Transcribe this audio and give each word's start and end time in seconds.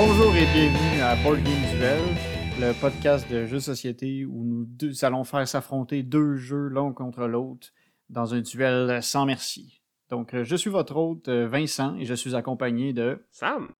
Bonjour 0.00 0.32
et 0.36 0.46
bienvenue 0.54 1.02
à 1.02 1.16
Board 1.16 1.42
Game 1.42 1.54
Duel, 1.76 1.98
le 2.60 2.72
podcast 2.80 3.30
de 3.30 3.46
jeux 3.46 3.60
société 3.60 4.24
où 4.24 4.44
nous 4.44 4.64
deux 4.64 5.04
allons 5.04 5.22
faire 5.22 5.46
s'affronter 5.46 6.02
deux 6.02 6.36
jeux 6.36 6.68
l'un 6.68 6.92
contre 6.92 7.26
l'autre 7.26 7.68
dans 8.08 8.34
un 8.34 8.40
duel 8.40 9.00
sans 9.00 9.26
merci. 9.26 9.80
Donc, 10.10 10.34
euh, 10.34 10.42
je 10.42 10.56
suis 10.56 10.70
votre 10.70 10.96
hôte 10.96 11.28
euh, 11.28 11.46
Vincent 11.46 11.94
et 11.96 12.04
je 12.04 12.14
suis 12.14 12.34
accompagné 12.34 12.92
de. 12.92 13.24
Sam, 13.30 13.70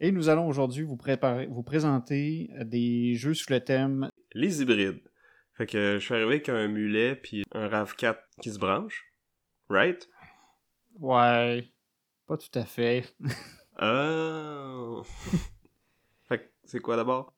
Et 0.00 0.12
nous 0.12 0.28
allons 0.28 0.46
aujourd'hui 0.46 0.82
vous, 0.82 0.96
préparer, 0.96 1.46
vous 1.46 1.62
présenter 1.62 2.50
des 2.64 3.14
jeux 3.14 3.32
sous 3.32 3.50
le 3.50 3.60
thème. 3.60 4.10
les 4.34 4.60
hybrides. 4.60 5.00
Fait 5.54 5.66
que 5.66 5.98
je 5.98 6.04
suis 6.04 6.14
arrivé 6.14 6.34
avec 6.34 6.48
un 6.50 6.68
mulet 6.68 7.16
puis 7.16 7.44
un 7.52 7.68
RAV4 7.68 8.18
qui 8.42 8.52
se 8.52 8.58
branche. 8.58 9.06
Right? 9.70 10.08
Ouais, 10.98 11.72
pas 12.26 12.36
tout 12.36 12.58
à 12.58 12.64
fait. 12.64 13.04
Oh. 13.80 15.04
fait 16.28 16.38
que 16.38 16.50
c'est 16.64 16.80
quoi 16.80 16.96
d'abord? 16.96 17.37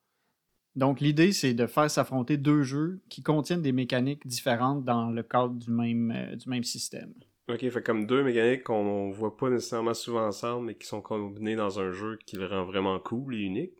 Donc, 0.77 1.01
l'idée, 1.01 1.33
c'est 1.33 1.55
de 1.55 1.67
faire 1.67 1.91
s'affronter 1.91 2.37
deux 2.37 2.63
jeux 2.63 3.01
qui 3.09 3.23
contiennent 3.23 3.63
des 3.63 3.73
mécaniques 3.73 4.27
différentes 4.27 4.85
dans 4.85 5.11
le 5.11 5.23
cadre 5.23 5.55
du 5.55 5.71
même, 5.71 6.13
euh, 6.15 6.37
du 6.37 6.49
même 6.49 6.65
système. 6.65 7.13
Ok, 7.49 7.69
fait 7.69 7.83
comme 7.83 8.07
deux 8.07 8.23
mécaniques 8.23 8.63
qu'on 8.63 9.11
voit 9.11 9.37
pas 9.37 9.51
nécessairement 9.51 9.95
souvent 9.95 10.27
ensemble 10.27 10.67
mais 10.67 10.75
qui 10.77 10.87
sont 10.87 11.03
combinées 11.03 11.57
dans 11.57 11.81
un 11.81 11.91
jeu 11.91 12.17
qui 12.25 12.37
le 12.37 12.47
rend 12.47 12.65
vraiment 12.65 13.01
cool 13.01 13.35
et 13.35 13.41
unique. 13.41 13.73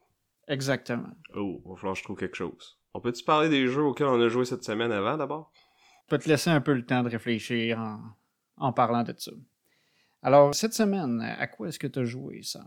Exactement. 0.49 1.11
Oh, 1.37 1.63
va 1.65 1.77
falloir 1.77 1.95
que 1.95 2.01
je 2.01 2.05
trouve 2.05 2.17
quelque 2.17 2.37
chose. 2.37 2.81
On 2.95 3.01
peut-tu 3.01 3.23
parler 3.23 3.49
des 3.49 3.69
jeux 3.69 3.85
auxquels 3.85 4.09
on 4.09 4.21
a 4.21 4.29
joué 4.29 4.45
cette 4.45 4.65
semaine 4.65 4.91
avant 4.91 5.17
d'abord? 5.17 5.53
Je 6.07 6.17
peux 6.17 6.19
te 6.19 6.29
laisser 6.29 6.51
un 6.51 6.61
peu 6.61 6.73
le 6.73 6.85
temps 6.85 7.05
de 7.05 7.09
réfléchir 7.09 7.79
en, 7.79 8.01
en 8.57 8.73
parlant 8.73 9.05
de 9.05 9.15
ça. 9.17 9.31
Alors, 10.23 10.53
cette 10.53 10.75
semaine, 10.75 11.21
à 11.21 11.47
quoi 11.47 11.69
est-ce 11.69 11.79
que 11.79 11.87
tu 11.87 12.01
as 12.01 12.05
joué, 12.05 12.43
Sam? 12.43 12.67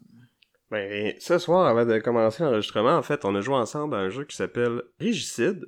Ben, 0.74 1.14
ce 1.20 1.38
soir, 1.38 1.68
avant 1.68 1.86
de 1.86 2.00
commencer 2.00 2.42
l'enregistrement, 2.42 2.98
en 2.98 3.04
fait, 3.04 3.26
on 3.26 3.36
a 3.36 3.42
joué 3.42 3.54
ensemble 3.54 3.94
à 3.94 4.00
un 4.00 4.10
jeu 4.10 4.26
qui 4.26 4.36
s'appelle 4.36 4.82
Régicide. 5.00 5.68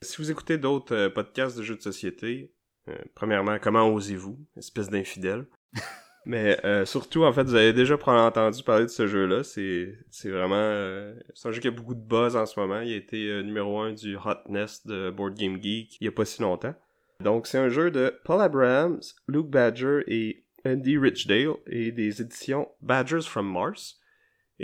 Si 0.00 0.16
vous 0.16 0.32
écoutez 0.32 0.58
d'autres 0.58 0.96
euh, 0.96 1.08
podcasts 1.08 1.56
de 1.56 1.62
jeux 1.62 1.76
de 1.76 1.80
société, 1.80 2.52
euh, 2.88 2.98
premièrement, 3.14 3.58
comment 3.62 3.88
osez-vous, 3.88 4.36
espèce 4.56 4.90
d'infidèle. 4.90 5.46
Mais 6.26 6.58
euh, 6.64 6.84
surtout, 6.84 7.22
en 7.22 7.32
fait, 7.32 7.44
vous 7.44 7.54
avez 7.54 7.72
déjà 7.72 7.96
probablement 7.96 8.26
entendu 8.26 8.64
parler 8.64 8.86
de 8.86 8.90
ce 8.90 9.06
jeu-là. 9.06 9.44
C'est 9.44 9.96
c'est 10.10 10.30
vraiment... 10.30 11.14
c'est 11.34 11.48
un 11.48 11.52
jeu 11.52 11.60
qui 11.60 11.68
a 11.68 11.70
beaucoup 11.70 11.94
de 11.94 12.04
buzz 12.04 12.34
en 12.34 12.44
ce 12.44 12.58
moment. 12.58 12.80
Il 12.80 12.92
a 12.92 12.96
été 12.96 13.44
numéro 13.44 13.78
un 13.78 13.92
du 13.92 14.16
Hotness 14.16 14.84
de 14.88 15.10
Board 15.10 15.34
Game 15.34 15.62
Geek 15.62 15.98
il 16.00 16.04
y 16.06 16.08
a 16.08 16.12
pas 16.12 16.24
si 16.24 16.42
longtemps. 16.42 16.74
Donc, 17.20 17.46
c'est 17.46 17.58
un 17.58 17.68
jeu 17.68 17.92
de 17.92 18.12
Paul 18.24 18.40
Abrams, 18.40 19.02
Luke 19.28 19.50
Badger 19.50 20.00
et 20.08 20.44
Andy 20.66 20.98
Richdale 20.98 21.54
et 21.68 21.92
des 21.92 22.20
éditions 22.20 22.68
Badgers 22.80 23.22
from 23.22 23.48
Mars. 23.48 24.01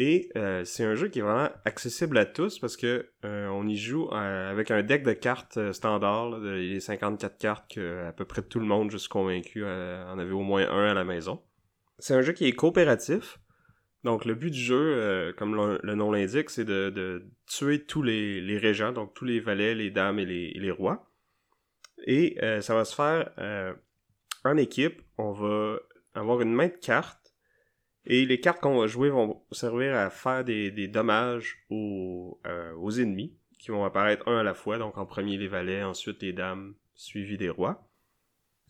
Et 0.00 0.30
euh, 0.36 0.64
c'est 0.64 0.84
un 0.84 0.94
jeu 0.94 1.08
qui 1.08 1.18
est 1.18 1.22
vraiment 1.22 1.50
accessible 1.64 2.18
à 2.18 2.24
tous 2.24 2.60
parce 2.60 2.76
que 2.76 3.10
euh, 3.24 3.48
on 3.48 3.66
y 3.66 3.76
joue 3.76 4.08
euh, 4.12 4.48
avec 4.48 4.70
un 4.70 4.84
deck 4.84 5.02
de 5.02 5.12
cartes 5.12 5.72
standard, 5.72 6.30
là, 6.30 6.54
les 6.54 6.78
54 6.78 7.36
cartes 7.36 7.74
que 7.74 8.06
à 8.06 8.12
peu 8.12 8.24
près 8.24 8.42
tout 8.42 8.60
le 8.60 8.64
monde, 8.64 8.92
je 8.92 8.96
suis 8.96 9.08
convaincu, 9.08 9.64
en 9.64 10.16
avait 10.20 10.30
au 10.30 10.42
moins 10.42 10.70
un 10.70 10.92
à 10.92 10.94
la 10.94 11.02
maison. 11.02 11.42
C'est 11.98 12.14
un 12.14 12.22
jeu 12.22 12.32
qui 12.32 12.46
est 12.46 12.52
coopératif. 12.52 13.40
Donc 14.04 14.24
le 14.24 14.36
but 14.36 14.52
du 14.52 14.60
jeu, 14.60 15.34
comme 15.36 15.56
le, 15.56 15.94
nom 15.96 16.12
l'indique, 16.12 16.50
c'est 16.50 16.64
de, 16.64 17.26
tuer 17.46 17.84
tous 17.84 18.02
les, 18.02 18.56
régents, 18.56 18.92
donc 18.92 19.14
tous 19.14 19.24
les 19.24 19.40
valets, 19.40 19.74
les 19.74 19.90
dames 19.90 20.20
et 20.20 20.24
les, 20.24 20.70
rois. 20.70 21.10
Et 22.06 22.38
ça 22.60 22.76
va 22.76 22.84
se 22.84 22.94
faire 22.94 23.32
en 24.44 24.56
équipe. 24.56 25.02
On 25.18 25.32
va 25.32 25.80
avoir 26.14 26.40
une 26.40 26.54
main 26.54 26.68
de 26.68 26.76
cartes. 26.80 27.27
Et 28.08 28.24
les 28.24 28.40
cartes 28.40 28.60
qu'on 28.60 28.78
va 28.78 28.86
jouer 28.86 29.10
vont 29.10 29.40
servir 29.52 29.94
à 29.94 30.08
faire 30.08 30.42
des, 30.42 30.88
dommages 30.88 31.58
aux, 31.70 32.40
euh, 32.46 32.74
aux 32.76 32.90
ennemis, 32.90 33.34
qui 33.58 33.70
vont 33.70 33.84
apparaître 33.84 34.26
un 34.26 34.38
à 34.38 34.42
la 34.42 34.54
fois. 34.54 34.78
Donc 34.78 34.96
en 34.96 35.04
premier 35.06 35.36
les 35.36 35.48
valets, 35.48 35.82
ensuite 35.82 36.22
les 36.22 36.32
dames, 36.32 36.74
suivi 36.94 37.36
des 37.36 37.50
rois. 37.50 37.84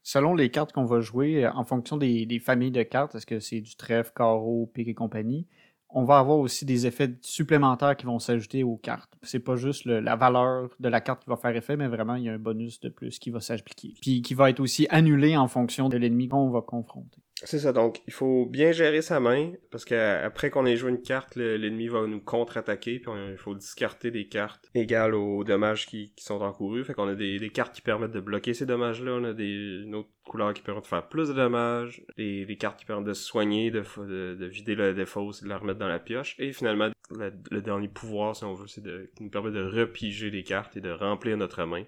Selon 0.03 0.35
les 0.35 0.51
cartes 0.51 0.73
qu'on 0.73 0.87
va 0.87 1.01
jouer, 1.01 1.45
euh, 1.45 1.53
en 1.53 1.65
fonction 1.65 1.97
des, 1.97 2.41
familles 2.45 2.71
de 2.71 2.83
cartes, 2.83 3.15
est-ce 3.15 3.27
que 3.27 3.41
c'est 3.41 3.61
du 3.61 3.77
trèfle, 3.77 4.13
carreau, 4.15 4.71
pique 4.73 4.89
et 4.89 4.95
compagnie, 4.95 5.47
on 5.91 6.05
va 6.05 6.19
avoir 6.19 6.39
aussi 6.39 6.65
des 6.67 6.87
effets 6.87 7.15
supplémentaires 7.23 7.97
qui 7.97 8.07
vont 8.07 8.19
s'ajouter 8.19 8.63
aux 8.63 8.77
cartes. 8.77 9.13
C'est 9.23 9.39
pas 9.39 9.57
juste 9.57 9.87
la 9.87 10.17
valeur 10.17 10.69
de 10.81 10.89
la 10.89 11.01
carte 11.01 11.23
qui 11.23 11.31
va 11.31 11.37
faire 11.37 11.57
effet, 11.57 11.77
mais 11.77 11.89
vraiment, 11.89 12.15
il 12.15 12.25
y 12.25 12.29
a 12.29 12.35
un 12.35 12.39
bonus 12.39 12.81
de 12.81 12.91
plus 12.91 13.19
qui 13.19 13.31
va 13.31 13.41
s'appliquer. 13.41 13.95
Puis 14.03 14.21
qui 14.21 14.35
va 14.35 14.51
être 14.51 14.61
aussi 14.61 14.87
annulé 14.91 15.37
en 15.37 15.49
fonction 15.49 15.89
de 15.89 15.97
l'ennemi 15.97 16.29
qu'on 16.29 16.51
va 16.51 16.61
confronter. 16.61 17.23
C'est 17.45 17.61
ça, 17.61 17.73
donc 17.73 18.03
il 18.09 18.13
faut 18.13 18.47
bien 18.47 18.73
gérer 18.73 19.01
sa 19.01 19.21
main, 19.21 19.53
parce 19.71 19.85
qu'après 19.85 20.51
qu'on 20.51 20.67
ait 20.67 20.77
joué 20.77 20.91
une 20.91 21.01
carte, 21.01 21.37
le- 21.37 21.57
l'ennemi 21.57 21.87
va 21.87 22.05
nous 22.07 22.21
contre-attaquer, 22.21 22.99
puis 22.99 23.13
il 23.31 23.39
faut 23.39 23.55
discarter 23.55 24.11
des 24.11 24.27
cartes 24.27 24.69
égales 24.75 25.15
aux 25.15 25.45
dommages 25.45 25.87
qui, 25.87 26.13
sont 26.19 26.41
encourus. 26.41 26.85
Fait 26.85 26.95
qu'on 26.95 27.07
a 27.09 27.15
des, 27.15 27.39
des 27.39 27.51
cartes 27.51 27.75
qui 27.75 27.81
permettent 27.81 28.11
de 28.11 28.21
bloquer 28.21 28.55
ces 28.55 28.67
dommages-là, 28.67 29.13
on 29.13 29.25
a 29.25 29.33
des, 29.33 29.83
une 29.85 29.95
autre 29.95 30.09
qui 30.53 30.63
permet 30.63 30.81
de 30.83 30.87
faire 30.87 31.09
plus 31.09 31.29
de 31.29 31.35
dommages, 31.35 32.03
des, 32.17 32.45
des 32.45 32.57
cartes 32.57 32.79
qui 32.79 32.85
permettent 32.85 33.07
de 33.07 33.15
se 33.15 33.25
soigner, 33.25 33.71
de, 33.71 33.83
de, 33.99 34.35
de 34.35 34.47
vider 34.47 34.75
le 34.75 34.93
défausse 34.93 35.43
de 35.43 35.49
la 35.49 35.59
remettre 35.59 35.79
dans 35.79 35.89
la 35.89 35.99
pioche, 35.99 36.35
et 36.39 36.53
finalement, 36.53 36.91
le, 37.11 37.61
dernier 37.63 37.89
pouvoir, 37.89 38.37
si 38.37 38.45
on 38.45 38.53
veut, 38.53 38.67
c'est 38.67 38.83
de, 38.83 39.11
nous 39.21 39.31
permet 39.31 39.51
de 39.53 39.65
repiger 39.65 40.31
les 40.31 40.43
cartes 40.43 40.77
et 40.77 40.81
de 40.81 40.91
remplir 40.91 41.37
notre 41.37 41.65
main 41.65 41.85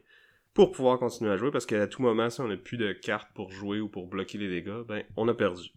pour 0.60 0.72
pouvoir 0.72 0.98
continuer 0.98 1.30
à 1.30 1.38
jouer 1.38 1.50
parce 1.50 1.64
qu'à 1.64 1.86
tout 1.86 2.02
moment, 2.02 2.28
si 2.28 2.38
on 2.42 2.48
n'a 2.48 2.58
plus 2.58 2.76
de 2.76 2.92
cartes 2.92 3.30
pour 3.32 3.50
jouer 3.50 3.80
ou 3.80 3.88
pour 3.88 4.08
bloquer 4.08 4.36
les 4.36 4.50
dégâts, 4.50 4.82
ben 4.86 5.04
on 5.16 5.26
a 5.26 5.32
perdu. 5.32 5.70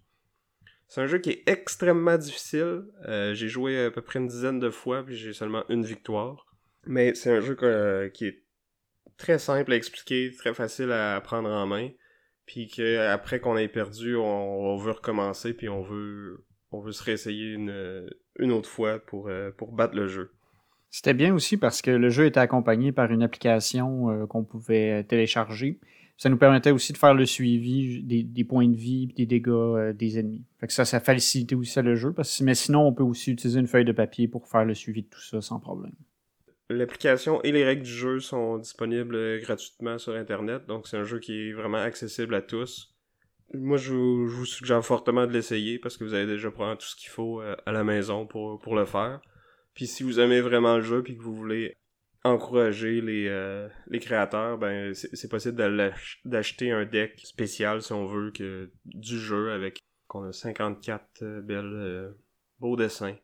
C'est 0.90 1.00
un 1.00 1.06
jeu 1.06 1.20
qui 1.20 1.30
est 1.30 1.44
extrêmement 1.48 2.18
difficile. 2.18 2.84
Euh, 3.08 3.34
j'ai 3.34 3.48
joué 3.48 3.86
à 3.86 3.92
peu 3.92 4.02
près 4.02 4.20
une 4.20 4.28
dizaine 4.28 4.60
de 4.60 4.70
fois 4.70 5.02
puis 5.06 5.16
j'ai 5.16 5.32
seulement 5.32 5.64
une 5.70 5.86
victoire. 5.86 6.54
Mais 6.86 7.16
c'est 7.16 7.32
un 7.32 7.40
jeu 7.40 7.56
que- 7.56 8.12
qui 8.14 8.26
est 8.26 8.44
très 9.16 9.40
simple 9.40 9.72
à 9.72 9.78
expliquer, 9.78 10.34
très 10.38 10.54
facile 10.54 10.92
à 10.92 11.22
prendre 11.22 11.48
en 11.48 11.66
main. 11.66 11.90
Puis 12.46 12.68
qu'après 12.68 13.40
qu'on 13.40 13.56
ait 13.56 13.70
perdu, 13.70 14.18
on, 14.18 14.76
veut 14.76 14.92
recommencer 14.92 15.54
puis 15.54 15.70
on 15.70 15.82
veut 15.82 16.46
on 16.72 16.82
veut 16.82 16.92
se 16.92 17.04
réessayer 17.04 17.54
une, 17.54 18.52
autre 18.52 18.70
fois 18.70 19.02
euh, 19.14 19.52
pour 19.52 19.72
battre 19.72 19.96
le 19.96 20.08
jeu. 20.10 20.34
C'était 20.94 21.16
bien 21.16 21.34
aussi 21.34 21.58
parce 21.58 21.82
que 21.82 21.90
le 21.90 22.10
jeu 22.10 22.28
était 22.28 22.40
accompagné 22.40 22.92
par 22.92 23.12
une 23.12 23.24
application 23.24 24.12
euh, 24.12 24.28
qu'on 24.28 24.44
pouvait 24.44 25.00
euh, 25.00 25.04
télécharger. 25.04 25.80
Ça 26.18 26.30
nous 26.30 26.38
permettait 26.38 26.70
aussi 26.70 26.94
de 26.94 27.00
faire 27.00 27.16
le 27.16 27.26
suivi 27.26 28.04
des, 28.04 28.44
points 28.44 28.68
de 28.68 28.76
vie 28.76 29.10
et 29.10 29.14
des 29.14 29.26
dégâts 29.26 29.50
euh, 29.50 29.92
des 29.92 30.20
ennemis. 30.20 30.46
Fait 30.60 30.68
que 30.68 30.74
ça, 30.74 30.86
ça 30.86 31.00
facilitait 31.00 31.56
aussi 31.56 31.82
le 31.82 31.96
jeu. 31.96 32.14
Mais 32.42 32.54
sinon, 32.54 32.86
on 32.86 32.94
peut 32.94 33.02
aussi 33.02 33.32
utiliser 33.32 33.60
une 33.60 33.66
feuille 33.66 33.86
de 33.86 33.92
papier 33.92 34.28
pour 34.28 34.48
faire 34.48 34.66
le 34.66 34.76
suivi 34.76 35.02
de 35.02 35.08
tout 35.08 35.20
ça 35.20 35.42
sans 35.42 35.60
problème. 35.60 35.96
L'application 36.70 37.42
et 37.42 37.52
les 37.52 37.66
règles 37.66 37.82
du 37.82 37.92
jeu 37.92 38.20
sont 38.20 38.60
disponibles 38.60 39.40
gratuitement 39.40 39.98
sur 39.98 40.14
Internet, 40.14 40.68
donc 40.68 40.88
c'est 40.88 40.98
un 40.98 41.04
jeu 41.04 41.18
qui 41.18 41.50
est 41.50 41.54
vraiment 41.54 41.80
accessible 41.80 42.36
à 42.36 42.44
tous. 42.44 42.96
Moi, 43.56 43.78
je 43.78 43.94
vous, 43.94 44.46
suggère 44.46 44.86
fortement 44.86 45.26
de 45.26 45.32
l'essayer 45.32 45.80
parce 45.80 45.98
que 45.98 46.04
vous 46.04 46.14
avez 46.14 46.28
déjà 46.28 46.52
probablement 46.52 46.78
tout 46.78 46.88
ce 46.88 46.96
qu'il 46.96 47.10
faut 47.10 47.42
à 47.42 47.72
la 47.72 47.84
maison 47.84 48.28
pour, 48.28 48.60
pour 48.60 48.76
le 48.76 48.86
faire. 48.86 49.20
Puis 49.74 49.88
si 49.88 50.04
vous 50.04 50.20
aimez 50.20 50.42
vraiment 50.42 50.78
le 50.78 50.84
jeu 50.84 51.04
puis 51.04 51.18
que 51.18 51.22
vous 51.22 51.36
voulez 51.36 51.76
encourager 52.24 53.02
les, 53.02 53.28
euh, 53.28 53.68
les 53.88 54.00
créateurs, 54.00 54.58
ben 54.58 54.94
c'est 54.94 55.30
possible 55.30 55.56
d'acheter 56.24 56.72
un 56.72 56.86
deck 56.86 57.20
spécial 57.26 57.82
si 57.82 57.92
on 57.92 58.06
veut 58.06 58.32
que 58.32 58.72
du 58.86 59.20
jeu 59.20 59.52
avec 59.52 59.80
qu'on 60.08 60.24
a 60.24 60.32
54 60.32 61.06
euh, 61.22 61.42
belles 61.42 61.66
euh, 61.66 62.12
beaux 62.60 62.78
dessins. 62.78 63.16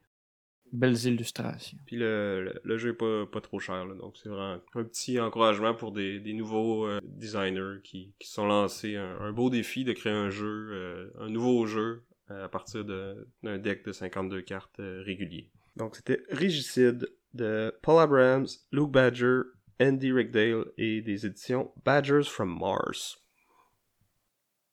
Belles 0.72 1.06
illustrations. 1.06 1.78
Puis 1.86 1.96
le, 1.96 2.44
le, 2.44 2.62
le 2.64 2.78
jeu 2.78 2.90
est 2.90 2.94
pas, 2.94 3.26
pas 3.26 3.42
trop 3.42 3.60
cher, 3.60 3.86
là, 3.86 3.96
donc 3.96 4.18
c'est 4.18 4.30
vraiment 4.30 4.60
un 4.76 4.84
petit 4.84 5.20
encouragement 5.20 5.74
pour 5.74 5.92
des, 5.92 6.20
des 6.20 6.34
nouveaux 6.34 6.86
euh, 6.86 7.00
designers 7.04 7.82
qui, 7.84 8.14
qui 8.20 8.28
se 8.28 8.36
sont 8.36 8.46
lancés 8.46 8.96
un, 8.96 9.20
un 9.20 9.32
beau 9.32 9.50
défi 9.50 9.84
de 9.84 9.94
créer 9.94 10.14
un 10.14 10.30
jeu, 10.30 11.12
un 11.20 11.30
nouveau 11.30 11.66
jeu 11.66 12.04
à 12.30 12.48
partir 12.48 12.86
d'un 12.86 13.58
deck 13.58 13.84
de 13.86 13.92
52 13.92 14.42
cartes 14.42 14.80
euh, 14.80 15.02
régulier. 15.04 15.50
Donc 15.76 15.96
c'était 15.96 16.22
Régicide 16.30 17.08
de 17.34 17.74
Paul 17.82 18.02
Abrams, 18.02 18.48
Luke 18.72 18.92
Badger, 18.92 19.42
Andy 19.82 20.12
Rickdale 20.12 20.66
et 20.78 21.02
des 21.02 21.26
éditions 21.26 21.72
Badgers 21.86 22.24
from 22.24 22.58
Mars. 22.60 23.18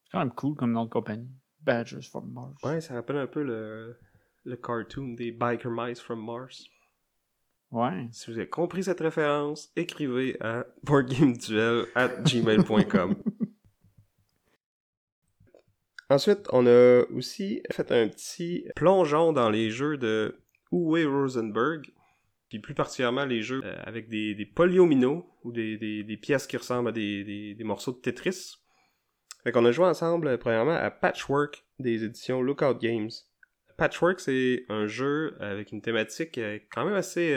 C'est 0.05 0.13
quand 0.13 0.19
même 0.21 0.33
cool 0.33 0.57
comme 0.57 0.73
nom 0.73 0.85
de 0.85 0.91
compagnie. 0.91 1.31
Badgers 1.61 2.03
from 2.03 2.33
Mars. 2.33 2.63
Ouais, 2.63 2.81
ça 2.81 2.95
rappelle 2.95 3.17
un 3.17 3.27
peu 3.27 3.43
le, 3.43 3.99
le 4.45 4.57
cartoon 4.57 5.15
des 5.15 5.33
Biker 5.33 5.71
Mice 5.71 6.01
from 6.01 6.25
Mars. 6.25 6.65
Ouais. 7.71 8.09
Si 8.13 8.31
vous 8.31 8.39
avez 8.39 8.49
compris 8.49 8.85
cette 8.85 9.01
référence, 9.01 9.71
écrivez 9.77 10.37
à 10.41 10.67
boardgameduel 10.85 11.87
at 11.95 12.09
gmail.com. 12.23 13.17
Ensuite, 16.09 16.47
on 16.53 16.67
a 16.67 17.03
aussi 17.11 17.63
fait 17.73 17.91
un 17.91 18.07
petit 18.09 18.69
plongeon 18.77 19.33
dans 19.33 19.51
les 19.51 19.71
jeux 19.71 19.97
de 19.97 20.41
Uwe 20.73 21.07
Rosenberg, 21.07 21.93
puis 22.49 22.59
plus 22.59 22.75
particulièrement 22.75 23.25
les 23.25 23.43
jeux 23.43 23.61
euh, 23.65 23.77
avec 23.85 24.09
des, 24.09 24.35
des 24.35 24.47
polyomino 24.47 25.29
ou 25.45 25.53
des, 25.53 25.77
des, 25.77 26.05
des, 26.05 26.17
pièces 26.17 26.47
qui 26.47 26.57
ressemblent 26.57 26.89
à 26.89 26.93
des, 26.93 27.57
morceaux 27.61 27.93
de 27.93 27.99
Tetris. 27.99 28.57
Fait 29.43 29.53
qu'on 29.53 29.65
a 29.65 29.73
joué 29.73 29.87
ensemble, 29.87 30.29
euh, 30.29 30.37
premièrement, 30.37 30.75
à 30.75 30.91
Patchwork 30.91 31.65
des 31.79 32.05
éditions 32.05 32.43
Lookout 32.43 32.79
Games. 32.81 33.11
Patchwork, 33.77 34.21
c'est 34.21 34.65
un 34.69 34.87
jeu 34.87 35.37
avec 35.41 35.73
une 35.73 35.83
thématique 35.83 36.39
euh, 36.39 36.59
quand 36.73 36.85
même 36.85 36.95
assez 36.95 37.37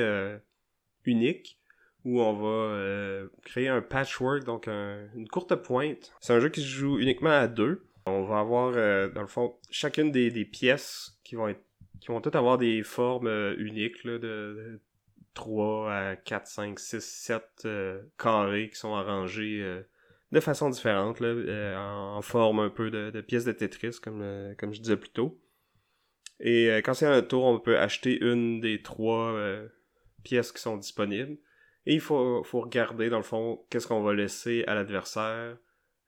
unique, 1.05 1.59
où 2.05 2.21
on 2.21 2.33
va 2.33 3.27
créer 3.43 3.67
un 3.67 3.81
patchwork, 3.81 4.45
donc 4.45 4.67
une 4.67 5.27
courte 5.29 5.53
pointe. 5.55 6.13
C'est 6.21 6.33
un 6.33 6.39
jeu 6.39 6.47
qui 6.47 6.61
se 6.61 6.67
joue 6.67 6.99
uniquement 6.99 7.31
à 7.31 7.47
deux. 7.47 7.89
On 8.05 8.23
va 8.23 8.39
avoir, 8.39 8.71
dans 9.11 9.21
le 9.21 9.27
fond, 9.27 9.57
chacune 9.69 10.11
des 10.11 10.45
pièces 10.45 11.19
qui 11.25 11.35
vont 11.35 11.49
être 11.49 11.61
qui 11.99 12.07
vont 12.07 12.21
toutes 12.21 12.35
avoir 12.35 12.57
des 12.57 12.83
formes 12.83 13.27
uniques 13.57 14.03
là, 14.03 14.17
de, 14.17 14.79
3 15.33 15.93
à 15.93 16.15
4, 16.15 16.47
5, 16.47 16.79
6, 16.79 16.99
7 16.99 17.67
carrés 18.17 18.69
qui 18.69 18.75
sont 18.75 18.95
arrangés 18.95 19.61
euh, 19.61 19.81
de 20.31 20.39
façon 20.39 20.69
différente, 20.69 21.19
là, 21.19 21.27
euh, 21.27 21.75
en, 21.77 22.21
forme 22.21 22.59
un 22.59 22.69
peu 22.69 22.91
de, 22.91 23.21
pièces 23.21 23.45
de 23.45 23.51
Tetris, 23.51 23.97
comme, 24.01 24.21
euh, 24.21 24.53
comme 24.57 24.73
je 24.73 24.81
disais 24.81 24.97
plus 24.97 25.09
tôt. 25.09 25.39
Et 26.41 26.67
quand 26.85 26.93
c'est 26.93 27.05
un 27.05 27.21
tour, 27.21 27.43
on 27.43 27.59
peut 27.59 27.77
acheter 27.77 28.17
une 28.23 28.61
des 28.61 28.81
trois 28.81 29.37
pièces 30.23 30.53
qui 30.53 30.61
sont 30.61 30.77
disponibles. 30.77 31.37
Et 31.85 31.95
il 31.95 31.99
faut, 31.99 32.43
faut 32.43 32.61
regarder, 32.61 33.09
dans 33.09 33.17
le 33.17 33.23
fond, 33.23 33.65
qu'est-ce 33.69 33.87
qu'on 33.87 34.03
va 34.03 34.13
laisser 34.13 34.63
à 34.65 34.75
l'adversaire 34.75 35.23
euh, 35.23 35.55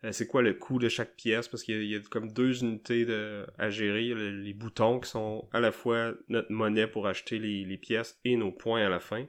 c'est 0.09 0.25
quoi 0.25 0.41
le 0.41 0.53
coût 0.53 0.79
de 0.79 0.89
chaque 0.89 1.15
pièce, 1.15 1.47
parce 1.47 1.63
qu'il 1.63 1.83
y, 1.83 1.95
a 1.95 1.99
comme 1.99 2.31
deux 2.31 2.63
unités 2.63 3.05
de, 3.05 3.45
à 3.59 3.69
gérer, 3.69 4.15
les, 4.15 4.53
boutons 4.53 4.99
qui 4.99 5.09
sont 5.09 5.47
à 5.53 5.59
la 5.59 5.71
fois 5.71 6.13
notre 6.27 6.51
monnaie 6.51 6.87
pour 6.87 7.07
acheter 7.07 7.37
les, 7.37 7.77
pièces 7.77 8.19
et 8.25 8.35
nos 8.35 8.51
points 8.51 8.83
à 8.83 8.89
la 8.89 8.99
fin. 8.99 9.25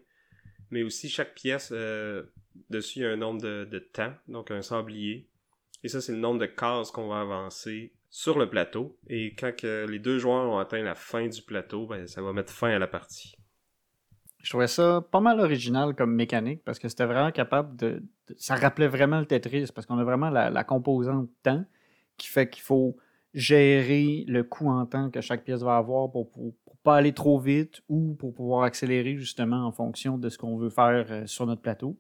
Mais 0.71 0.83
aussi 0.83 1.11
chaque 1.11 1.35
pièce, 1.35 1.71
euh, 1.73 2.23
dessus 2.71 3.01
il 3.01 3.03
y 3.03 3.05
a 3.05 3.11
un 3.11 3.17
nombre 3.17 3.43
de, 3.43 3.69
de 3.71 3.79
temps, 3.79 4.15
donc 4.29 4.51
un 4.51 4.63
sablier. 4.63 5.29
Et 5.85 5.89
ça, 5.89 6.01
c'est 6.01 6.13
le 6.13 6.19
nombre 6.19 6.41
de 6.41 6.47
cases 6.47 6.91
qu'on 6.91 7.09
va 7.09 7.21
avancer 7.21 7.93
sur 8.09 8.39
le 8.39 8.49
plateau. 8.49 8.99
Et 9.09 9.35
quand 9.35 9.63
les 9.63 9.99
deux 9.99 10.19
joueurs 10.19 10.49
ont 10.49 10.59
atteint 10.59 10.83
la 10.83 10.95
fin 10.95 11.27
du 11.27 11.43
plateau, 11.43 11.87
ben, 11.87 12.07
ça 12.07 12.23
va 12.23 12.33
mettre 12.33 12.53
fin 12.53 12.71
à 12.71 12.79
la 12.79 12.87
partie. 12.87 13.35
Je 14.43 14.50
trouvais 14.50 14.67
ça 14.67 15.06
pas 15.11 15.21
mal 15.21 15.39
original 15.39 15.94
comme 15.94 16.15
mécanique 16.15 16.62
parce 16.65 16.81
que 16.81 16.89
c'était 16.89 17.06
vraiment 17.06 17.31
capable 17.31 17.77
de, 17.77 18.03
Ça 18.37 18.56
rappelait 18.56 18.89
vraiment 18.89 19.21
le 19.21 19.27
Tetris 19.27 19.69
parce 19.73 19.87
qu'on 19.87 19.99
a 19.99 20.05
vraiment 20.05 20.31
la, 20.31 20.65
composante 20.65 21.31
temps 21.44 21.65
qui 22.17 22.27
fait 22.27 22.50
qu'il 22.50 22.62
faut 22.62 22.97
gérer 23.35 24.25
le 24.27 24.43
coût 24.43 24.69
en 24.69 24.85
temps 24.85 25.11
que 25.11 25.21
chaque 25.21 25.44
pièce 25.44 25.62
va 25.62 25.77
avoir 25.77 26.11
pour, 26.11 26.31
pour, 26.31 26.55
pas 26.83 26.97
aller 26.97 27.12
trop 27.12 27.39
vite 27.39 27.83
ou 27.89 28.15
pour 28.15 28.35
pouvoir 28.35 28.65
accélérer 28.65 29.17
justement 29.17 29.65
en 29.65 29.71
fonction 29.71 30.19
de 30.19 30.29
ce 30.29 30.37
qu'on 30.37 30.56
veut 30.56 30.69
faire 30.69 31.06
euh, 31.11 31.27
sur 31.27 31.47
notre 31.47 31.62
plateau. 31.62 31.97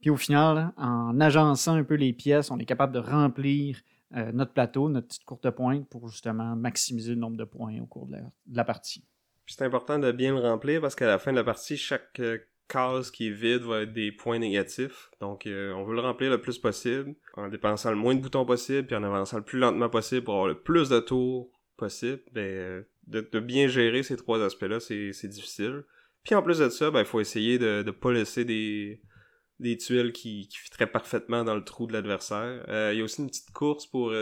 Puis 0.00 0.10
au 0.10 0.16
final, 0.16 0.72
en 0.76 1.20
agençant 1.20 1.74
un 1.74 1.84
peu 1.84 1.94
les 1.94 2.12
pièces, 2.12 2.50
on 2.50 2.58
est 2.58 2.64
capable 2.64 2.92
de 2.92 2.98
remplir 2.98 3.78
euh, 4.16 4.32
notre 4.32 4.52
plateau, 4.52 4.88
notre 4.88 5.06
petite 5.06 5.24
courte 5.24 5.48
pointe 5.50 5.88
pour 5.88 6.08
justement 6.08 6.56
maximiser 6.56 7.14
le 7.14 7.20
nombre 7.20 7.36
de 7.36 7.44
points 7.44 7.80
au 7.80 7.86
cours 7.86 8.08
de 8.08 8.18
la 8.52 8.64
partie 8.64 9.04
c'est 9.46 9.62
important 9.62 9.98
de 9.98 10.12
bien 10.12 10.34
le 10.34 10.40
remplir 10.40 10.80
parce 10.80 10.94
qu'à 10.94 11.06
la 11.06 11.18
fin 11.18 11.32
de 11.32 11.36
la 11.36 11.44
partie, 11.44 11.76
chaque 11.76 12.20
euh, 12.20 12.38
case 12.68 13.10
qui 13.10 13.28
est 13.28 13.30
vide 13.30 13.62
va 13.62 13.82
être 13.82 13.92
des 13.92 14.12
points 14.12 14.38
négatifs. 14.38 15.10
Donc 15.20 15.46
euh, 15.46 15.72
on 15.72 15.84
veut 15.84 15.94
le 15.94 16.00
remplir 16.00 16.30
le 16.30 16.40
plus 16.40 16.58
possible 16.58 17.14
en 17.34 17.48
dépensant 17.48 17.90
le 17.90 17.96
moins 17.96 18.14
de 18.14 18.20
boutons 18.20 18.46
possible 18.46 18.86
puis 18.86 18.96
en 18.96 19.02
avançant 19.02 19.38
le 19.38 19.44
plus 19.44 19.58
lentement 19.58 19.90
possible 19.90 20.24
pour 20.24 20.34
avoir 20.34 20.48
le 20.48 20.60
plus 20.60 20.88
de 20.88 21.00
tours 21.00 21.50
possible. 21.76 22.22
Ben, 22.32 22.42
euh, 22.42 22.82
de, 23.06 23.40
bien 23.40 23.68
gérer 23.68 24.02
ces 24.02 24.16
trois 24.16 24.42
aspects-là, 24.42 24.80
c'est 24.80 25.28
difficile. 25.28 25.84
Puis 26.22 26.34
en 26.34 26.42
plus 26.42 26.58
de 26.58 26.70
ça, 26.70 26.90
ben, 26.90 27.00
il 27.00 27.06
faut 27.06 27.20
essayer 27.20 27.58
de 27.58 27.82
ne 27.84 27.90
pas 27.90 28.12
laisser 28.12 28.46
des, 28.46 29.02
des 29.60 29.76
tuiles 29.76 30.12
qui, 30.12 30.48
qui 30.48 30.56
fitteraient 30.56 30.90
parfaitement 30.90 31.44
dans 31.44 31.54
le 31.54 31.62
trou 31.64 31.86
de 31.86 31.92
l'adversaire. 31.92 32.64
Il 32.92 32.96
y 32.96 33.02
a 33.02 33.04
aussi 33.04 33.20
une 33.20 33.28
petite 33.28 33.50
course 33.50 33.86
pour 33.86 34.14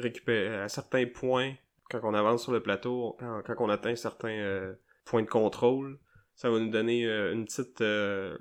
récupérer 0.00 0.56
à 0.62 0.68
certains 0.68 1.06
points 1.06 1.54
quand 2.00 2.10
on 2.10 2.14
avance 2.14 2.42
sur 2.42 2.52
le 2.52 2.60
plateau, 2.60 3.16
quand, 3.18 3.54
on 3.58 3.68
atteint 3.68 3.94
certains 3.94 4.28
euh, 4.28 4.74
points 5.04 5.22
de 5.22 5.28
contrôle, 5.28 5.98
ça 6.34 6.50
va 6.50 6.58
nous 6.58 6.70
donner 6.70 7.06
euh, 7.06 7.32
une 7.32 7.44
petite... 7.44 7.80
Euh, 7.80 8.38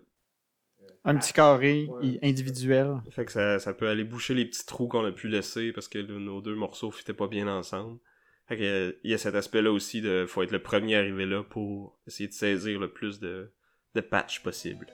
un 1.04 1.16
petit 1.16 1.34
carré 1.34 1.88
individuel. 2.22 3.02
Fait 3.10 3.26
que 3.26 3.32
ça, 3.32 3.58
ça, 3.58 3.74
peut 3.74 3.88
aller 3.88 4.04
boucher 4.04 4.36
les 4.36 4.46
petits 4.46 4.66
trous 4.66 4.88
qu'on 4.88 5.06
a 5.06 5.12
pu 5.12 5.28
laisser 5.28 5.72
parce 5.72 5.88
que 5.88 5.98
nos 6.00 6.42
deux 6.42 6.56
morceaux 6.56 6.92
fitaient 6.92 7.14
pas 7.14 7.28
bien 7.28 7.48
ensemble. 7.48 8.00
Fait 8.48 8.58
que, 8.58 8.98
il 9.04 9.10
y 9.10 9.14
a 9.14 9.18
cet 9.18 9.34
aspect-là 9.34 9.72
aussi 9.72 10.02
de 10.02 10.26
faut 10.28 10.44
être 10.44 10.52
le 10.52 10.62
premier 10.62 10.96
arrivé 10.96 11.26
là 11.26 11.44
pour 11.44 11.98
essayer 12.06 12.30
de 12.30 12.34
saisir 12.34 12.80
le 12.80 12.92
plus 12.92 13.20
de, 13.20 13.52
de 13.96 14.02
patch 14.02 14.44
possible. 14.44 14.88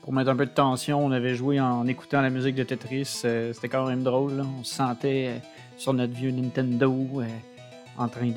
Pour 0.00 0.14
mettre 0.14 0.30
un 0.30 0.36
peu 0.36 0.46
de 0.46 0.50
tension, 0.50 1.04
on 1.04 1.10
avait 1.10 1.34
joué 1.34 1.60
en 1.60 1.86
écoutant 1.86 2.22
la 2.22 2.30
musique 2.30 2.54
de 2.54 2.62
Tetris. 2.62 3.04
C'était 3.04 3.68
quand 3.68 3.86
même 3.86 4.02
drôle. 4.02 4.40
On 4.40 4.64
se 4.64 4.76
sentait 4.76 5.42
sur 5.76 5.92
notre 5.92 6.14
vieux 6.14 6.30
Nintendo 6.30 7.20
en 7.98 8.08
train 8.08 8.32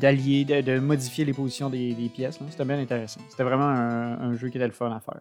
d'allier, 0.00 0.44
de, 0.44 0.78
modifier 0.78 1.24
les 1.24 1.32
positions 1.32 1.70
des, 1.70 2.10
pièces. 2.12 2.38
C'était 2.50 2.64
bien 2.64 2.78
intéressant. 2.78 3.20
C'était 3.28 3.44
vraiment 3.44 3.68
un, 3.68 4.34
jeu 4.34 4.48
qui 4.48 4.56
était 4.56 4.66
le 4.66 4.72
fun 4.72 4.90
à 4.90 5.00
faire. 5.00 5.20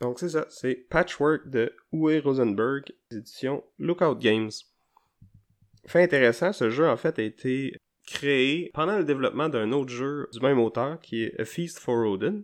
Donc 0.00 0.18
c'est 0.18 0.30
ça, 0.30 0.46
c'est 0.50 0.74
Patchwork 0.74 1.48
de 1.48 1.72
Uwe 1.92 2.20
Rosenberg, 2.22 2.92
édition 3.10 3.64
Lookout 3.78 4.16
Games. 4.16 4.50
Fait 5.86 6.02
intéressant, 6.02 6.52
ce 6.52 6.68
jeu 6.70 6.88
en 6.88 6.96
fait 6.96 7.18
a 7.18 7.22
été 7.22 7.76
créé 8.06 8.70
pendant 8.74 8.98
le 8.98 9.04
développement 9.04 9.48
d'un 9.48 9.72
autre 9.72 9.92
jeu 9.92 10.28
du 10.32 10.40
même 10.40 10.58
auteur 10.58 11.00
qui 11.00 11.22
est 11.22 11.40
A 11.40 11.44
Feast 11.44 11.78
for 11.78 12.06
Odin. 12.06 12.42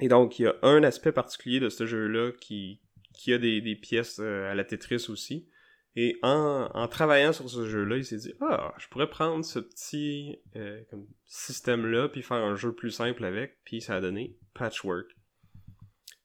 Et 0.00 0.08
donc 0.08 0.38
il 0.38 0.42
y 0.42 0.46
a 0.46 0.54
un 0.62 0.82
aspect 0.82 1.12
particulier 1.12 1.60
de 1.60 1.68
ce 1.68 1.86
jeu-là 1.86 2.32
qui, 2.32 2.80
qui 3.14 3.32
a 3.32 3.38
des, 3.38 3.60
des 3.60 3.76
pièces 3.76 4.18
euh, 4.20 4.50
à 4.50 4.54
la 4.54 4.64
Tetris 4.64 5.06
aussi. 5.08 5.48
Et 5.94 6.18
en, 6.22 6.70
en 6.72 6.88
travaillant 6.88 7.32
sur 7.32 7.50
ce 7.50 7.66
jeu-là, 7.66 7.98
il 7.98 8.04
s'est 8.04 8.16
dit 8.16 8.32
Ah, 8.40 8.72
je 8.78 8.88
pourrais 8.88 9.10
prendre 9.10 9.44
ce 9.44 9.58
petit 9.58 10.38
euh, 10.56 10.80
système-là, 11.26 12.08
puis 12.08 12.22
faire 12.22 12.38
un 12.38 12.54
jeu 12.54 12.72
plus 12.72 12.90
simple 12.90 13.24
avec, 13.24 13.58
puis 13.64 13.82
ça 13.82 13.96
a 13.96 14.00
donné 14.00 14.36
Patchwork. 14.54 15.06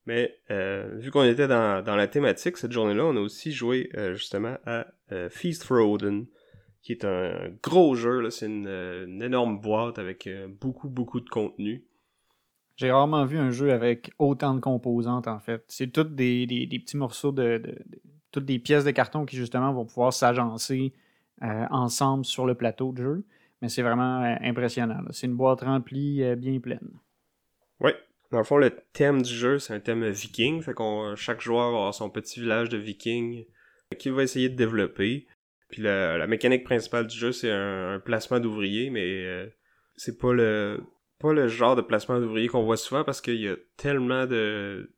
Mais 0.05 0.39
euh, 0.51 0.95
vu 0.95 1.11
qu'on 1.11 1.25
était 1.25 1.49
dans, 1.49 1.83
dans, 1.83 1.97
la 1.97 2.07
thématique 2.07 2.55
cette 2.55 2.71
journée-là, 2.71 3.03
on 3.05 3.17
a 3.17 3.19
aussi 3.19 3.51
joué 3.51 3.89
euh, 3.95 4.13
justement 4.13 4.57
à 4.65 4.87
Feast 5.29 5.63
for 5.63 5.89
Odin, 5.89 6.25
qui 6.81 6.93
est 6.93 7.03
un 7.03 7.49
gros 7.61 7.95
jeu, 7.95 8.29
c'est 8.29 8.45
une, 8.45 8.67
une, 8.67 9.21
énorme 9.21 9.59
boîte 9.59 9.99
avec 9.99 10.29
beaucoup, 10.61 10.89
beaucoup 10.89 11.19
de 11.19 11.29
contenu. 11.29 11.85
J'ai 12.77 12.91
rarement 12.91 13.25
vu 13.25 13.37
un 13.37 13.51
jeu 13.51 13.71
avec 13.73 14.11
autant 14.19 14.53
de 14.53 14.59
composantes 14.59 15.27
en 15.27 15.39
fait. 15.39 15.63
C'est 15.67 15.91
toutes 15.91 16.13
des, 16.13 16.45
des, 16.45 16.67
des 16.67 16.79
petits 16.79 16.97
morceaux 16.97 17.31
de, 17.31 17.57
de 17.57 17.85
toutes 18.37 18.45
des 18.45 18.59
pièces 18.59 18.83
de 18.83 18.91
carton 18.91 19.25
qui 19.25 19.35
justement 19.35 19.73
vont 19.73 19.85
pouvoir 19.85 20.13
s'agencer 20.13 20.93
euh, 21.41 21.65
ensemble 21.71 22.23
sur 22.23 22.45
le 22.45 22.53
plateau 22.53 22.91
de 22.91 23.01
jeu. 23.01 23.25
Mais 23.63 23.69
c'est 23.69 23.81
vraiment 23.81 24.23
euh, 24.23 24.35
impressionnant. 24.41 24.99
C'est 25.09 25.25
une 25.25 25.35
boîte 25.35 25.61
remplie 25.61 26.21
euh, 26.21 26.35
bien 26.35 26.59
pleine. 26.59 26.87
Oui. 27.79 27.91
Dans 28.31 28.37
le 28.37 28.43
fond, 28.43 28.57
le 28.57 28.69
thème 28.93 29.23
du 29.23 29.33
jeu, 29.33 29.57
c'est 29.57 29.73
un 29.73 29.79
thème 29.79 30.07
viking. 30.07 30.61
Fait 30.61 30.75
qu'on 30.75 31.15
chaque 31.15 31.41
joueur 31.41 31.71
va 31.71 31.77
avoir 31.77 31.93
son 31.95 32.11
petit 32.11 32.39
village 32.39 32.69
de 32.69 32.77
vikings 32.77 33.45
qu'il 33.97 34.11
va 34.11 34.21
essayer 34.21 34.49
de 34.49 34.55
développer. 34.55 35.25
Puis 35.69 35.81
la, 35.81 36.27
mécanique 36.27 36.63
principale 36.63 37.07
du 37.07 37.17
jeu, 37.17 37.31
c'est 37.31 37.49
un, 37.51 37.99
placement 37.99 38.39
d'ouvriers, 38.39 38.91
mais 38.91 39.49
c'est 39.95 40.19
pas 40.19 40.33
le 40.33 40.79
pas 41.19 41.33
le 41.33 41.47
genre 41.47 41.75
de 41.75 41.81
placement 41.81 42.19
d'ouvriers 42.19 42.49
qu'on 42.49 42.63
voit 42.63 42.77
souvent 42.77 43.03
parce 43.03 43.21
qu'il 43.21 43.41
y 43.41 43.47
a 43.47 43.55
tellement 43.77 44.27
de 44.27 44.91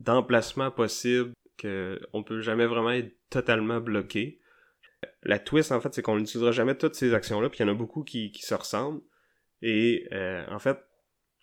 d'emplacements 0.00 0.70
possibles 0.70 1.32
qu'on 1.60 2.22
peut 2.22 2.40
jamais 2.40 2.66
vraiment 2.66 2.90
être 2.90 3.12
totalement 3.30 3.80
bloqué. 3.80 4.40
La 5.22 5.38
twist, 5.38 5.72
en 5.72 5.80
fait, 5.80 5.92
c'est 5.94 6.02
qu'on 6.02 6.16
n'utilisera 6.16 6.52
jamais 6.52 6.76
toutes 6.76 6.94
ces 6.94 7.14
actions-là, 7.14 7.48
puis 7.48 7.58
il 7.60 7.66
y 7.66 7.68
en 7.68 7.72
a 7.72 7.74
beaucoup 7.74 8.04
qui, 8.04 8.32
se 8.34 8.54
ressemblent. 8.54 9.02
Et 9.62 10.06
euh, 10.12 10.44
en 10.50 10.58
fait, 10.58 10.78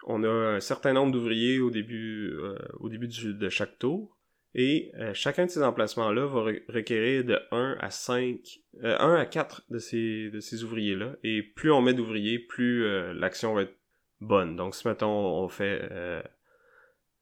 on 0.05 0.23
a 0.23 0.29
un 0.29 0.59
certain 0.59 0.93
nombre 0.93 1.11
d'ouvriers 1.11 1.59
au 1.59 1.69
début, 1.69 2.31
euh, 2.33 2.57
de 2.81 3.49
chaque 3.49 3.77
tour. 3.79 4.17
Et 4.55 4.91
euh, 4.99 5.13
chacun 5.15 5.45
de 5.45 5.49
ces 5.49 5.63
emplacements-là 5.63 6.27
va 6.27 6.41
requérir 6.69 7.23
de 7.23 7.39
1 7.51 7.77
à 7.79 7.89
5, 7.89 8.39
1 8.83 9.15
à 9.15 9.25
4 9.25 9.63
de 9.71 9.79
ces, 9.79 10.29
de 10.29 10.39
ces 10.39 10.63
ouvriers-là. 10.63 11.15
Et 11.23 11.41
plus 11.41 11.71
on 11.71 11.81
met 11.81 11.95
d'ouvriers, 11.95 12.37
plus 12.37 12.85
l'action 13.13 13.55
va 13.55 13.63
être 13.63 13.75
bonne. 14.21 14.55
Donc 14.55 14.75
si 14.75 14.87
mettons 14.87 15.09
on 15.09 15.49
fait 15.49 15.89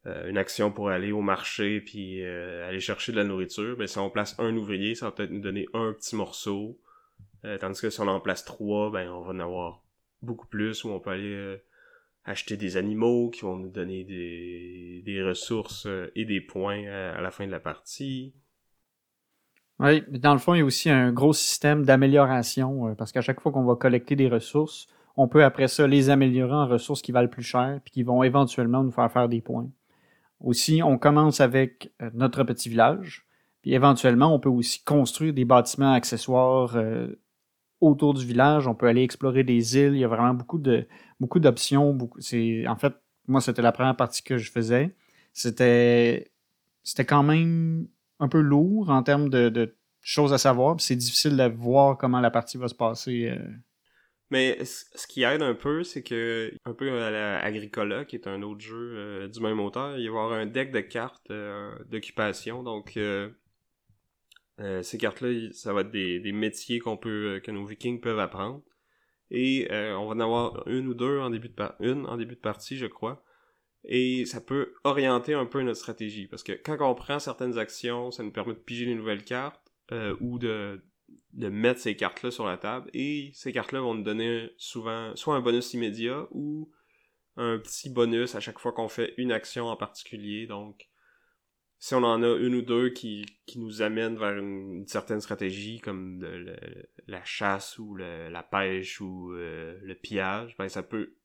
euh, 0.08 0.28
une 0.28 0.40
action 0.40 0.72
pour 0.72 0.90
aller 0.90 1.12
au 1.12 1.22
marché 1.22 1.80
puis 1.80 2.24
euh, 2.24 2.68
aller 2.68 2.80
chercher 2.80 3.12
de 3.12 3.18
la 3.18 3.24
nourriture, 3.24 3.78
ben 3.78 3.86
si 3.86 4.00
on 4.00 4.10
place 4.10 4.36
un 4.40 4.56
ouvrier, 4.56 4.96
ça 4.96 5.06
va 5.06 5.12
peut-être 5.12 5.30
nous 5.30 5.42
donner 5.42 5.68
un 5.74 5.94
petit 5.94 6.16
morceau. 6.16 6.80
Euh, 7.46 7.60
tandis 7.60 7.80
que 7.82 7.92
si 7.92 8.00
on 8.00 8.08
en 8.08 8.20
place 8.20 8.44
trois, 8.44 8.92
ben 8.92 9.12
on 9.12 9.22
va 9.22 9.32
en 9.32 9.40
avoir 9.40 9.84
beaucoup 10.24 10.48
plus, 10.48 10.84
ou 10.84 10.90
on 10.90 11.00
peut 11.00 11.12
aller 11.12 11.58
acheter 12.26 12.58
des 12.58 12.78
animaux 12.78 13.30
qui 13.30 13.42
vont 13.42 13.58
nous 13.58 13.70
donner 13.70 14.04
des, 14.04 15.04
des 15.06 15.24
ressources 15.24 15.88
et 16.16 16.26
des 16.26 16.42
points 16.42 16.88
à, 16.88 17.22
la 17.22 17.32
fin 17.32 17.46
de 17.46 17.52
la 17.52 17.60
partie. 17.60 18.34
Oui, 19.80 20.04
dans 20.10 20.34
le 20.34 20.40
fond, 20.40 20.54
il 20.54 20.60
y 20.60 20.62
a 20.62 20.66
aussi 20.66 20.90
un 20.92 21.12
gros 21.12 21.34
système 21.34 21.84
d'amélioration 21.84 22.96
parce 22.96 23.12
qu'à 23.12 23.22
chaque 23.22 23.40
fois 23.40 23.52
qu'on 23.52 23.66
va 23.66 23.76
collecter 23.76 24.16
des 24.16 24.30
ressources, 24.30 24.88
on 25.18 25.28
peut 25.28 25.44
après 25.44 25.68
ça 25.68 25.88
les 25.88 26.12
améliorer 26.12 26.54
en 26.54 26.68
ressources 26.68 27.02
qui 27.02 27.12
valent 27.12 27.30
plus 27.30 27.44
cher 27.44 27.80
puis 27.84 27.92
qui 27.92 28.04
vont 28.04 28.22
éventuellement 28.22 28.84
nous 28.84 28.92
faire 28.92 29.12
faire 29.12 29.28
des 29.28 29.42
points. 29.42 29.70
Aussi, 30.44 30.82
on 30.84 30.98
commence 30.98 31.40
avec 31.40 31.94
euh, 32.02 32.10
notre 32.14 32.44
petit 32.44 32.70
village, 32.70 33.26
puis 33.62 33.74
éventuellement, 33.74 34.34
on 34.34 34.40
peut 34.40 34.50
aussi 34.50 34.84
construire 34.84 35.34
des 35.34 35.46
bâtiments 35.46 35.94
accessoires 35.94 36.76
euh, 36.76 37.08
autour 37.80 38.14
du 38.14 38.26
village. 38.26 38.68
On 38.68 38.74
peut 38.74 38.88
aller 38.88 39.04
explorer 39.04 39.44
des 39.44 39.78
îles. 39.78 39.94
Il 39.94 40.00
y 40.00 40.04
a 40.04 40.08
vraiment 40.08 40.34
beaucoup 40.34 40.58
de 40.58 40.88
beaucoup 41.20 41.40
d'options. 41.40 41.98
en 41.98 42.76
fait, 42.76 42.94
moi, 43.28 43.42
c'était 43.42 43.62
la 43.62 43.72
première 43.72 43.96
partie 43.96 44.24
que 44.24 44.38
je 44.38 44.52
faisais. 44.52 44.96
C'était 45.34 46.32
c'était 46.84 47.06
quand 47.06 47.24
même 47.24 47.88
un 48.20 48.28
peu 48.28 48.40
lourd 48.40 48.90
en 48.90 49.04
termes 49.04 49.30
de, 49.30 49.76
choses 50.00 50.34
à 50.34 50.40
savoir. 50.40 50.80
C'est 50.80 50.96
difficile 50.96 51.38
de 51.38 51.44
voir 51.44 51.98
comment 51.98 52.20
la 52.20 52.32
partie 52.32 52.58
va 52.58 52.68
se 52.68 52.76
passer. 52.76 53.30
Euh. 53.30 53.38
Mais 54.32 54.64
ce 54.64 55.08
qui 55.08 55.24
aide 55.24 55.42
un 55.42 55.54
peu, 55.54 55.84
c'est 55.84 56.04
que, 56.04 56.54
un 56.66 56.74
peu 56.74 56.90
à 57.02 57.12
la 57.12 57.40
Agricola, 57.40 58.06
qui 58.06 58.16
est 58.16 58.28
un 58.28 58.42
autre 58.42 58.62
jeu 58.62 58.94
euh, 58.96 59.28
du 59.28 59.42
même 59.42 59.60
auteur, 59.60 59.98
il 59.98 60.10
va 60.10 60.16
y 60.16 60.24
avoir 60.24 60.32
un 60.32 60.46
deck 60.46 60.72
de 60.72 60.80
cartes 60.80 61.30
euh, 61.32 61.72
d'occupation. 61.90 62.64
Donc, 62.64 62.98
ces 64.84 64.98
cartes-là, 64.98 65.50
ça 65.54 65.74
va 65.74 65.82
être 65.82 65.92
des, 65.92 66.32
métiers 66.32 66.80
qu'on 66.80 66.98
peut, 66.98 67.42
que 67.44 67.52
nos 67.52 67.66
vikings 67.66 68.00
peuvent 68.00 68.20
apprendre. 68.20 68.64
Et 69.30 69.68
on 69.72 70.08
va 70.08 70.16
en 70.16 70.20
avoir 70.20 70.68
une 70.68 70.88
ou 70.88 70.94
deux 70.94 71.20
en 71.20 71.30
début 71.30 71.50
de, 71.50 71.56
une 71.80 72.06
en 72.06 72.18
début 72.18 72.36
de 72.36 72.42
partie, 72.42 72.78
je 72.78 72.88
crois 72.88 73.24
et 73.84 74.26
ça 74.26 74.42
peut 74.42 74.74
orienter 74.84 75.34
un 75.34 75.46
peu 75.46 75.62
notre 75.62 75.80
stratégie. 75.80 76.28
Parce 76.28 76.44
que 76.44 76.54
quand 76.54 76.78
on 76.82 76.96
prend 76.96 77.20
certaines 77.20 77.58
actions, 77.58 78.12
ça 78.12 78.24
nous 78.24 78.32
permet 78.32 78.54
de 78.54 78.60
piger 78.60 78.86
les 78.86 78.96
nouvelles 78.96 79.24
cartes 79.24 79.72
euh, 79.92 80.16
ou 80.20 80.38
de, 80.40 80.84
de 81.34 81.50
mettre 81.50 81.80
ces 81.80 81.96
cartes-là 81.96 82.32
sur 82.32 82.46
la 82.46 82.58
table. 82.58 82.90
Et 82.94 83.32
ces 83.34 83.52
cartes-là 83.52 83.82
vont 83.82 83.96
nous 83.96 84.04
donner 84.04 84.52
souvent 84.58 85.16
soit 85.16 85.36
un 85.36 85.42
bonus 85.42 85.74
immédiat 85.74 86.28
ou 86.32 86.72
un 87.38 87.58
petit 87.58 87.90
bonus 87.90 88.36
à 88.36 88.40
chaque 88.40 88.60
fois 88.60 88.74
qu'on 88.74 88.90
fait 88.90 89.14
une 89.18 89.32
action 89.32 89.68
en 89.68 89.76
particulier. 89.76 90.48
Donc, 90.48 90.90
si 91.80 91.96
on 91.96 92.04
en 92.04 92.22
a 92.22 92.38
une 92.38 92.56
ou 92.56 92.62
deux 92.62 92.90
qui, 92.90 93.26
qui 93.46 93.60
nous 93.60 93.82
amènent 93.82 94.18
vers 94.18 94.38
une, 94.38 94.86
certaine 94.88 95.22
stratégie, 95.22 95.80
comme 95.80 96.24
la 97.08 97.24
chasse 97.24 97.80
ou 97.80 97.96
la 97.96 98.44
pêche 98.44 99.02
ou 99.02 99.34
euh, 99.34 99.80
le 99.82 99.96
pillage, 99.96 100.56
ben 100.58 100.70
ça 100.70 100.84
peut 100.84 101.16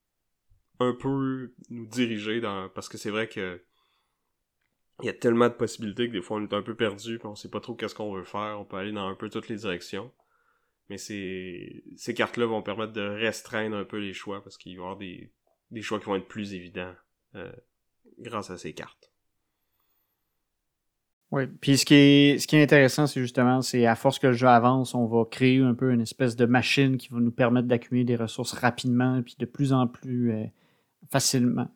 un 0.79 0.93
peu 0.93 1.53
nous 1.69 1.85
diriger 1.87 2.39
dans 2.39 2.69
parce 2.69 2.89
que 2.89 2.97
c'est 2.97 3.09
vrai 3.09 3.27
que 3.27 3.61
il 5.01 5.05
y 5.05 5.09
a 5.09 5.13
tellement 5.13 5.47
de 5.47 5.53
possibilités 5.53 6.07
que 6.07 6.13
des 6.13 6.21
fois 6.21 6.37
on 6.37 6.43
est 6.43 6.53
un 6.53 6.61
peu 6.61 6.75
perdu 6.75 7.19
puis 7.19 7.27
on 7.27 7.35
sait 7.35 7.49
pas 7.49 7.59
trop 7.59 7.75
qu'est-ce 7.75 7.95
qu'on 7.95 8.13
veut 8.13 8.23
faire. 8.23 8.57
On 8.59 8.65
peut 8.65 8.77
aller 8.77 8.91
dans 8.91 9.07
un 9.07 9.15
peu 9.15 9.29
toutes 9.29 9.49
les 9.49 9.57
directions. 9.57 10.11
Mais 10.89 10.97
ces 10.97 11.83
ces 11.97 12.13
cartes 12.13 12.37
là 12.37 12.45
vont 12.45 12.61
permettre 12.61 12.93
de 12.93 13.01
restreindre 13.01 13.75
un 13.75 13.83
peu 13.83 13.97
les 13.97 14.13
choix 14.13 14.43
parce 14.43 14.57
qu'il 14.57 14.77
va 14.77 14.83
y 14.83 14.85
avoir 14.85 14.97
des, 14.97 15.81
choix 15.81 15.99
qui 15.99 16.05
vont 16.05 16.15
être 16.15 16.27
plus 16.27 16.53
évidents 16.53 16.93
euh, 17.35 17.51
grâce 18.19 18.49
à 18.49 18.57
ces 18.57 18.73
cartes. 18.73 19.11
Oui, 21.29 21.45
puis 21.45 21.77
ce 21.77 21.85
qui 21.85 21.93
est, 21.93 22.39
ce 22.39 22.47
qui 22.47 22.55
est 22.55 22.63
intéressant, 22.63 23.05
c'est 23.05 23.19
justement, 23.19 23.61
c'est 23.61 23.85
à 23.85 23.95
force 23.95 24.17
que 24.17 24.27
le 24.27 24.33
jeu 24.33 24.47
avance, 24.47 24.95
on 24.95 25.05
va 25.07 25.25
créer 25.25 25.59
un 25.59 25.73
peu 25.73 25.91
une 25.91 25.99
espèce 25.99 26.37
de 26.37 26.45
machine 26.45 26.97
qui 26.97 27.09
va 27.09 27.19
nous 27.19 27.31
permettre 27.31 27.67
d'accumuler 27.67 28.05
des 28.05 28.15
ressources 28.15 28.53
rapidement, 28.53 29.21
puis 29.21 29.35
de 29.37 29.45
plus 29.45 29.73
en 29.73 29.87
plus 29.87 30.31
euh, 30.31 30.45
facilement. 31.09 31.67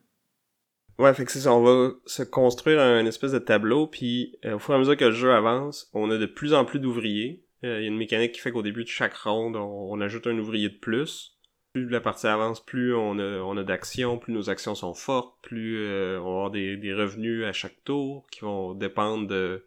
Ouais, 0.97 1.13
fait 1.13 1.25
que 1.25 1.31
c'est 1.31 1.39
ça, 1.39 1.53
on 1.53 1.63
va 1.63 1.93
se 2.05 2.23
construire 2.23 2.79
un 2.79 3.05
espèce 3.05 3.31
de 3.31 3.39
tableau, 3.39 3.87
puis 3.87 4.37
euh, 4.45 4.55
au 4.55 4.59
fur 4.59 4.73
et 4.73 4.77
à 4.77 4.79
mesure 4.79 4.97
que 4.97 5.05
le 5.05 5.11
jeu 5.11 5.31
avance, 5.33 5.89
on 5.93 6.11
a 6.11 6.17
de 6.17 6.25
plus 6.25 6.53
en 6.53 6.65
plus 6.65 6.79
d'ouvriers. 6.79 7.43
Euh, 7.63 7.79
il 7.79 7.83
y 7.83 7.85
a 7.85 7.87
une 7.87 7.97
mécanique 7.97 8.33
qui 8.33 8.39
fait 8.39 8.51
qu'au 8.51 8.61
début 8.61 8.83
de 8.83 8.89
chaque 8.89 9.15
ronde, 9.15 9.55
on, 9.55 9.99
ajoute 10.01 10.27
un 10.27 10.37
ouvrier 10.37 10.69
de 10.69 10.77
plus. 10.77 11.37
Plus 11.73 11.87
la 11.89 12.01
partie 12.01 12.27
avance, 12.27 12.63
plus 12.63 12.93
on 12.93 13.17
a, 13.17 13.39
on 13.39 13.55
a 13.57 13.63
d'actions, 13.63 14.19
plus 14.19 14.33
nos 14.33 14.49
actions 14.49 14.75
sont 14.75 14.93
fortes, 14.93 15.35
plus 15.41 15.85
euh, 15.85 16.19
on 16.19 16.25
va 16.25 16.29
avoir 16.29 16.51
des, 16.51 16.75
des, 16.75 16.93
revenus 16.93 17.45
à 17.45 17.53
chaque 17.53 17.83
tour 17.85 18.27
qui 18.29 18.41
vont 18.41 18.73
dépendre 18.73 19.27
de 19.27 19.63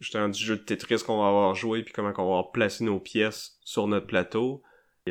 justement 0.00 0.30
du 0.30 0.42
jeu 0.42 0.56
de 0.56 0.62
Tetris 0.62 1.02
qu'on 1.06 1.20
va 1.20 1.28
avoir 1.28 1.54
joué, 1.54 1.82
puis 1.82 1.92
comment 1.92 2.08
on 2.08 2.22
va 2.22 2.22
avoir 2.22 2.52
placé 2.52 2.84
nos 2.84 2.98
pièces 2.98 3.58
sur 3.64 3.86
notre 3.86 4.06
plateau. 4.06 4.62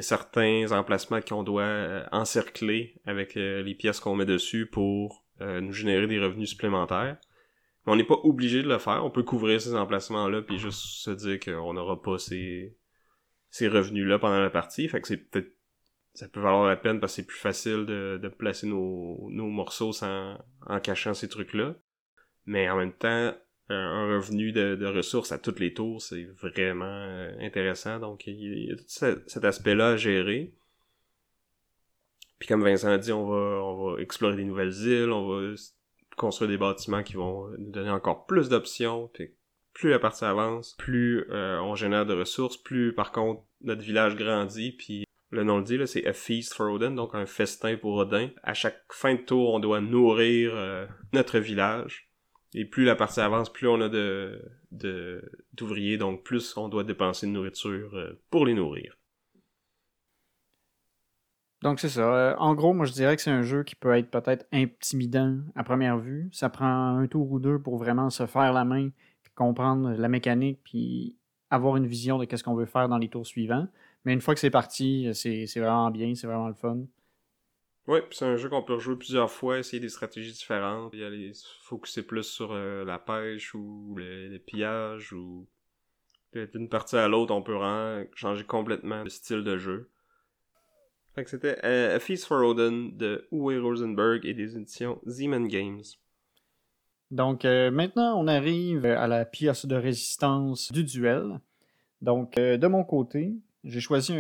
Certains 0.01 0.71
emplacements 0.71 1.21
qu'on 1.21 1.43
doit 1.43 1.63
euh, 1.63 2.05
encercler 2.11 2.99
avec 3.05 3.37
euh, 3.37 3.61
les 3.63 3.75
pièces 3.75 3.99
qu'on 3.99 4.15
met 4.15 4.25
dessus 4.25 4.65
pour 4.65 5.25
euh, 5.41 5.61
nous 5.61 5.73
générer 5.73 6.07
des 6.07 6.19
revenus 6.19 6.49
supplémentaires. 6.49 7.17
Mais 7.85 7.93
on 7.93 7.95
n'est 7.95 8.03
pas 8.03 8.19
obligé 8.23 8.61
de 8.61 8.67
le 8.67 8.77
faire. 8.77 9.03
On 9.05 9.11
peut 9.11 9.23
couvrir 9.23 9.61
ces 9.61 9.75
emplacements-là 9.75 10.41
puis 10.41 10.57
juste 10.57 10.79
se 10.79 11.11
dire 11.11 11.39
qu'on 11.39 11.73
n'aura 11.73 12.01
pas 12.01 12.17
ces, 12.17 12.77
ces 13.49 13.67
revenus-là 13.67 14.19
pendant 14.19 14.39
la 14.39 14.49
partie. 14.49 14.87
Fait 14.87 15.05
c'est 15.05 15.29
ça 16.13 16.27
peut 16.27 16.41
valoir 16.41 16.67
la 16.67 16.75
peine 16.75 16.99
parce 16.99 17.13
que 17.13 17.15
c'est 17.17 17.27
plus 17.27 17.37
facile 17.37 17.85
de, 17.85 18.27
placer 18.37 18.67
nos, 18.67 19.29
morceaux 19.29 19.91
en 20.03 20.79
cachant 20.81 21.13
ces 21.13 21.29
trucs-là. 21.29 21.75
Mais 22.45 22.69
en 22.69 22.77
même 22.77 22.93
temps, 22.93 23.33
un 23.75 24.15
revenu 24.15 24.51
de, 24.51 24.85
ressources 24.85 25.31
à 25.31 25.37
tous 25.37 25.59
les 25.59 25.73
tours, 25.73 26.01
c'est 26.01 26.27
vraiment 26.41 26.85
euh, 26.85 27.31
intéressant. 27.39 27.99
Donc, 27.99 28.25
il 28.27 28.67
y 28.67 28.71
a 28.71 28.75
tout 28.75 28.83
cet 29.27 29.45
aspect-là 29.45 29.89
à 29.89 29.97
gérer. 29.97 30.53
Puis 32.39 32.47
comme 32.47 32.63
Vincent 32.63 32.89
a 32.89 32.97
dit, 32.97 33.11
on 33.11 33.27
va, 33.27 33.63
on 33.63 33.91
va 33.91 34.01
explorer 34.01 34.37
des 34.37 34.45
nouvelles 34.45 34.73
îles, 34.73 35.11
on 35.11 35.27
va 35.27 35.55
construire 36.15 36.49
des 36.49 36.57
bâtiments 36.57 37.03
qui 37.03 37.13
vont 37.13 37.49
nous 37.57 37.71
donner 37.71 37.89
encore 37.89 38.25
plus 38.25 38.49
d'options. 38.49 39.09
Puis 39.13 39.33
plus 39.73 39.89
la 39.89 39.99
partie 39.99 40.25
avance, 40.25 40.75
plus 40.77 41.25
euh, 41.29 41.59
on 41.61 41.75
génère 41.75 42.05
de 42.05 42.13
ressources, 42.13 42.57
plus 42.57 42.93
par 42.93 43.11
contre 43.11 43.43
notre 43.61 43.81
village 43.81 44.15
grandit. 44.15 44.71
Puis 44.71 45.05
le 45.31 45.43
nom 45.43 45.59
le 45.59 45.63
dit, 45.63 45.79
c'est 45.85 46.05
A 46.07 46.13
Feast 46.13 46.53
for 46.53 46.71
Odin, 46.71 46.91
donc 46.91 47.13
un 47.13 47.25
festin 47.25 47.77
pour 47.77 47.95
Odin. 47.95 48.29
À 48.43 48.53
chaque 48.53 48.81
fin 48.91 49.15
de 49.15 49.21
tour, 49.21 49.53
on 49.53 49.59
doit 49.59 49.81
nourrir 49.81 50.51
euh, 50.55 50.85
notre 51.13 51.39
village. 51.39 52.08
Et 52.53 52.65
plus 52.65 52.83
la 52.83 52.95
partie 52.95 53.19
avance, 53.19 53.51
plus 53.51 53.67
on 53.67 53.79
a 53.79 53.89
de, 53.89 54.41
d'ouvriers, 55.53 55.97
donc 55.97 56.23
plus 56.23 56.57
on 56.57 56.67
doit 56.67 56.83
dépenser 56.83 57.27
de 57.27 57.31
nourriture 57.31 57.95
euh, 57.95 58.19
pour 58.29 58.45
les 58.45 58.53
nourrir. 58.53 58.97
Donc 61.61 61.79
c'est 61.79 61.89
ça. 61.89 62.13
Euh, 62.13 62.35
en 62.37 62.55
gros, 62.55 62.73
moi 62.73 62.85
je 62.85 62.93
dirais 62.93 63.15
que 63.15 63.21
c'est 63.21 63.29
un 63.31 63.43
jeu 63.43 63.63
qui 63.63 63.75
peut 63.75 63.95
être 63.95 64.09
peut-être 64.09 64.47
intimidant 64.51 65.37
à 65.55 65.63
première 65.63 65.99
vue. 65.99 66.29
Ça 66.31 66.49
prend 66.49 66.97
un 66.97 67.05
tour 67.07 67.31
ou 67.31 67.39
deux 67.39 67.59
pour 67.59 67.77
vraiment 67.77 68.09
se 68.09 68.25
faire 68.25 68.53
la 68.53 68.65
main, 68.65 68.89
comprendre 69.35 69.91
la 69.91 70.09
mécanique, 70.09 70.59
puis 70.63 71.15
avoir 71.49 71.77
une 71.77 71.85
vision 71.85 72.17
de 72.17 72.25
qu'est-ce 72.25 72.43
qu'on 72.43 72.55
veut 72.55 72.65
faire 72.65 72.89
dans 72.89 72.97
les 72.97 73.09
tours 73.09 73.27
suivants. 73.27 73.67
Mais 74.05 74.13
une 74.13 74.21
fois 74.21 74.33
que 74.33 74.39
c'est 74.39 74.49
parti, 74.49 75.09
c'est 75.13 75.45
vraiment 75.57 75.91
bien, 75.91 76.15
c'est 76.15 76.27
vraiment 76.27 76.47
le 76.47 76.53
fun. 76.53 76.79
Oui, 77.89 78.01
c'est 78.11 78.25
un 78.25 78.35
jeu 78.35 78.49
qu'on 78.49 78.61
peut 78.61 78.75
rejouer 78.75 78.95
plusieurs 78.97 79.31
fois, 79.31 79.57
essayer 79.57 79.79
des 79.79 79.89
stratégies 79.89 80.31
différentes, 80.31 80.93
et 80.93 81.03
aller 81.03 81.31
focuser 81.63 82.03
plus 82.03 82.21
sur 82.21 82.51
euh, 82.51 82.85
la 82.85 82.99
pêche 82.99 83.55
ou 83.55 83.97
les, 83.97 84.37
pillages 84.37 85.11
ou 85.11 85.47
d'une 86.35 86.69
partie 86.69 86.97
à 86.97 87.07
l'autre, 87.07 87.33
on 87.33 87.41
peut 87.41 87.57
changer 88.13 88.43
complètement 88.43 89.03
le 89.03 89.09
style 89.09 89.43
de 89.43 89.57
jeu. 89.57 89.89
Fait 91.15 91.23
que 91.23 91.31
c'était 91.31 91.57
euh, 91.63 91.95
A 91.95 91.99
Feast 91.99 92.27
for 92.27 92.45
Odin 92.45 92.91
de 92.93 93.27
Uwe 93.31 93.59
Rosenberg 93.59 94.23
et 94.23 94.35
des 94.35 94.55
éditions 94.55 95.01
Zeman 95.07 95.47
Games. 95.47 95.81
Donc 97.09 97.43
euh, 97.43 97.71
maintenant, 97.71 98.21
on 98.21 98.27
arrive 98.27 98.85
à 98.85 99.07
la 99.07 99.25
pièce 99.25 99.65
de 99.65 99.75
résistance 99.75 100.71
du 100.71 100.83
duel. 100.83 101.39
Donc 102.03 102.35
de 102.35 102.67
mon 102.67 102.83
côté, 102.83 103.33
j'ai 103.63 103.79
choisi 103.79 104.13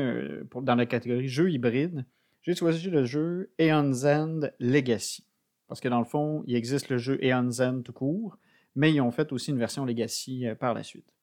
pour, 0.49 0.63
dans 0.63 0.73
la 0.73 0.87
catégorie 0.87 1.27
jeu 1.27 1.51
hybride 1.51 2.03
j'ai 2.41 2.55
choisi 2.55 2.89
le 2.89 3.05
jeu 3.05 3.51
Aeon's 3.59 4.05
End 4.05 4.41
Legacy. 4.59 5.25
Parce 5.67 5.79
que 5.79 5.87
dans 5.87 5.99
le 5.99 6.05
fond, 6.05 6.43
il 6.47 6.55
existe 6.55 6.89
le 6.89 6.97
jeu 6.97 7.23
Aeon's 7.23 7.59
End 7.59 7.81
tout 7.83 7.93
court, 7.93 8.37
mais 8.75 8.93
ils 8.93 9.01
ont 9.01 9.11
fait 9.11 9.31
aussi 9.31 9.51
une 9.51 9.59
version 9.59 9.85
Legacy 9.85 10.47
euh, 10.47 10.55
par 10.55 10.73
la 10.73 10.83
suite. 10.83 11.13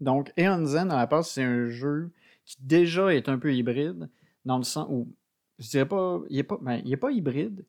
Donc, 0.00 0.32
Aeon's 0.36 0.74
End, 0.74 0.90
à 0.90 0.96
la 0.96 1.06
base, 1.06 1.28
c'est 1.28 1.42
un 1.42 1.68
jeu 1.68 2.10
qui 2.44 2.56
déjà 2.60 3.14
est 3.14 3.28
un 3.28 3.38
peu 3.38 3.54
hybride, 3.54 4.08
dans 4.44 4.58
le 4.58 4.64
sens 4.64 4.86
où, 4.90 5.14
je 5.58 5.68
dirais 5.68 5.88
pas, 5.88 6.20
il 6.30 6.36
n'est 6.36 6.42
pas, 6.42 6.58
ben, 6.60 6.96
pas 6.96 7.10
hybride, 7.10 7.66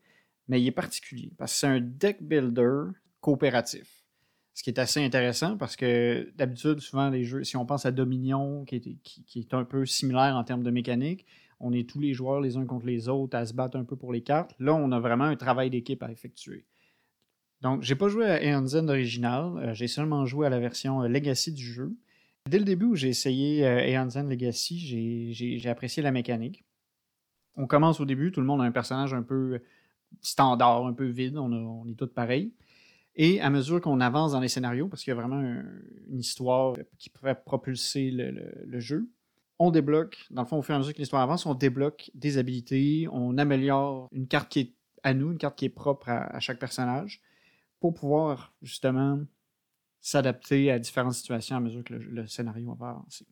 mais 0.48 0.62
il 0.62 0.68
est 0.68 0.72
particulier, 0.72 1.32
parce 1.38 1.52
que 1.52 1.58
c'est 1.60 1.68
un 1.68 1.82
deck 1.82 2.22
builder 2.22 2.92
coopératif. 3.20 4.04
Ce 4.54 4.64
qui 4.64 4.70
est 4.70 4.80
assez 4.80 5.04
intéressant 5.04 5.58
parce 5.58 5.78
que 5.78 6.30
d'habitude, 6.36 6.80
souvent, 6.82 7.10
les 7.10 7.24
jeux, 7.24 7.44
si 7.44 7.56
on 7.56 7.66
pense 7.66 7.86
à 7.86 7.92
Dominion, 7.92 8.66
qui 8.66 8.76
est, 8.76 8.98
qui 9.02 9.40
est 9.40 9.54
un 9.54 9.64
peu 9.64 9.86
similaire 9.86 10.36
en 10.36 10.44
termes 10.44 10.64
de 10.64 10.72
mécanique, 10.72 11.26
on 11.62 11.72
est 11.74 11.88
tous 11.88 12.00
les 12.00 12.14
joueurs 12.14 12.42
les 12.42 12.58
uns 12.58 12.66
contre 12.66 12.86
les 12.86 13.08
autres 13.08 13.38
à 13.38 13.46
se 13.46 13.54
battre 13.54 13.78
un 13.78 13.84
peu 13.84 13.96
pour 13.96 14.12
les 14.12 14.22
cartes. 14.22 14.54
Là, 14.60 14.74
on 14.74 14.92
a 14.92 15.00
vraiment 15.00 15.26
un 15.26 15.36
travail 15.36 15.70
d'équipe 15.70 16.02
à 16.04 16.12
effectuer. 16.12 16.66
Donc, 17.62 17.84
j'ai 17.84 17.96
pas 17.96 18.08
joué 18.08 18.26
à 18.26 18.44
Aeon's 18.44 18.74
original, 18.74 19.58
euh, 19.58 19.74
j'ai 19.74 19.88
seulement 19.88 20.26
joué 20.26 20.48
à 20.48 20.50
la 20.50 20.60
version 20.60 21.04
euh, 21.04 21.08
Legacy 21.08 21.54
du 21.54 21.64
jeu. 21.64 21.96
Dès 22.50 22.58
le 22.58 22.66
début 22.66 22.86
où 22.86 22.96
j'ai 22.96 23.10
essayé 23.10 23.66
euh, 23.66 24.24
Legacy, 24.24 25.32
j'ai 25.34 25.70
apprécié 25.70 26.02
la 26.02 26.12
mécanique. 26.12 26.66
On 27.56 27.68
commence 27.68 28.00
au 28.00 28.06
début, 28.06 28.32
tout 28.32 28.42
le 28.42 28.48
monde 28.48 28.62
a 28.62 28.64
un 28.64 28.72
personnage 28.72 29.14
un 29.14 29.22
peu 29.22 29.62
standard, 30.22 30.86
un 30.88 30.94
peu 30.94 31.06
vide, 31.06 31.38
on, 31.38 31.88
est 31.88 31.96
tous 31.96 32.08
pareils. 32.08 32.52
Et 33.16 33.40
à 33.42 33.50
mesure 33.50 33.80
qu'on 33.80 34.00
avance 34.00 34.32
dans 34.32 34.40
les 34.40 34.48
scénarios, 34.48 34.88
parce 34.88 35.04
qu'il 35.04 35.12
y 35.12 35.18
a 35.18 35.20
vraiment 35.20 35.42
une 35.42 36.20
histoire 36.20 36.76
qui 36.98 37.10
pourrait 37.10 37.40
propulser 37.44 38.10
le, 38.10 38.80
jeu, 38.80 39.08
on 39.62 39.70
débloque, 39.70 40.26
dans 40.32 40.42
le 40.42 40.48
fond, 40.48 40.58
au 40.58 40.64
fur 40.64 40.74
et 40.74 40.76
à 40.76 40.80
mesure 40.80 40.94
que 40.96 40.98
l'histoire 40.98 41.22
avance, 41.22 41.46
on 41.46 41.54
débloque 41.54 42.10
des 42.16 42.40
habilités, 42.40 43.08
on 43.12 43.38
améliore 43.38 44.08
une 44.12 44.28
carte 44.28 44.50
qui 44.50 44.60
est 44.60 44.74
à 45.04 45.14
nous, 45.14 45.32
une 45.32 45.38
carte 45.38 45.56
qui 45.56 45.66
est 45.66 45.70
propre 45.70 46.10
à, 46.10 46.40
chaque 46.40 46.58
personnage, 46.58 47.22
pour 47.80 47.94
pouvoir 47.94 48.56
justement 48.64 49.20
s'adapter 50.00 50.72
à 50.72 50.80
différentes 50.80 51.14
situations 51.14 51.58
à 51.58 51.60
mesure 51.60 51.84
que 51.84 51.94
le, 51.94 52.26
scénario 52.26 52.74
va 52.74 52.90
avancer. 52.90 53.28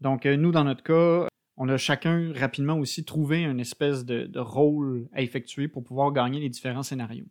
Donc, 0.00 0.24
euh, 0.24 0.36
nous, 0.36 0.52
dans 0.52 0.64
notre 0.64 0.82
cas, 0.82 1.28
on 1.58 1.68
a 1.68 1.76
chacun 1.76 2.32
rapidement 2.34 2.78
aussi 2.78 3.04
trouvé 3.04 3.44
une 3.44 3.60
espèce 3.60 4.06
de 4.06 4.38
rôle 4.38 5.06
à 5.12 5.20
effectuer 5.20 5.68
pour 5.68 5.84
pouvoir 5.84 6.12
gagner 6.12 6.40
les 6.40 6.48
différents 6.48 6.82
scénarios. 6.82 7.28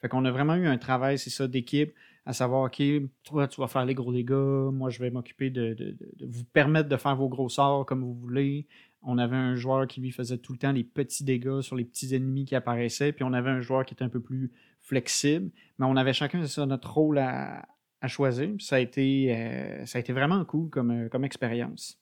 Fait 0.00 0.08
qu'on 0.08 0.24
a 0.24 0.30
vraiment 0.30 0.54
eu 0.54 0.68
un 0.68 0.78
travail, 0.78 1.18
c'est 1.18 1.30
ça, 1.30 1.48
d'équipe, 1.48 1.92
à 2.24 2.32
savoir, 2.32 2.64
OK, 2.64 2.82
toi, 3.24 3.48
tu 3.48 3.60
vas 3.60 3.66
faire 3.66 3.84
les 3.84 3.94
gros 3.94 4.12
dégâts, 4.12 4.32
moi, 4.72 4.90
je 4.90 5.00
vais 5.00 5.10
m'occuper 5.10 5.50
de, 5.50 5.96
vous 6.20 6.44
permettre 6.44 6.88
de 6.88 6.96
faire 6.96 7.16
vos 7.16 7.28
gros 7.28 7.48
sorts 7.48 7.84
comme 7.84 8.02
vous 8.02 8.14
voulez. 8.14 8.66
On 9.02 9.18
avait 9.18 9.36
un 9.36 9.56
joueur 9.56 9.88
qui, 9.88 10.00
lui, 10.00 10.12
faisait 10.12 10.38
tout 10.38 10.52
le 10.52 10.58
temps 10.58 10.70
les 10.70 10.84
petits 10.84 11.24
dégâts 11.24 11.60
sur 11.60 11.74
les 11.74 11.84
petits 11.84 12.14
ennemis 12.14 12.44
qui 12.44 12.54
apparaissaient, 12.54 13.12
puis 13.12 13.24
on 13.24 13.32
avait 13.32 13.50
un 13.50 13.60
joueur 13.60 13.84
qui 13.84 13.94
était 13.94 14.04
un 14.04 14.08
peu 14.08 14.20
plus 14.20 14.52
flexible, 14.80 15.50
mais 15.78 15.86
on 15.86 15.96
avait 15.96 16.12
chacun, 16.12 16.46
ça, 16.46 16.64
notre 16.66 16.92
rôle 16.92 17.18
à, 17.18 17.66
choisir. 18.06 18.50
ça 18.58 18.76
a, 18.76 18.78
été, 18.80 19.34
euh, 19.36 19.86
ça 19.86 19.98
a 19.98 20.00
été 20.00 20.12
vraiment 20.12 20.44
cool 20.44 20.70
comme, 20.70 20.90
euh, 20.90 21.08
comme 21.08 21.24
expérience. 21.24 22.00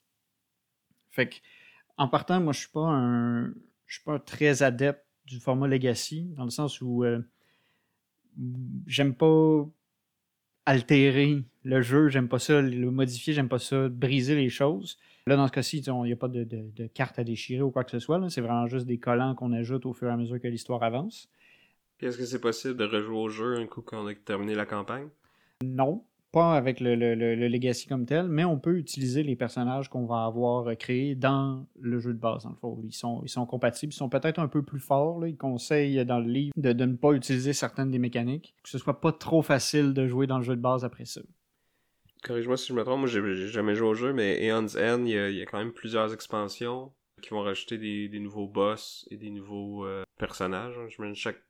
Fait 1.11 1.29
que, 1.29 1.37
en 1.97 2.09
partant, 2.09 2.41
moi, 2.41 2.53
je 2.53 2.61
suis 2.61 2.71
pas 2.71 2.87
un. 2.87 3.49
Je 3.87 3.97
suis 3.97 4.05
pas 4.05 4.19
très 4.19 4.63
adepte 4.63 5.05
du 5.27 5.41
format 5.41 5.67
Legacy, 5.67 6.33
dans 6.37 6.45
le 6.45 6.51
sens 6.51 6.81
où. 6.81 7.05
Euh, 7.05 7.21
j'aime 8.87 9.15
pas 9.15 9.67
altérer 10.71 11.43
le 11.65 11.83
jeu, 11.83 12.09
j'aime 12.09 12.29
pas 12.29 12.39
ça, 12.39 12.63
le 12.63 12.91
modifier, 12.93 13.33
j'aime 13.33 13.49
pas 13.49 13.59
ça, 13.59 13.89
briser 13.89 14.37
les 14.37 14.49
choses. 14.49 14.99
Là, 15.27 15.37
dans 15.37 15.49
ce 15.49 15.53
cas-ci, 15.53 15.79
il 15.79 15.93
n'y 15.93 16.13
a 16.13 16.17
pas 16.17 16.29
de, 16.29 16.45
de, 16.45 16.87
carte 16.87 17.19
à 17.19 17.25
déchirer 17.25 17.61
ou 17.61 17.73
quoi 17.73 17.83
que 17.83 17.91
ce 17.91 17.99
soit. 17.99 18.25
C'est 18.31 18.41
vraiment 18.41 18.69
juste 18.69 18.87
des 18.87 18.99
collants 18.99 19.35
qu'on 19.35 19.53
ajoute 19.53 19.85
au 19.85 19.93
fur 19.93 20.09
et 20.09 20.13
à 20.13 20.17
mesure 20.17 20.41
que 20.41 20.47
l'histoire 20.47 20.83
avance. 20.85 21.29
Est-ce 22.01 22.17
que 22.17 22.25
c'est 22.25 22.41
possible 22.41 22.77
de 22.77 22.85
rejouer 22.85 23.17
au 23.17 23.29
jeu 23.29 23.57
un 23.57 23.67
coup 23.67 23.83
qu'on 23.83 24.07
a 24.07 24.15
terminé 24.15 24.55
la 24.55 24.65
campagne? 24.65 25.09
Non 25.63 26.05
pas 26.33 26.55
avec 26.55 26.81
le, 26.81 26.95
Legacy 26.95 27.87
comme 27.87 28.07
tel, 28.07 28.29
mais 28.29 28.45
on 28.45 28.59
peut 28.59 28.77
utiliser 28.77 29.23
les 29.23 29.37
personnages 29.37 29.89
qu'on 29.89 30.07
va 30.07 30.25
avoir 30.25 30.77
créés 30.77 31.15
dans 31.15 31.67
le 31.81 31.99
jeu 31.99 32.13
de 32.13 32.19
base, 32.19 32.45
dans 32.45 32.51
le 32.51 32.57
fond. 32.57 32.81
Ils 32.85 32.93
sont, 32.93 33.21
ils 33.25 33.29
sont 33.29 33.47
compatibles, 33.47 33.93
ils 33.93 33.97
sont 33.97 34.09
peut-être 34.09 34.39
un 34.39 34.49
peu 34.49 34.63
plus 34.63 34.79
forts. 34.79 35.27
Ils 35.27 35.37
conseillent 35.37 36.05
dans 36.05 36.19
le 36.19 36.31
livre 36.31 36.53
de, 36.57 36.73
ne 36.73 36.95
pas 36.95 37.13
utiliser 37.13 37.53
certaines 37.53 37.91
des 37.91 37.99
mécaniques, 37.99 38.55
que 38.63 38.69
ce 38.69 38.79
soit 38.79 39.01
pas 39.01 39.13
trop 39.13 39.43
facile 39.43 39.93
de 39.93 40.07
jouer 40.07 40.27
dans 40.27 40.39
le 40.39 40.45
jeu 40.45 40.57
de 40.57 40.61
base 40.61 40.85
après 40.85 41.05
ça. 41.05 41.21
Corrige-moi 42.23 42.57
si 42.57 42.69
je 42.69 42.75
me 42.75 42.85
trompe, 42.85 43.01
moi 43.01 43.09
j'ai 43.09 43.49
jamais 43.49 43.75
joué 43.75 43.89
au 43.89 43.95
jeu, 43.95 44.13
mais 44.13 44.45
Eon's 44.47 44.77
End, 44.77 45.05
il 45.07 45.13
y, 45.13 45.43
a, 45.43 45.47
quand 45.47 45.59
même 45.59 45.73
plusieurs 45.73 46.13
expansions 46.13 46.93
qui 47.23 47.31
vont 47.31 47.41
rajouter 47.41 47.79
des, 47.79 48.21
nouveaux 48.21 48.47
boss 48.47 49.07
et 49.11 49.17
des 49.17 49.31
nouveaux 49.31 49.87
euh, 49.87 50.05
personnages. 50.19 50.75
Je 50.89 51.03
mets 51.03 51.15
chaque 51.15 51.43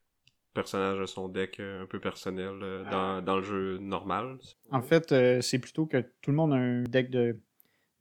personnage 0.53 0.99
a 0.99 1.07
son 1.07 1.29
deck 1.29 1.59
euh, 1.59 1.83
un 1.83 1.85
peu 1.85 1.99
personnel 1.99 2.59
euh, 2.61 2.83
dans, 2.89 3.21
dans, 3.21 3.37
le 3.37 3.43
jeu 3.43 3.77
normal. 3.79 4.37
En 4.71 4.81
fait, 4.81 5.11
euh, 5.11 5.41
c'est 5.41 5.59
plutôt 5.59 5.85
que 5.85 5.97
tout 6.21 6.31
le 6.31 6.37
monde 6.37 6.53
a 6.53 6.57
un 6.57 6.83
deck 6.83 7.09
de, 7.09 7.39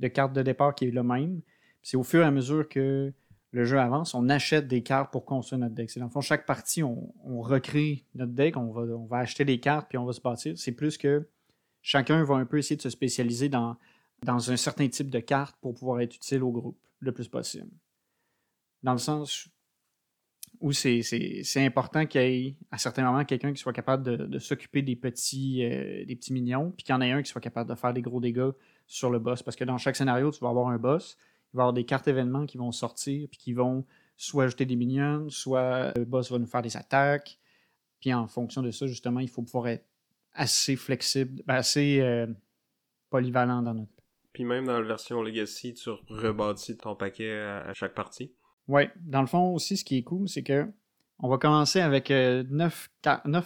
de 0.01 0.09
cartes 0.09 0.33
de 0.33 0.43
départ 0.43 0.75
qui 0.75 0.87
est 0.87 0.91
le 0.91 1.03
même. 1.03 1.41
C'est 1.83 1.97
au 1.97 2.03
fur 2.03 2.23
et 2.23 2.27
à 2.27 2.31
mesure 2.31 2.69
que 2.69 3.13
le 3.53 3.65
jeu 3.65 3.79
avance, 3.79 4.15
on 4.15 4.29
achète 4.29 4.69
des 4.69 4.83
cartes 4.83 5.11
pour 5.13 5.25
construire 5.25 5.61
notre 5.61 5.75
deck. 5.75 5.91
C'est 5.91 6.01
dans 6.01 6.07
le 6.07 6.13
fond, 6.13 6.21
chaque 6.21 6.47
partie, 6.47 6.83
on, 6.83 7.13
on, 7.25 7.41
recrée 7.41 8.05
notre 8.15 8.33
deck, 8.33 8.57
on 8.57 8.71
va, 8.71 8.83
on 8.83 9.07
va 9.07 9.19
acheter 9.19 9.45
des 9.45 9.59
cartes 9.59 9.89
puis 9.89 9.99
on 9.99 10.05
va 10.05 10.13
se 10.13 10.21
bâtir. 10.21 10.55
C'est 10.57 10.73
plus 10.73 10.99
que 10.99 11.27
chacun 11.83 12.23
va 12.25 12.37
un 12.37 12.47
peu 12.47 12.59
essayer 12.59 12.77
de 12.77 12.83
se 12.83 12.91
spécialiser 12.91 13.49
dans, 13.49 13.77
dans 14.25 14.51
un 14.51 14.57
certain 14.57 14.89
type 14.89 15.11
de 15.11 15.21
cartes 15.21 15.57
pour 15.61 15.75
pouvoir 15.75 16.01
être 16.01 16.15
utile 16.15 16.43
au 16.43 16.51
groupe 16.51 16.79
le 17.01 17.13
plus 17.13 17.29
possible. 17.29 17.71
Dans 18.83 18.93
le 18.93 18.99
sens, 18.99 19.49
où 20.61 20.73
c'est 20.73 21.03
important 21.57 22.05
qu'il 22.05 22.21
y 22.21 22.49
ait 22.49 22.57
à 22.71 22.77
certains 22.77 23.03
moments 23.03 23.25
quelqu'un 23.25 23.53
qui 23.53 23.61
soit 23.61 23.73
capable 23.73 24.29
de, 24.29 24.39
s'occuper 24.39 24.83
des 24.83 24.95
petits 24.95 25.65
euh, 25.65 26.05
des 26.05 26.15
petits 26.17 26.33
mignons, 26.33 26.73
puis 26.77 26.85
qu'il 26.85 26.95
y 26.95 26.97
en 26.97 27.01
ait 27.01 27.11
un 27.11 27.23
qui 27.23 27.31
soit 27.31 27.41
capable 27.41 27.71
de 27.71 27.75
faire 27.75 27.95
des 27.95 28.03
gros 28.03 28.21
dégâts 28.21 28.51
sur 28.87 29.11
le 29.11 29.19
boss. 29.19 29.43
Parce 29.43 29.57
que 29.57 29.65
dans 29.65 29.79
chaque 29.79 29.97
scénario, 29.97 30.31
tu 30.31 30.41
vas 30.41 30.51
avoir 30.51 30.69
un 30.69 30.79
boss, 30.79 31.17
il 31.53 31.57
va 31.57 31.63
y 31.63 31.65
avoir 31.65 31.73
des 31.73 31.85
cartes 31.85 32.09
événements 32.09 32.45
qui 32.45 32.59
vont 32.59 32.73
sortir, 32.73 33.27
puis 33.31 33.39
qui 33.39 33.53
vont 33.55 33.87
soit 34.17 34.45
ajouter 34.45 34.67
des 34.67 34.77
minions, 34.77 35.31
soit 35.31 35.97
le 35.97 36.05
boss 36.05 36.31
va 36.31 36.39
nous 36.39 36.47
faire 36.47 36.63
des 36.63 36.77
attaques. 36.77 37.39
Puis 38.01 38.13
en 38.13 38.27
fonction 38.27 38.63
de 38.63 38.71
ça, 38.71 38.87
justement, 38.87 39.21
il 39.21 39.29
faut 39.29 39.43
pouvoir 39.43 39.69
être 39.69 39.87
assez 40.35 40.77
flexible, 40.77 41.43
ben, 41.47 41.55
assez 41.55 42.01
euh, 42.01 42.27
polyvalent 43.09 43.63
dans 43.63 43.75
notre. 43.75 43.93
Puis 44.33 44.45
même 44.45 44.67
dans 44.67 44.79
la 44.79 44.87
version 44.87 45.23
Legacy, 45.23 45.75
tu 45.75 45.91
rebâtis 46.09 46.77
ton 46.77 46.95
paquet 46.95 47.33
à 47.33 47.75
chaque 47.75 47.95
partie. 47.95 48.33
Oui, 48.71 48.85
dans 49.01 49.21
le 49.21 49.27
fond 49.27 49.53
aussi, 49.53 49.77
ce 49.77 49.85
qui 49.85 49.97
est 49.97 50.05
cool, 50.05 50.29
c'est 50.29 50.45
que 50.45 50.65
on 51.19 51.29
va 51.29 51.39
commencer 51.39 51.81
avec 51.81 52.13
euh, 52.13 52.45
neuf, 52.49 52.89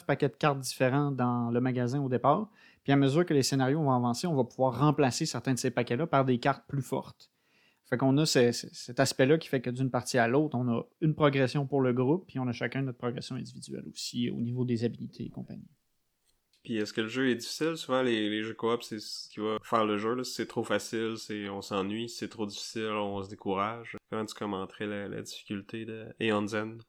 paquets 0.07 0.29
de 0.29 0.35
cartes 0.35 0.61
différents 0.61 1.11
dans 1.11 1.51
le 1.51 1.61
magasin 1.63 1.99
au 2.03 2.11
départ. 2.11 2.51
Puis 2.83 2.93
à 2.93 2.97
mesure 2.97 3.25
que 3.25 3.33
les 3.33 3.43
scénarios 3.43 3.83
vont 3.83 3.93
avancer, 3.93 4.27
on 4.27 4.35
va 4.35 4.45
pouvoir 4.45 4.79
remplacer 4.79 5.25
certains 5.25 5.55
de 5.55 5.59
ces 5.59 5.71
paquets-là 5.71 6.07
par 6.07 6.27
des 6.27 6.39
cartes 6.39 6.65
plus 6.69 6.83
fortes. 6.83 7.31
Fait 7.89 7.97
qu'on 7.97 8.19
a 8.19 8.27
cet 8.27 9.01
aspect-là 9.01 9.39
qui 9.39 9.49
fait 9.49 9.63
que 9.63 9.71
d'une 9.71 9.91
partie 9.91 10.19
à 10.19 10.29
l'autre, 10.29 10.59
on 10.59 10.69
a 10.69 10.83
une 11.01 11.15
progression 11.15 11.67
pour 11.67 11.81
le 11.81 11.95
groupe, 11.95 12.27
puis 12.27 12.39
on 12.39 12.47
a 12.47 12.53
chacun 12.53 12.83
notre 12.83 12.99
progression 12.99 13.37
individuelle 13.37 13.85
aussi 13.91 14.29
au 14.29 14.43
niveau 14.43 14.67
des 14.67 14.85
habilités 14.85 15.25
et 15.25 15.31
compagnie. 15.31 15.71
Puis 16.65 16.79
est-ce 16.79 16.95
que 16.95 17.03
le 17.03 17.09
jeu 17.09 17.29
est 17.29 17.35
difficile? 17.35 17.77
Souvent, 17.77 18.03
les, 18.03 18.43
jeux 18.43 18.55
coop, 18.55 18.83
c'est 18.83 18.99
ce 18.99 19.29
qui 19.29 19.41
va 19.41 19.59
faire 19.63 19.85
le 19.85 19.99
jeu. 19.99 20.25
Si 20.25 20.33
c'est 20.33 20.47
trop 20.47 20.65
facile, 20.65 21.17
c'est 21.19 21.51
on 21.51 21.61
s'ennuie. 21.61 22.09
Si 22.09 22.17
c'est 22.17 22.29
trop 22.29 22.47
difficile, 22.47 22.91
on 22.93 23.23
se 23.23 23.29
décourage. 23.29 23.99
Comment 24.11 24.25
tu 24.25 24.35
commenterais 24.35 24.87
la, 24.87 25.21
difficulté 25.21 25.85
de 25.85 26.07
Eon 26.21 26.47
Zen? 26.47 26.81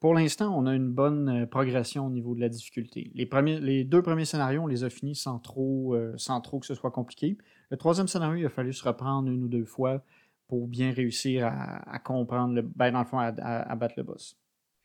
Pour 0.00 0.14
l'instant, 0.14 0.58
on 0.58 0.66
a 0.66 0.74
une 0.74 0.90
bonne 0.90 1.42
euh, 1.42 1.46
progression 1.46 2.06
au 2.06 2.10
niveau 2.10 2.34
de 2.34 2.40
la 2.40 2.48
difficulté. 2.48 3.12
Les, 3.14 3.26
premiers, 3.26 3.60
les 3.60 3.84
deux 3.84 4.02
premiers 4.02 4.24
scénarios, 4.24 4.62
on 4.62 4.66
les 4.66 4.82
a 4.82 4.90
finis 4.90 5.14
sans 5.14 5.38
trop, 5.38 5.94
euh, 5.94 6.14
sans 6.16 6.40
trop 6.40 6.58
que 6.58 6.66
ce 6.66 6.74
soit 6.74 6.90
compliqué. 6.90 7.36
Le 7.70 7.76
troisième 7.76 8.08
scénario, 8.08 8.36
il 8.36 8.46
a 8.46 8.50
fallu 8.50 8.72
se 8.72 8.82
reprendre 8.82 9.30
une 9.30 9.44
ou 9.44 9.48
deux 9.48 9.66
fois 9.66 10.02
pour 10.48 10.66
bien 10.66 10.90
réussir 10.90 11.46
à, 11.46 11.98
comprendre, 12.00 12.54
le, 12.54 12.62
ben, 12.62 12.90
dans 12.90 13.00
le 13.00 13.04
fond, 13.04 13.18
à, 13.20 13.76
battre 13.76 13.94
le 13.98 14.02
boss. 14.02 14.36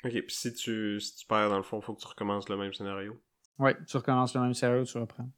Ok, 0.04 0.12
puis 0.12 0.36
si 0.36 0.54
tu, 0.54 1.00
si 1.00 1.16
tu 1.16 1.26
perds, 1.26 1.50
dans 1.50 1.58
le 1.58 1.64
fond, 1.64 1.80
il 1.80 1.84
faut 1.84 1.96
que 1.96 2.02
tu 2.02 2.08
recommences 2.08 2.48
le 2.50 2.58
même 2.58 2.74
scénario. 2.74 3.20
Oui, 3.60 3.72
tu 3.88 3.98
recommences 3.98 4.34
le 4.36 4.42
même 4.42 4.54
scénario, 4.54 4.84
tu 4.84 4.98
reprends. 4.98 5.30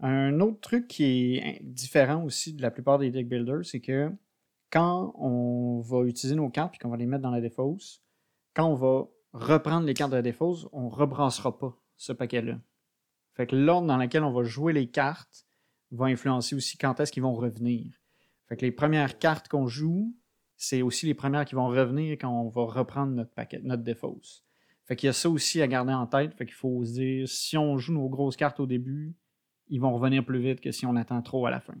Un 0.00 0.38
autre 0.40 0.60
truc 0.60 0.86
qui 0.86 1.36
est 1.36 1.60
différent 1.62 2.24
aussi 2.24 2.52
de 2.52 2.62
la 2.62 2.70
plupart 2.70 2.98
des 2.98 3.10
deck 3.10 3.28
builders, 3.28 3.64
c'est 3.64 3.80
que 3.80 4.10
quand 4.70 5.12
on 5.16 5.80
va 5.80 6.04
utiliser 6.04 6.36
nos 6.36 6.50
cartes 6.50 6.74
et 6.76 6.78
qu'on 6.78 6.90
va 6.90 6.96
les 6.96 7.06
mettre 7.06 7.22
dans 7.22 7.30
la 7.30 7.40
défausse, 7.40 8.02
quand 8.54 8.66
on 8.66 8.74
va 8.74 9.08
reprendre 9.32 9.86
les 9.86 9.94
cartes 9.94 10.10
de 10.10 10.16
la 10.16 10.22
défausse, 10.22 10.68
on 10.72 10.84
ne 10.84 10.94
rebrassera 10.94 11.58
pas 11.58 11.76
ce 11.96 12.12
paquet-là. 12.12 12.60
Fait 13.34 13.46
que 13.46 13.56
l'ordre 13.56 13.86
dans 13.86 13.96
lequel 13.96 14.24
on 14.24 14.32
va 14.32 14.44
jouer 14.44 14.72
les 14.72 14.88
cartes 14.88 15.46
va 15.90 16.06
influencer 16.06 16.54
aussi 16.54 16.76
quand 16.76 17.00
est-ce 17.00 17.12
qu'ils 17.12 17.22
vont 17.22 17.34
revenir. 17.34 17.94
Fait 18.48 18.56
que 18.56 18.64
les 18.64 18.72
premières 18.72 19.18
cartes 19.18 19.48
qu'on 19.48 19.66
joue, 19.66 20.14
c'est 20.56 20.82
aussi 20.82 21.06
les 21.06 21.14
premières 21.14 21.44
qui 21.44 21.54
vont 21.54 21.68
revenir 21.68 22.12
quand 22.14 22.30
on 22.30 22.48
va 22.48 22.64
reprendre 22.64 23.12
notre 23.12 23.32
paquet, 23.32 23.60
notre 23.62 23.82
défausse. 23.82 24.44
Fait 24.88 24.96
qu'il 24.96 25.06
y 25.06 25.10
a 25.10 25.12
ça 25.12 25.28
aussi 25.28 25.60
à 25.60 25.68
garder 25.68 25.92
en 25.92 26.06
tête. 26.06 26.34
Fait 26.34 26.46
qu'il 26.46 26.54
faut 26.54 26.82
se 26.84 26.94
dire, 26.94 27.28
si 27.28 27.58
on 27.58 27.76
joue 27.76 27.92
nos 27.92 28.08
grosses 28.08 28.36
cartes 28.36 28.58
au 28.58 28.66
début, 28.66 29.14
ils 29.68 29.80
vont 29.80 29.92
revenir 29.92 30.24
plus 30.24 30.40
vite 30.40 30.62
que 30.62 30.72
si 30.72 30.86
on 30.86 30.96
attend 30.96 31.20
trop 31.20 31.46
à 31.46 31.50
la 31.50 31.60
fin. 31.60 31.74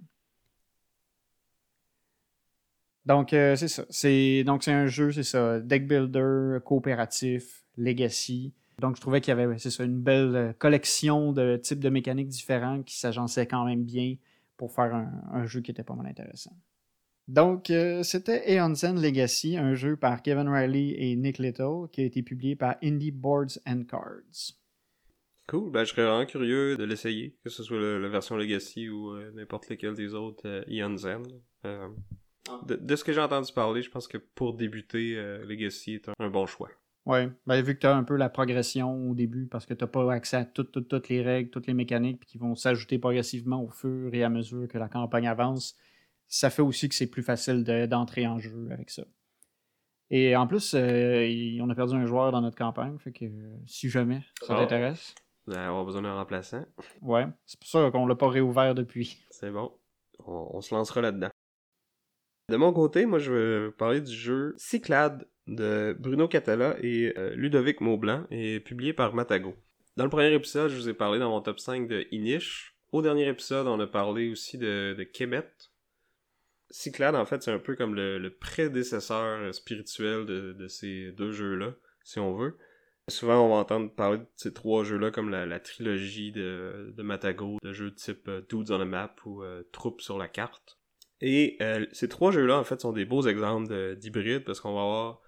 Donc, 3.06 3.32
euh, 3.32 3.56
c'est 3.56 3.68
ça. 3.68 3.86
C'est, 3.88 4.44
donc, 4.44 4.62
c'est 4.62 4.72
un 4.72 4.86
jeu, 4.86 5.10
c'est 5.10 5.22
ça. 5.22 5.58
Deck 5.58 5.88
builder, 5.88 6.58
coopératif, 6.62 7.64
legacy. 7.78 8.52
Donc, 8.78 8.96
je 8.96 9.00
trouvais 9.00 9.22
qu'il 9.22 9.34
y 9.34 9.40
avait, 9.40 9.58
ça, 9.58 9.84
une 9.84 10.02
belle 10.02 10.36
euh, 10.36 10.52
collection 10.52 11.32
de 11.32 11.56
types 11.56 11.80
de 11.80 11.88
mécaniques 11.88 12.28
différents 12.28 12.82
qui 12.82 12.98
s'agençaient 12.98 13.46
quand 13.46 13.64
même 13.64 13.84
bien 13.84 14.16
pour 14.58 14.70
faire 14.70 15.08
un 15.32 15.46
jeu 15.46 15.62
qui 15.62 15.70
était 15.70 15.84
pas 15.84 15.94
mal 15.94 16.08
intéressant. 16.08 16.54
Donc, 17.28 17.68
euh, 17.68 18.02
c'était 18.02 18.50
Aeon 18.50 18.74
Zen 18.74 19.00
Legacy, 19.00 19.58
un 19.58 19.74
jeu 19.74 19.96
par 19.96 20.22
Kevin 20.22 20.48
Riley 20.48 20.94
et 20.96 21.14
Nick 21.14 21.38
Little 21.38 21.86
qui 21.92 22.00
a 22.00 22.04
été 22.04 22.22
publié 22.22 22.56
par 22.56 22.76
Indie 22.82 23.10
Boards 23.10 23.58
and 23.66 23.84
Cards. 23.84 24.54
Cool, 25.46 25.70
ben, 25.70 25.84
je 25.84 25.90
serais 25.90 26.04
vraiment 26.04 26.24
curieux 26.24 26.76
de 26.76 26.84
l'essayer, 26.84 27.36
que 27.44 27.50
ce 27.50 27.62
soit 27.62 27.78
la 27.78 28.08
version 28.08 28.36
Legacy 28.36 28.88
ou 28.88 29.10
euh, 29.10 29.30
n'importe 29.34 29.68
lequel 29.68 29.94
des 29.94 30.14
autres 30.14 30.46
euh, 30.46 30.96
Zen. 30.96 31.22
Ah. 31.64 31.90
De, 32.66 32.96
ce 32.96 33.04
que 33.04 33.12
j'ai 33.12 33.20
entendu 33.20 33.52
parler, 33.52 33.82
je 33.82 33.90
pense 33.90 34.08
que 34.08 34.16
pour 34.16 34.54
débuter, 34.54 35.16
Legacy 35.44 35.96
est 35.96 36.08
un, 36.18 36.30
bon 36.30 36.46
choix. 36.46 36.70
Ouais, 37.04 37.28
ben, 37.46 37.60
vu 37.60 37.74
que 37.74 37.80
tu 37.80 37.86
as 37.86 37.94
un 37.94 38.04
peu 38.04 38.16
la 38.16 38.30
progression 38.30 39.10
au 39.10 39.14
début, 39.14 39.48
parce 39.48 39.66
que 39.66 39.74
tu 39.74 39.84
n'as 39.84 39.88
pas 39.88 40.10
accès 40.14 40.38
à 40.38 40.44
toutes, 40.46 40.72
toutes, 40.72 40.88
toutes 40.88 41.10
les 41.10 41.20
règles, 41.20 41.50
toutes 41.50 41.66
les 41.66 41.74
mécaniques, 41.74 42.20
puis 42.20 42.26
qui 42.26 42.38
vont 42.38 42.54
s'ajouter 42.54 42.98
progressivement 42.98 43.62
au 43.62 43.68
fur 43.68 44.14
et 44.14 44.24
à 44.24 44.30
mesure 44.30 44.66
que 44.66 44.78
la 44.78 44.88
campagne 44.88 45.28
avance, 45.28 45.76
ça 46.28 46.50
fait 46.50 46.62
aussi 46.62 46.88
que 46.88 46.94
c'est 46.94 47.06
plus 47.06 47.22
facile 47.22 47.64
d'entrer 47.88 48.26
en 48.26 48.38
jeu 48.38 48.68
avec 48.70 48.90
ça. 48.90 49.04
Et 50.10 50.36
en 50.36 50.46
plus, 50.46 50.74
euh, 50.74 51.58
on 51.60 51.68
a 51.68 51.74
perdu 51.74 51.94
un 51.94 52.06
joueur 52.06 52.32
dans 52.32 52.40
notre 52.40 52.56
campagne, 52.56 52.98
fait 52.98 53.12
que 53.12 53.26
si 53.66 53.90
jamais 53.90 54.22
ça 54.42 54.54
t'intéresse. 54.54 55.14
Vous 55.46 55.54
allez 55.54 55.66
avoir 55.66 55.84
besoin 55.84 56.02
d'un 56.02 56.14
remplaçant. 56.14 56.64
Ouais, 57.02 57.26
c'est 57.46 57.58
pour 57.58 57.68
ça 57.68 57.90
qu'on 57.90 58.06
l'a 58.06 58.14
pas 58.14 58.28
réouvert 58.28 58.74
depuis. 58.74 59.18
C'est 59.30 59.50
bon. 59.50 59.72
On, 60.26 60.50
on 60.54 60.60
se 60.60 60.74
lancera 60.74 61.00
là-dedans. 61.00 61.30
De 62.50 62.56
mon 62.56 62.72
côté, 62.72 63.04
moi, 63.04 63.18
je 63.18 63.32
vais 63.32 63.70
parler 63.72 64.00
du 64.00 64.12
jeu 64.12 64.54
Cyclade 64.56 65.26
de 65.46 65.96
Bruno 65.98 66.28
Catala 66.28 66.76
et 66.82 67.12
euh, 67.18 67.34
Ludovic 67.34 67.80
Maublanc 67.80 68.24
et 68.30 68.60
publié 68.60 68.92
par 68.92 69.14
Matago. 69.14 69.54
Dans 69.96 70.04
le 70.04 70.10
premier 70.10 70.32
épisode, 70.32 70.70
je 70.70 70.76
vous 70.76 70.88
ai 70.88 70.94
parlé 70.94 71.18
dans 71.18 71.30
mon 71.30 71.40
top 71.40 71.60
5 71.60 71.88
de 71.88 72.06
Inish. 72.12 72.74
Au 72.92 73.02
dernier 73.02 73.28
épisode, 73.28 73.66
on 73.66 73.78
a 73.80 73.86
parlé 73.86 74.30
aussi 74.30 74.56
de, 74.56 74.94
de 74.96 75.02
Kemet. 75.02 75.50
Cyclade, 76.70 77.14
en 77.14 77.24
fait, 77.24 77.42
c'est 77.42 77.52
un 77.52 77.58
peu 77.58 77.76
comme 77.76 77.94
le, 77.94 78.30
prédécesseur 78.30 79.54
spirituel 79.54 80.26
de, 80.26 80.68
ces 80.68 81.12
deux 81.12 81.32
jeux-là, 81.32 81.74
si 82.04 82.18
on 82.18 82.34
veut. 82.34 82.56
Souvent, 83.08 83.46
on 83.46 83.48
va 83.48 83.54
entendre 83.56 83.90
parler 83.90 84.18
de 84.18 84.26
ces 84.36 84.52
trois 84.52 84.84
jeux-là 84.84 85.10
comme 85.10 85.30
la, 85.30 85.60
trilogie 85.60 86.30
de, 86.30 86.92
de 86.94 87.02
Matago, 87.02 87.56
de 87.62 87.72
jeux 87.72 87.94
type 87.94 88.28
euh, 88.28 88.42
Dudes 88.50 88.70
on 88.70 88.80
a 88.80 88.84
Map 88.84 89.14
ou 89.24 89.42
euh, 89.42 89.62
Troupes 89.72 90.02
sur 90.02 90.18
la 90.18 90.28
carte. 90.28 90.78
Et 91.22 91.56
euh, 91.62 91.86
ces 91.92 92.08
trois 92.08 92.32
jeux-là, 92.32 92.58
en 92.58 92.64
fait, 92.64 92.80
sont 92.82 92.92
des 92.92 93.06
beaux 93.06 93.22
exemples 93.22 93.96
d'hybrides 93.96 94.44
parce 94.44 94.60
qu'on 94.60 94.74
va 94.74 94.82
avoir 94.82 95.20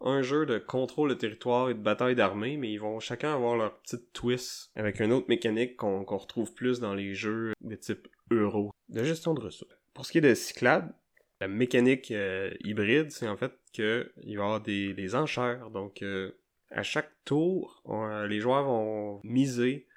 un 0.00 0.22
jeu 0.22 0.46
de 0.46 0.58
contrôle 0.58 1.10
de 1.10 1.14
territoire 1.14 1.70
et 1.70 1.74
de 1.74 1.80
bataille 1.80 2.14
d'armée, 2.14 2.56
mais 2.56 2.72
ils 2.72 2.78
vont 2.78 3.00
chacun 3.00 3.34
avoir 3.34 3.56
leur 3.56 3.78
petite 3.80 4.12
twist 4.12 4.70
avec 4.76 5.00
une 5.00 5.12
autre 5.12 5.26
mécanique 5.28 5.76
qu'on 5.76 6.04
retrouve 6.04 6.52
plus 6.54 6.80
dans 6.80 6.94
les 6.94 7.14
jeux 7.14 7.52
de 7.60 7.76
type 7.76 8.08
euro, 8.30 8.72
de 8.88 9.02
gestion 9.02 9.34
de 9.34 9.40
ressources. 9.40 9.74
Pour 9.98 10.06
ce 10.06 10.12
qui 10.12 10.18
est 10.18 10.20
de 10.20 10.32
Cyclade, 10.32 10.94
la 11.40 11.48
mécanique 11.48 12.12
euh, 12.12 12.54
hybride, 12.62 13.10
c'est 13.10 13.26
en 13.26 13.36
fait 13.36 13.52
qu'il 13.72 13.84
va 13.84 14.22
y 14.22 14.36
avoir 14.36 14.60
des, 14.60 15.14
enchères. 15.16 15.70
Donc, 15.70 16.02
euh, 16.02 16.38
à 16.70 16.84
chaque 16.84 17.10
tour, 17.24 17.82
les 18.28 18.38
joueurs 18.38 18.62
vont 18.62 19.20
miser 19.24 19.88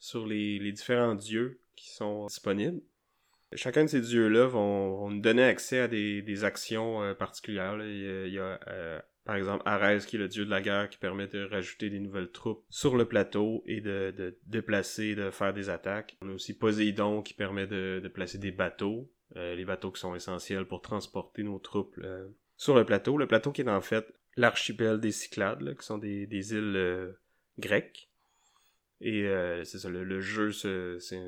sur 0.00 0.26
les, 0.26 0.58
différents 0.72 1.14
dieux 1.14 1.60
qui 1.76 1.88
sont 1.90 2.26
disponibles. 2.26 2.80
Chacun 3.54 3.84
de 3.84 3.88
ces 3.88 4.00
dieux-là 4.00 4.46
vont, 4.46 5.08
nous 5.08 5.20
donner 5.20 5.44
accès 5.44 5.78
à 5.78 5.86
des, 5.86 6.42
actions 6.42 7.00
euh, 7.04 7.14
particulières. 7.14 7.78
Il 7.80 8.32
y 8.32 8.40
a, 8.40 8.58
par 9.24 9.36
exemple, 9.36 9.62
Arès, 9.66 10.04
qui 10.04 10.16
est 10.16 10.18
le 10.18 10.26
dieu 10.26 10.46
de 10.46 10.50
la 10.50 10.62
guerre, 10.62 10.88
qui 10.88 10.96
permet 10.96 11.28
de 11.28 11.44
rajouter 11.44 11.90
des 11.90 12.00
nouvelles 12.00 12.32
troupes 12.32 12.64
sur 12.70 12.96
le 12.96 13.04
plateau 13.04 13.62
et 13.66 13.82
de, 13.82 14.10
de 14.16 14.36
déplacer, 14.46 15.14
de 15.14 15.30
faire 15.30 15.52
des 15.52 15.68
attaques. 15.68 16.16
On 16.22 16.30
a 16.30 16.32
aussi 16.32 16.56
Poséidon, 16.56 17.20
qui 17.22 17.34
permet 17.34 17.68
de, 17.68 18.10
placer 18.12 18.38
des 18.38 18.50
bateaux, 18.50 19.12
les 19.34 19.64
bateaux 19.64 19.90
qui 19.90 20.00
sont 20.00 20.14
essentiels 20.14 20.66
pour 20.66 20.80
transporter 20.80 21.42
nos 21.42 21.58
troupes 21.58 21.98
euh, 21.98 22.28
sur 22.56 22.74
le 22.74 22.84
plateau. 22.84 23.18
Le 23.18 23.26
plateau 23.26 23.52
qui 23.52 23.62
est 23.62 23.68
en 23.68 23.80
fait 23.80 24.06
l'archipel 24.36 25.00
des 25.00 25.12
Cyclades, 25.12 25.60
là, 25.60 25.74
qui 25.74 25.84
sont 25.84 25.98
des, 25.98 26.52
îles 26.52 26.76
euh, 26.76 27.12
grecques. 27.58 28.10
Et 29.00 29.24
euh, 29.26 29.64
c'est 29.64 29.78
ça, 29.78 29.88
le, 29.88 30.20
jeu, 30.20 30.50
c'est 30.52 31.18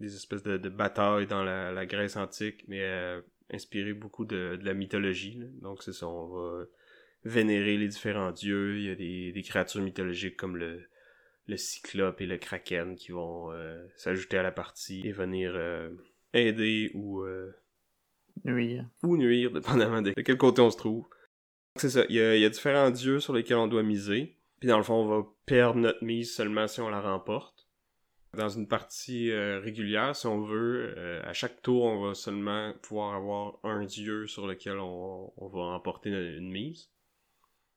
des 0.00 0.14
espèces 0.14 0.42
de, 0.42 0.68
batailles 0.68 1.26
dans 1.26 1.42
la, 1.42 1.86
Grèce 1.86 2.16
antique, 2.16 2.64
mais 2.68 2.86
inspiré 3.50 3.94
beaucoup 3.94 4.24
de, 4.24 4.56
de 4.56 4.64
la 4.64 4.74
mythologie. 4.74 5.40
Donc 5.62 5.82
c'est 5.82 5.94
ça, 5.94 6.06
on 6.06 6.28
va 6.28 6.64
vénérer 7.24 7.76
les 7.78 7.88
différents 7.88 8.32
dieux. 8.32 8.78
Il 8.78 8.84
y 8.84 8.90
a 8.90 8.94
des, 8.94 9.32
des 9.32 9.42
créatures 9.42 9.80
mythologiques 9.80 10.36
comme 10.36 10.56
le, 10.56 10.82
le 11.48 11.56
cyclope 11.56 12.20
et 12.20 12.26
le 12.26 12.36
kraken 12.36 12.94
qui 12.94 13.10
vont 13.10 13.50
euh, 13.52 13.84
s'ajouter 13.96 14.36
à 14.36 14.42
la 14.42 14.52
partie 14.52 15.06
et 15.06 15.12
venir 15.12 15.52
euh, 15.54 15.90
aider 16.32 16.90
ou 16.94 17.22
euh, 17.22 17.54
nuire. 18.44 18.86
Ou 19.02 19.16
nuire, 19.16 19.50
dépendamment 19.52 20.02
de, 20.02 20.12
quel 20.12 20.36
côté 20.36 20.60
on 20.60 20.70
se 20.70 20.76
trouve. 20.76 21.06
C'est 21.76 21.90
ça, 21.90 22.04
il 22.08 22.16
y, 22.16 22.20
a, 22.20 22.34
il 22.34 22.42
y, 22.42 22.44
a, 22.44 22.48
différents 22.48 22.90
dieux 22.90 23.20
sur 23.20 23.32
lesquels 23.32 23.56
on 23.56 23.68
doit 23.68 23.82
miser. 23.82 24.36
Puis 24.60 24.68
dans 24.68 24.78
le 24.78 24.82
fond, 24.82 24.94
on 24.94 25.06
va 25.06 25.26
perdre 25.46 25.78
notre 25.78 26.02
mise 26.04 26.34
seulement 26.34 26.66
si 26.66 26.80
on 26.80 26.88
la 26.88 27.00
remporte. 27.00 27.68
Dans 28.36 28.48
une 28.48 28.68
partie 28.68 29.32
régulière, 29.32 30.14
si 30.14 30.26
on 30.26 30.42
veut, 30.42 30.94
à 31.24 31.32
chaque 31.32 31.62
tour, 31.62 31.84
on 31.84 32.08
va 32.08 32.14
seulement 32.14 32.74
pouvoir 32.82 33.14
avoir 33.14 33.58
un 33.62 33.84
dieu 33.84 34.26
sur 34.26 34.46
lequel 34.46 34.78
on, 34.78 35.32
on 35.36 35.48
va 35.48 35.60
emporter 35.60 36.10
une 36.10 36.50
mise 36.50 36.90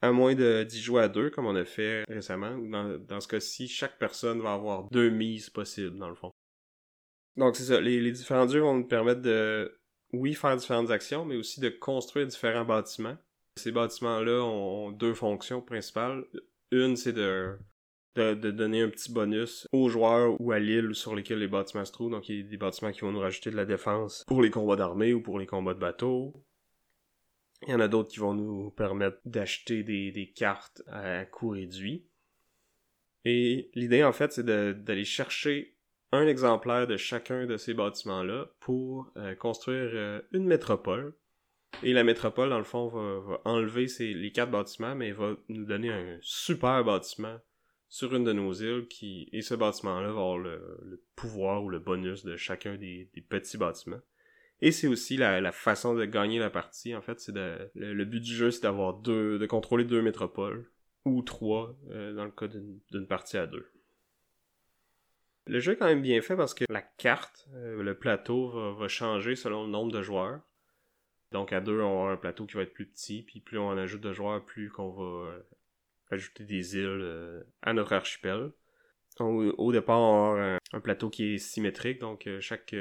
à 0.01 0.11
moins 0.11 0.33
d'y 0.33 0.81
jouer 0.81 1.03
à 1.03 1.07
deux, 1.07 1.29
comme 1.29 1.45
on 1.45 1.55
a 1.55 1.65
fait 1.65 2.03
récemment. 2.07 2.57
Dans, 2.57 2.97
dans 2.97 3.21
ce 3.21 3.27
cas-ci, 3.27 3.67
chaque 3.67 3.97
personne 3.99 4.41
va 4.41 4.53
avoir 4.53 4.89
deux 4.89 5.09
mises 5.09 5.49
possibles, 5.49 5.97
dans 5.97 6.09
le 6.09 6.15
fond. 6.15 6.31
Donc 7.37 7.55
c'est 7.55 7.63
ça, 7.63 7.79
les, 7.79 8.11
différents 8.11 8.45
dieux 8.45 8.61
vont 8.61 8.75
nous 8.75 8.87
permettre 8.87 9.21
de, 9.21 9.79
oui, 10.13 10.33
faire 10.33 10.55
différentes 10.57 10.91
actions, 10.91 11.25
mais 11.25 11.35
aussi 11.35 11.59
de 11.59 11.69
construire 11.69 12.27
différents 12.27 12.65
bâtiments. 12.65 13.17
Ces 13.57 13.71
bâtiments-là 13.71 14.43
ont 14.43 14.91
deux 14.91 15.13
fonctions 15.13 15.61
principales. 15.61 16.25
Une, 16.71 16.95
c'est 16.95 17.13
de, 17.13 17.57
de, 18.15 18.51
donner 18.51 18.81
un 18.81 18.89
petit 18.89 19.11
bonus 19.11 19.67
aux 19.71 19.89
joueurs 19.89 20.39
ou 20.39 20.51
à 20.51 20.59
l'île 20.59 20.93
sur 20.93 21.15
lesquels 21.15 21.39
les 21.39 21.47
bâtiments 21.47 21.85
se 21.85 21.91
trouvent. 21.91 22.11
Donc 22.11 22.29
il 22.29 22.37
y 22.37 22.39
a 22.39 22.43
des 22.43 22.57
bâtiments 22.57 22.91
qui 22.91 23.01
vont 23.01 23.11
nous 23.11 23.19
rajouter 23.19 23.51
de 23.51 23.55
la 23.55 23.65
défense 23.65 24.23
pour 24.27 24.41
les 24.41 24.49
combats 24.49 24.75
d'armée 24.75 25.13
ou 25.13 25.21
pour 25.21 25.39
les 25.39 25.47
combats 25.47 25.73
de 25.73 25.79
bateau. 25.79 26.33
Il 27.67 27.69
y 27.69 27.73
en 27.73 27.79
a 27.79 27.87
d'autres 27.87 28.09
qui 28.09 28.19
vont 28.19 28.33
nous 28.33 28.71
permettre 28.71 29.19
d'acheter 29.25 29.83
des, 29.83 30.11
des, 30.11 30.31
cartes 30.31 30.81
à 30.87 31.25
coût 31.25 31.49
réduit. 31.49 32.07
Et 33.23 33.69
l'idée, 33.75 34.03
en 34.03 34.13
fait, 34.13 34.33
c'est 34.33 34.45
d'aller 34.45 35.05
chercher 35.05 35.75
un 36.11 36.27
exemplaire 36.27 36.87
de 36.87 36.97
chacun 36.97 37.45
de 37.45 37.57
ces 37.57 37.73
bâtiments-là 37.73 38.47
pour 38.59 39.11
euh, 39.17 39.35
construire 39.35 39.91
euh, 39.93 40.21
une 40.31 40.45
métropole. 40.45 41.13
Et 41.83 41.93
la 41.93 42.03
métropole, 42.03 42.49
dans 42.49 42.57
le 42.57 42.65
fond, 42.65 42.87
va, 42.87 43.41
enlever 43.45 43.87
ces, 43.87 44.13
les 44.13 44.31
quatre 44.31 44.51
bâtiments, 44.51 44.93
mais 44.93 45.11
va 45.11 45.35
nous 45.47 45.65
donner 45.65 45.89
un 45.89 46.17
super 46.21 46.83
bâtiment 46.83 47.39
sur 47.87 48.13
une 48.15 48.23
de 48.23 48.33
nos 48.33 48.53
îles 48.53 48.87
qui 48.89 49.29
et 49.33 49.41
ce 49.41 49.53
bâtiment-là 49.53 50.07
va 50.07 50.19
avoir 50.19 50.37
le, 50.37 50.79
le, 50.83 51.03
pouvoir 51.15 51.63
ou 51.63 51.69
le 51.69 51.79
bonus 51.79 52.23
de 52.23 52.37
chacun 52.37 52.75
des, 52.75 53.09
petits 53.29 53.57
bâtiments. 53.57 54.01
Et 54.61 54.71
c'est 54.71 54.87
aussi 54.87 55.17
la, 55.17 55.41
la, 55.41 55.51
façon 55.51 55.93
de 55.95 56.05
gagner 56.05 56.39
la 56.39 56.49
partie. 56.49 56.95
En 56.95 57.01
fait, 57.01 57.19
c'est 57.19 57.33
de 57.33 57.69
le, 57.73 57.93
le, 57.93 58.05
but 58.05 58.21
du 58.21 58.33
jeu, 58.33 58.51
c'est 58.51 58.63
d'avoir 58.63 58.93
deux, 58.93 59.39
de 59.39 59.45
contrôler 59.45 59.83
deux 59.83 60.01
métropoles 60.01 60.69
ou 61.03 61.21
trois 61.21 61.75
euh, 61.89 62.13
dans 62.13 62.25
le 62.25 62.31
cas 62.31 62.47
d'une 62.47 63.07
partie 63.07 63.37
à 63.37 63.47
deux. 63.47 63.67
Le 65.47 65.59
jeu 65.59 65.73
est 65.73 65.75
quand 65.77 65.87
même 65.87 66.01
bien 66.01 66.21
fait 66.21 66.35
parce 66.35 66.53
que 66.53 66.65
la 66.69 66.81
carte, 66.81 67.47
euh, 67.55 67.81
le 67.81 67.97
plateau 67.97 68.73
va, 68.75 68.87
changer 68.87 69.35
selon 69.35 69.63
le 69.63 69.69
nombre 69.69 69.91
de 69.91 70.01
joueurs. 70.01 70.41
Donc 71.31 71.53
à 71.53 71.61
deux, 71.61 71.81
on 71.81 72.07
a 72.07 72.11
un 72.11 72.17
plateau 72.17 72.45
qui 72.45 72.57
va 72.57 72.63
être 72.63 72.73
plus 72.73 72.85
petit, 72.85 73.23
puis 73.23 73.39
plus 73.39 73.57
on 73.57 73.71
ajoute 73.71 74.01
de 74.01 74.13
joueurs, 74.13 74.43
plus 74.43 74.69
qu'on 74.69 74.91
va 74.91 75.29
euh, 75.29 75.41
ajouter 76.11 76.43
des 76.43 76.75
îles 76.75 76.85
euh, 76.85 77.43
à 77.61 77.73
notre 77.73 77.93
archipel. 77.93 78.51
Au, 79.19 79.71
départ, 79.71 79.99
on 79.99 80.35
avoir 80.35 80.57
un, 80.73 80.79
plateau 80.79 81.09
qui 81.09 81.33
est 81.33 81.37
symétrique, 81.37 81.99
donc 81.99 82.27
chaque 82.39 82.73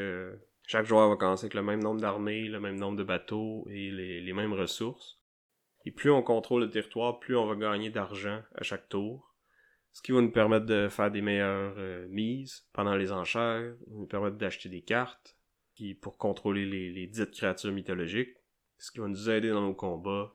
joueur 0.85 1.09
va 1.11 1.17
commencer 1.17 1.47
avec 1.47 1.55
le 1.55 1.63
même 1.63 1.83
nombre 1.83 2.01
d'armées, 2.01 2.49
le 2.49 2.61
même 2.61 2.79
nombre 2.79 2.97
de 2.97 3.03
bateaux 3.03 3.67
et 3.69 3.91
les, 3.91 4.33
mêmes 4.33 4.53
ressources. 4.53 5.19
Et 5.85 5.91
plus 5.91 6.11
on 6.11 6.23
contrôle 6.23 6.63
le 6.63 6.71
territoire, 6.71 7.19
plus 7.19 7.37
on 7.37 7.47
va 7.47 7.57
gagner 7.57 7.91
d'argent 7.91 8.43
à 8.55 8.63
chaque 8.63 8.89
tour. 8.89 9.30
Ce 9.93 10.03
qui 10.03 10.13
va 10.13 10.21
nous 10.21 10.31
permettre 10.31 10.67
de 10.67 10.89
faire 10.89 11.11
des 11.11 11.21
meilleures 11.21 11.75
euh, 11.79 12.07
mises 12.09 12.67
pendant 12.73 12.95
les 12.95 13.13
enchères, 13.13 13.75
nous 13.89 14.07
permettre 14.07 14.37
d'acheter 14.37 14.69
des 14.69 14.83
cartes 14.83 15.37
qui, 15.75 15.95
pour 15.95 16.17
contrôler 16.17 16.65
les, 16.65 17.07
dites 17.07 17.33
créatures 17.33 17.73
mythologiques, 17.73 18.37
ce 18.79 18.93
qui 18.93 19.01
va 19.01 19.09
nous 19.09 19.31
aider 19.31 19.51
dans 19.51 19.63
nos 19.63 19.75
combats 19.75 20.35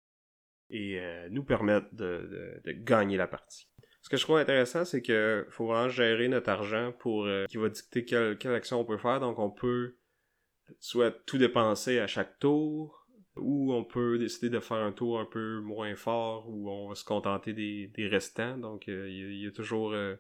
et 0.69 0.99
euh, 0.99 1.29
nous 1.29 1.43
permettre 1.43 1.87
de, 1.93 2.61
gagner 2.83 3.17
la 3.17 3.27
partie. 3.27 3.69
Ce 4.01 4.09
que 4.09 4.17
je 4.17 4.23
trouve 4.23 4.37
intéressant, 4.37 4.85
c'est 4.85 5.01
que 5.01 5.47
faut 5.49 5.67
vraiment 5.67 5.89
gérer 5.89 6.27
notre 6.27 6.49
argent 6.49 6.91
pour 6.99 7.25
euh, 7.25 7.45
qui 7.45 7.57
va 7.57 7.69
dicter 7.69 8.05
quelle 8.05 8.53
action 8.53 8.79
on 8.79 8.85
peut 8.85 8.97
faire. 8.97 9.19
Donc 9.19 9.39
on 9.39 9.49
peut 9.49 9.97
soit 10.79 11.11
tout 11.25 11.37
dépenser 11.37 11.99
à 11.99 12.07
chaque 12.07 12.37
tour, 12.39 13.04
ou 13.37 13.73
on 13.73 13.83
peut 13.83 14.17
décider 14.17 14.49
de 14.49 14.59
faire 14.59 14.77
un 14.77 14.91
tour 14.91 15.19
un 15.19 15.25
peu 15.25 15.59
moins 15.59 15.95
fort, 15.95 16.49
où 16.49 16.69
on 16.69 16.89
va 16.89 16.95
se 16.95 17.03
contenter 17.03 17.53
des, 17.53 17.87
des 17.87 18.07
restants. 18.07 18.57
Donc, 18.57 18.87
il 18.87 18.93
euh, 18.93 19.09
y, 19.09 19.43
y, 19.43 19.47
a 19.47 19.51
toujours 19.51 19.91
euh, 19.91 20.15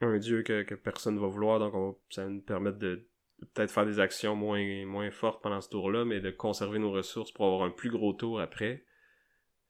un 0.00 0.18
dieu 0.18 0.42
que, 0.42 0.62
que, 0.62 0.74
personne 0.74 1.18
va 1.18 1.26
vouloir, 1.26 1.58
donc 1.58 1.74
on 1.74 1.90
va, 1.90 1.96
ça 2.10 2.24
va 2.24 2.30
nous 2.30 2.42
permettre 2.42 2.78
de, 2.78 3.08
de 3.40 3.46
peut-être 3.46 3.70
faire 3.70 3.86
des 3.86 4.00
actions 4.00 4.34
moins, 4.34 4.84
moins 4.86 5.10
fortes 5.10 5.42
pendant 5.42 5.60
ce 5.60 5.68
tour-là, 5.70 6.04
mais 6.04 6.20
de 6.20 6.30
conserver 6.30 6.78
nos 6.78 6.92
ressources 6.92 7.32
pour 7.32 7.46
avoir 7.46 7.62
un 7.62 7.70
plus 7.70 7.90
gros 7.90 8.12
tour 8.12 8.40
après. 8.40 8.84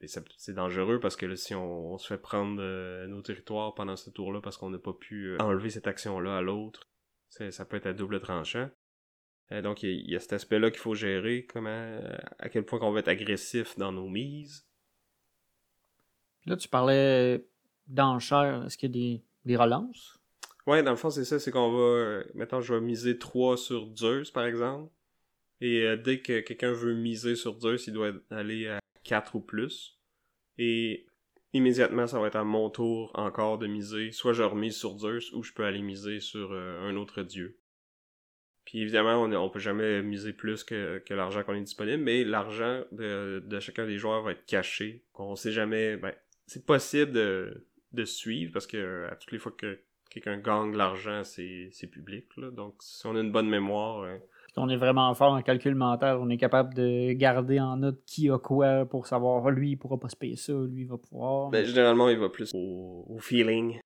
Et 0.01 0.07
c'est 0.07 0.55
dangereux 0.55 1.01
parce 1.01 1.17
que 1.17 1.27
là, 1.27 1.35
si 1.35 1.55
on, 1.55 1.95
on, 1.95 1.99
se 1.99 2.07
fait 2.07 2.19
prendre 2.19 2.63
euh, 2.63 3.09
nos 3.09 3.21
territoires 3.21 3.75
pendant 3.75 3.97
ce 3.97 4.11
tour-là 4.11 4.41
parce 4.41 4.57
qu'on 4.57 4.71
n'a 4.71 4.79
pas 4.79 4.93
pu 4.93 5.31
euh, 5.31 5.39
enlever 5.41 5.71
cette 5.71 5.89
action-là 5.89 6.37
à 6.39 6.43
l'autre, 6.43 6.89
ça 7.29 7.65
peut 7.65 7.77
être 7.77 7.87
à 7.87 7.93
double 7.93 8.21
tranchant. 8.21 8.71
Euh, 9.53 9.63
donc, 9.63 9.83
il 9.83 9.91
y, 9.91 10.13
y, 10.13 10.17
a 10.17 10.21
cet 10.21 10.35
aspect-là 10.35 10.71
qu'il 10.71 10.81
faut 10.81 10.95
gérer, 10.95 11.47
comment, 11.47 11.71
euh, 11.71 12.17
à 12.39 12.49
quel 12.49 12.65
point 12.65 12.79
on 12.83 12.91
va 12.91 13.01
être 13.01 13.09
agressif 13.09 13.79
dans 13.79 13.93
nos 13.93 14.09
mises. 14.09 14.67
Là, 16.47 16.57
tu 16.57 16.69
parlais 16.69 17.47
d'enchères. 17.87 18.65
Est-ce 18.65 18.79
qu'il 18.79 18.89
y 18.89 18.93
a 18.93 19.17
des, 19.17 19.23
des 19.45 19.57
relances? 19.57 20.19
Ouais, 20.67 20.83
dans 20.83 20.91
le 20.91 20.97
fond, 20.97 21.11
c'est 21.11 21.25
ça. 21.25 21.39
C'est 21.39 21.51
qu'on 21.51 21.73
va... 21.73 21.79
Euh, 21.79 22.25
mettons, 22.35 22.61
je 22.61 22.75
vais 22.75 22.81
miser 22.81 23.19
3 23.19 23.57
sur 23.57 23.95
Zeus, 23.97 24.31
par 24.31 24.45
exemple. 24.45 24.93
Et 25.61 25.83
euh, 25.83 25.97
dès 25.97 26.21
que 26.21 26.41
quelqu'un 26.41 26.73
veut 26.73 26.95
miser 26.95 27.37
sur 27.37 27.59
Zeus, 27.61 27.87
il 27.87 27.95
doit 27.95 28.13
aller 28.31 28.69
à 28.69 28.79
4 29.05 29.35
ou 29.37 29.41
plus. 29.41 29.99
Et 30.59 31.07
immédiatement, 31.53 32.07
ça 32.07 32.21
va 32.21 32.27
être 32.27 32.37
à 32.37 32.45
mon 32.45 32.71
tour 32.71 33.11
encore 33.15 33.59
de 33.59 33.67
miser. 33.67 34.13
Soit 34.13 34.35
je 34.35 34.43
remise 34.43 34.77
sur 34.77 34.99
Zeus 34.99 35.33
ou 35.33 35.43
je 35.43 35.53
peux 35.53 35.65
aller 35.65 35.83
miser 35.83 36.21
sur 36.21 36.53
euh, 36.53 36.81
un 36.83 36.97
autre 36.97 37.23
dieu. 37.23 37.59
Puis 38.69 38.83
évidemment, 38.83 39.23
on, 39.23 39.33
on 39.33 39.49
peut 39.49 39.61
jamais 39.61 40.03
miser 40.03 40.35
plus 40.35 40.63
que, 40.63 40.99
que 40.99 41.15
l'argent 41.15 41.43
qu'on 41.43 41.55
est 41.55 41.63
disponible, 41.63 42.03
mais 42.03 42.23
l'argent 42.23 42.83
de, 42.93 43.43
de, 43.47 43.61
chacun 43.61 43.87
des 43.87 43.97
joueurs 43.97 44.21
va 44.23 44.33
être 44.33 44.45
caché. 44.45 45.03
On 45.15 45.37
sait 45.37 45.53
jamais. 45.53 45.97
Ben, 45.97 46.13
c'est 46.47 46.67
possible 46.67 47.13
de, 47.13 47.65
de 47.95 48.05
suivre 48.05 48.53
parce 48.53 48.67
que 48.67 49.07
à 49.11 49.17
toutes 49.17 49.33
les 49.33 49.39
fois 49.39 49.53
que 49.57 49.79
quelqu'un 50.11 50.37
gagne 50.37 50.77
l'argent, 50.77 51.25
c'est, 51.25 51.71
c'est 51.73 51.87
public. 51.87 52.27
Là. 52.37 52.51
Donc 52.51 52.75
si 52.81 53.07
on 53.07 53.17
a 53.17 53.21
une 53.21 53.33
bonne 53.33 53.49
mémoire. 53.49 54.03
Euh, 54.03 54.19
on 54.59 54.69
est 54.69 54.77
vraiment 54.77 55.15
fort 55.15 55.33
en 55.33 55.41
calcul 55.41 55.75
mental, 55.75 56.19
on 56.21 56.29
est 56.29 56.37
capable 56.37 56.75
de 56.75 57.15
garder 57.15 57.61
en 57.61 57.79
note 57.79 58.03
qui 58.05 58.29
a 58.29 58.39
quoi 58.39 58.85
pour 58.85 59.07
savoir 59.07 59.51
lui 59.51 59.71
il 59.71 59.77
pourra 59.77 59.99
pas 59.99 60.11
se 60.11 60.17
payer 60.17 60.37
ça, 60.37 60.53
lui 60.53 60.83
il 60.83 60.89
va 60.89 60.99
pouvoir. 60.99 61.49
Ben, 61.49 61.65
généralement 61.65 62.11
il 62.11 62.19
va 62.19 62.29
plus 62.29 62.51
au, 62.53 63.07
au 63.09 63.19
feeling. 63.19 63.81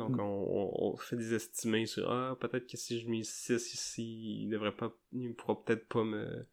Donc, 0.00 0.16
mm. 0.16 0.20
on, 0.20 0.92
on, 0.92 0.96
fait 0.96 1.16
des 1.16 1.34
estimés 1.34 1.86
sur 1.86 2.10
Ah, 2.10 2.36
peut-être 2.40 2.66
que 2.66 2.76
si 2.76 3.00
je 3.00 3.08
mise 3.08 3.28
6 3.28 3.74
ici, 3.74 4.42
il 4.42 4.50
devrait 4.50 4.72
pas. 4.72 4.92
Il 5.12 5.34
pourra 5.34 5.62
peut-être 5.62 5.86
pas 5.88 6.04
me, 6.04 6.46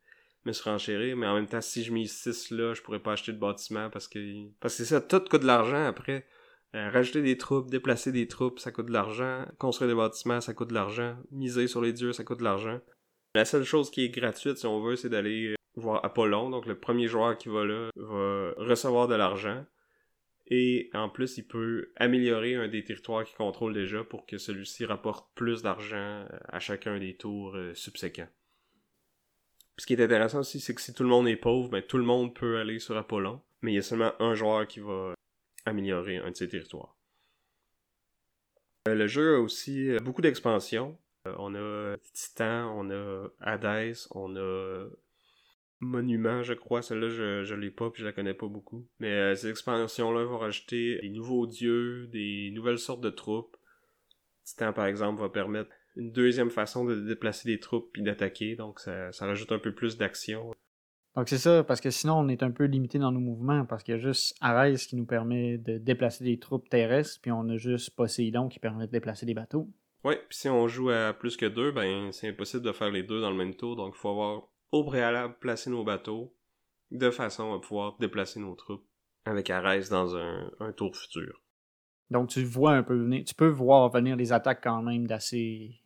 me 0.45 0.51
surenchérir. 0.51 1.15
Mais 1.15 1.27
en 1.27 1.33
même 1.33 1.47
temps, 1.47 1.61
si 1.61 1.83
je 1.83 1.93
mise 1.93 2.11
6 2.11 2.51
là, 2.51 2.73
je 2.73 2.81
pourrais 2.81 2.99
pas 2.99 3.13
acheter 3.13 3.31
de 3.31 3.39
bâtiment 3.39 3.89
parce 3.89 4.07
que. 4.07 4.19
Parce 4.59 4.77
que 4.77 4.83
ça, 4.83 5.01
tout 5.01 5.21
coûte 5.21 5.41
de 5.41 5.47
l'argent 5.47 5.85
après. 5.85 6.27
Euh, 6.75 6.89
rajouter 6.89 7.21
des 7.21 7.37
troupes, 7.37 7.71
déplacer 7.71 8.11
des 8.11 8.27
troupes, 8.27 8.59
ça 8.59 8.71
coûte 8.71 8.87
de 8.87 8.91
l'argent. 8.91 9.45
Construire 9.57 9.89
des 9.89 9.95
bâtiments, 9.95 10.41
ça 10.41 10.53
coûte 10.53 10.69
de 10.69 10.73
l'argent. 10.73 11.15
Miser 11.31 11.67
sur 11.67 11.81
les 11.81 11.93
dieux, 11.93 12.11
ça 12.11 12.25
coûte 12.25 12.39
de 12.39 12.43
l'argent. 12.43 12.79
La 13.35 13.45
seule 13.45 13.63
chose 13.63 13.89
qui 13.89 14.03
est 14.03 14.09
gratuite, 14.09 14.57
si 14.57 14.65
on 14.65 14.81
veut, 14.81 14.97
c'est 14.97 15.09
d'aller 15.09 15.55
voir 15.75 16.03
Apollon. 16.03 16.49
Donc, 16.49 16.65
le 16.65 16.77
premier 16.77 17.07
joueur 17.07 17.37
qui 17.37 17.49
va 17.49 17.65
là 17.65 17.89
va 17.95 18.51
recevoir 18.57 19.07
de 19.07 19.15
l'argent. 19.15 19.65
Et 20.49 20.89
en 20.93 21.09
plus, 21.09 21.37
il 21.37 21.45
peut 21.45 21.91
améliorer 21.97 22.55
un 22.55 22.69
des 22.69 22.83
territoires 22.83 23.25
qu'il 23.25 23.35
contrôle 23.35 23.73
déjà 23.73 24.03
pour 24.03 24.25
que 24.25 24.37
celui-ci 24.37 24.85
rapporte 24.85 25.29
plus 25.35 25.61
d'argent 25.61 25.97
euh, 25.97 26.39
à 26.47 26.59
chacun 26.59 26.97
des 26.99 27.17
tours 27.17 27.55
euh, 27.55 27.73
subséquents. 27.73 28.29
ce 29.77 29.85
qui 29.85 29.93
est 29.93 30.01
intéressant 30.01 30.39
aussi, 30.39 30.61
c'est 30.61 30.73
que 30.73 30.81
si 30.81 30.93
tout 30.93 31.03
le 31.03 31.09
monde 31.09 31.27
est 31.27 31.35
pauvre, 31.35 31.69
ben, 31.69 31.81
tout 31.81 31.97
le 31.97 32.05
monde 32.05 32.33
peut 32.33 32.59
aller 32.59 32.79
sur 32.79 32.95
Apollon, 32.95 33.41
mais 33.61 33.73
il 33.73 33.75
y 33.75 33.79
a 33.79 33.83
seulement 33.83 34.13
un 34.21 34.35
joueur 34.35 34.65
qui 34.67 34.79
va 34.79 35.13
améliorer 35.65 36.17
un 36.17 36.31
de 36.31 36.35
ses 36.35 36.47
territoires. 36.47 36.95
Euh, 38.87 38.95
le 38.95 39.07
jeu 39.07 39.35
a 39.35 39.39
aussi 39.41 39.89
beaucoup 40.01 40.21
d'expansions. 40.21 40.97
On 41.25 41.55
a 41.55 41.97
Titan, 42.13 42.73
on 42.73 42.89
a 42.89 43.27
Hades, 43.41 43.97
on 44.11 44.37
a 44.37 44.87
Monument, 45.79 46.43
je 46.43 46.53
crois. 46.53 46.81
Celle-là, 46.81 47.09
je, 47.09 47.43
je 47.43 47.55
l'ai 47.55 47.71
pas, 47.71 47.89
puis 47.89 48.01
je 48.01 48.07
la 48.07 48.13
connais 48.13 48.33
pas 48.33 48.47
beaucoup. 48.47 48.87
Mais 48.99 49.11
euh, 49.11 49.35
ces 49.35 49.49
expansions-là 49.49 50.23
vont 50.25 50.39
rajouter 50.39 50.99
des 51.01 51.09
nouveaux 51.09 51.45
dieux, 51.47 52.07
des 52.07 52.51
nouvelles 52.53 52.79
sortes 52.79 53.01
de 53.01 53.09
troupes. 53.09 53.55
Titan, 54.43 54.73
par 54.73 54.85
exemple, 54.85 55.21
va 55.21 55.29
permettre 55.29 55.69
une 55.97 56.11
deuxième 56.11 56.49
façon 56.49 56.85
de 56.85 56.95
déplacer 56.95 57.49
des 57.49 57.59
troupes 57.59 57.89
puis 57.91 58.03
d'attaquer, 58.03 58.55
donc 58.55 58.79
ça, 58.79 59.11
ça 59.11 59.25
rajoute 59.25 59.51
un 59.51 59.59
peu 59.59 59.73
plus 59.73 59.97
d'action. 59.97 60.51
Donc 61.15 61.29
c'est 61.29 61.39
ça, 61.39 61.63
parce 61.63 61.81
que 61.81 61.89
sinon 61.89 62.19
on 62.19 62.27
est 62.29 62.43
un 62.43 62.51
peu 62.51 62.65
limité 62.65 62.99
dans 62.99 63.11
nos 63.11 63.19
mouvements, 63.19 63.65
parce 63.65 63.81
qu'il 63.81 63.95
y 63.95 63.97
a 63.97 63.99
juste 63.99 64.35
Ares 64.39 64.75
qui 64.75 64.95
nous 64.95 65.07
permet 65.07 65.57
de 65.57 65.79
déplacer 65.79 66.23
des 66.23 66.37
troupes 66.37 66.69
terrestres, 66.69 67.19
puis 67.21 67.31
on 67.31 67.49
a 67.49 67.57
juste 67.57 67.95
Poséidon 67.95 68.47
qui 68.47 68.59
permet 68.59 68.85
de 68.85 68.91
déplacer 68.91 69.25
des 69.25 69.33
bateaux. 69.33 69.67
Ouais, 70.03 70.21
puis 70.29 70.37
si 70.37 70.47
on 70.47 70.67
joue 70.67 70.91
à 70.91 71.13
plus 71.13 71.35
que 71.35 71.47
deux, 71.47 71.71
ben 71.71 72.11
c'est 72.11 72.29
impossible 72.29 72.63
de 72.63 72.71
faire 72.71 72.91
les 72.91 73.01
deux 73.01 73.19
dans 73.19 73.31
le 73.31 73.35
même 73.35 73.55
tour, 73.55 73.75
donc 73.75 73.95
il 73.95 73.99
faut 73.99 74.09
avoir 74.09 74.43
au 74.71 74.83
préalable 74.83 75.35
placer 75.39 75.69
nos 75.69 75.83
bateaux 75.83 76.33
de 76.91 77.09
façon 77.09 77.53
à 77.53 77.59
pouvoir 77.59 77.97
déplacer 77.99 78.39
nos 78.39 78.55
troupes 78.55 78.85
avec 79.25 79.49
Arès 79.49 79.89
dans 79.89 80.15
un, 80.15 80.71
tour 80.75 80.95
futur. 80.95 81.41
Donc 82.09 82.29
tu 82.29 82.43
vois 82.43 82.73
un 82.73 82.83
peu 82.83 82.95
venir, 82.95 83.23
tu 83.25 83.35
peux 83.35 83.49
voir 83.49 83.89
venir 83.89 84.15
les 84.15 84.31
attaques 84.31 84.63
quand 84.63 84.81
même 84.81 85.07
d'assez 85.07 85.81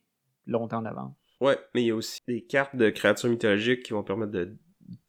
longtemps 0.46 0.82
d'avance. 0.82 1.16
Ouais, 1.40 1.58
mais 1.74 1.82
il 1.82 1.88
y 1.88 1.92
a 1.92 1.96
aussi 1.96 2.20
des 2.28 2.44
cartes 2.44 2.76
de 2.76 2.90
créatures 2.92 3.30
mythologiques 3.30 3.84
qui 3.84 3.94
vont 3.94 4.04
permettre 4.04 4.32
de 4.32 4.56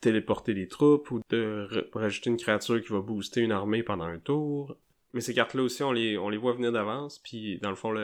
téléporter 0.01 0.55
des 0.55 0.69
troupes 0.69 1.11
ou 1.11 1.21
de 1.29 1.69
rajouter 1.93 2.31
une 2.31 2.39
créature 2.39 2.81
qui 2.81 2.89
va 2.91 3.01
booster 3.01 3.43
une 3.43 3.53
armée 3.53 3.83
pendant 3.83 4.05
un 4.05 4.19
tour. 4.19 4.77
Mais 5.13 5.21
ces 5.21 5.35
cartes-là 5.35 5.63
aussi, 5.63 5.83
on 5.83 5.93
les, 5.93 6.17
on 6.17 6.31
les 6.31 6.39
voit 6.39 6.55
venir 6.55 6.73
d'avance, 6.73 7.19
puis 7.19 7.59
dans 7.61 7.69
le 7.69 7.77
fond, 7.77 7.95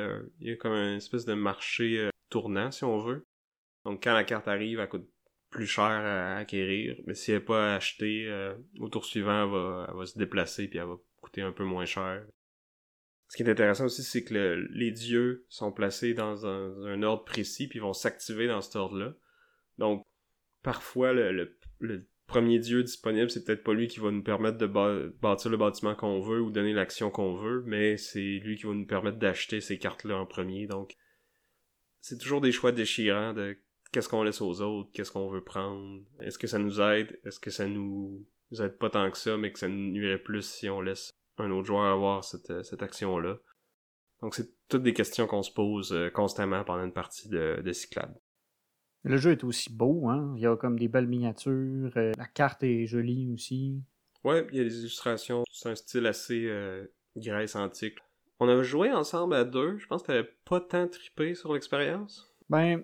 il 0.41 0.49
y 0.49 0.53
a 0.53 0.57
comme 0.57 0.73
une 0.73 0.97
espèce 0.97 1.25
de 1.25 1.33
marché 1.33 2.01
euh, 2.01 2.11
tournant, 2.29 2.71
si 2.71 2.85
on 2.85 2.99
veut. 2.99 3.25
Donc 3.87 4.03
quand 4.03 4.13
la 4.13 4.25
carte 4.25 4.47
arrive, 4.47 4.81
elle 4.81 4.89
coûte 4.89 5.09
plus 5.51 5.67
cher 5.67 5.85
à 5.85 6.37
acquérir, 6.37 6.97
mais 7.07 7.15
si 7.15 7.31
elle 7.31 7.39
n'est 7.39 7.45
pas 7.45 7.75
achetée, 7.75 8.27
euh, 8.27 8.55
au 8.81 8.89
tour 8.89 9.05
suivant, 9.05 9.45
elle 9.45 9.51
va, 9.51 9.87
elle 9.89 9.97
va 9.97 10.07
se 10.07 10.19
déplacer 10.19 10.69
puis 10.69 10.79
elle 10.79 10.87
va 10.87 10.97
coûter 11.21 11.43
un 11.43 11.53
peu 11.53 11.65
moins 11.65 11.87
cher. 11.87 12.25
Ce 13.29 13.37
qui 13.37 13.43
est 13.43 13.51
intéressant 13.51 13.85
aussi, 13.85 14.03
c'est 14.03 14.25
que 14.25 14.67
les 14.71 14.91
dieux 14.91 15.45
sont 15.49 15.71
placés 15.71 16.15
dans 16.15 16.47
un, 16.47 17.03
ordre 17.03 17.25
précis 17.25 17.69
puis 17.69 17.79
vont 17.79 17.93
s'activer 17.93 18.47
dans 18.47 18.63
cet 18.63 18.77
ordre-là. 18.77 19.15
Donc, 19.77 20.03
parfois, 20.63 21.13
le, 21.13 21.57
premier 22.27 22.59
dieu 22.59 22.83
disponible, 22.83 23.31
c'est 23.31 23.45
peut-être 23.45 23.63
pas 23.63 23.75
lui 23.75 23.87
qui 23.87 24.01
va 24.01 24.11
nous 24.11 24.23
permettre 24.23 24.57
de 24.57 24.67
bâtir 24.67 25.51
le 25.51 25.57
bâtiment 25.59 25.95
qu'on 25.95 26.21
veut 26.21 26.41
ou 26.41 26.51
donner 26.51 26.73
l'action 26.73 27.11
qu'on 27.11 27.37
veut, 27.37 27.63
mais 27.67 27.99
c'est 27.99 28.39
lui 28.43 28.57
qui 28.57 28.67
va 28.67 28.73
nous 28.73 28.87
permettre 28.87 29.19
d'acheter 29.19 29.61
ces 29.61 29.79
cartes-là 29.79 30.17
en 30.17 30.27
premier. 30.27 30.67
Donc, 30.67 30.97
c'est 32.01 32.19
toujours 32.19 32.41
des 32.41 32.53
choix 32.53 32.73
déchirants 32.73 33.35
de 33.35 33.59
qu'est-ce 33.93 34.09
qu'on 34.09 34.23
laisse 34.23 34.41
aux 34.41 34.61
autres, 34.61 34.91
qu'est-ce 34.93 35.13
qu'on 35.13 35.29
veut 35.29 35.45
prendre, 35.45 36.03
est-ce 36.21 36.39
que 36.39 36.47
ça 36.47 36.59
nous 36.59 36.81
aide, 36.81 37.19
est-ce 37.25 37.41
que 37.41 37.51
ça 37.51 37.67
nous 37.67 38.25
aide 38.53 38.79
pas 38.79 38.91
tant 38.91 39.11
que 39.11 39.19
ça, 39.19 39.37
mais 39.37 39.53
que 39.53 39.59
ça 39.59 39.69
nous 39.69 39.91
nuirait 39.93 40.19
plus 40.19 40.43
si 40.43 40.69
on 40.69 40.81
laisse 40.81 41.11
un 41.39 41.51
autre 41.51 41.67
joueur 41.67 41.85
avoir 41.85 42.25
cette, 42.25 42.65
cette 42.65 42.83
action-là. 42.83 43.39
Donc 44.21 44.35
c'est 44.35 44.51
toutes 44.69 44.83
des 44.83 44.93
questions 44.93 45.27
qu'on 45.27 45.43
se 45.43 45.53
pose 45.53 45.93
euh, 45.93 46.11
constamment 46.11 46.65
pendant 46.65 46.85
une 46.85 46.93
partie 46.93 47.29
de, 47.29 47.61
de 47.65 47.73
Cyclade. 47.73 48.15
Le 49.05 49.17
jeu 49.17 49.31
est 49.31 49.45
aussi 49.45 49.73
beau, 49.73 50.09
hein? 50.09 50.35
Il 50.37 50.43
y 50.43 50.47
a 50.47 50.57
comme 50.57 50.79
des 50.79 50.89
belles 50.89 51.07
miniatures, 51.07 51.93
euh, 51.97 52.13
la 52.17 52.27
carte 52.27 52.65
est 52.65 52.87
jolie 52.87 53.31
aussi. 53.33 53.81
Ouais, 54.25 54.47
il 54.51 54.59
y 54.59 54.61
a 54.61 54.65
des 54.65 54.81
illustrations, 54.81 55.45
c'est 55.51 55.69
un 55.69 55.77
style 55.77 56.07
assez 56.07 56.47
euh, 56.47 56.85
Grèce 57.17 57.55
antique. 57.55 57.99
On 58.41 58.49
avait 58.49 58.65
joué 58.65 58.93
ensemble 58.93 59.35
à 59.35 59.45
deux, 59.45 59.79
je 59.79 59.87
pense 59.87 60.03
que 60.03 60.09
t'avais 60.09 60.29
pas 60.45 60.61
tant 60.61 60.89
trippé 60.89 61.35
sur 61.35 61.55
l'expérience. 61.55 62.29
Ben, 62.49 62.83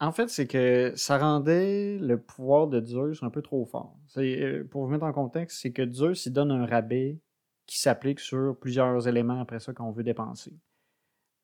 en 0.00 0.12
fait, 0.12 0.28
c'est 0.28 0.46
que 0.46 0.92
ça 0.94 1.18
rendait 1.18 1.98
le 1.98 2.20
pouvoir 2.20 2.68
de 2.68 2.84
Zeus 2.84 3.22
un 3.22 3.30
peu 3.30 3.42
trop 3.42 3.64
fort. 3.64 3.96
Euh, 4.16 4.64
pour 4.64 4.84
vous 4.84 4.90
mettre 4.90 5.04
en 5.04 5.12
contexte, 5.12 5.60
c'est 5.60 5.72
que 5.72 5.90
Zeus 5.90 6.26
il 6.26 6.32
donne 6.32 6.52
un 6.52 6.66
rabais 6.66 7.18
qui 7.66 7.80
s'applique 7.80 8.20
sur 8.20 8.56
plusieurs 8.58 9.08
éléments 9.08 9.40
après 9.40 9.58
ça 9.60 9.72
qu'on 9.72 9.90
veut 9.90 10.04
dépenser. 10.04 10.56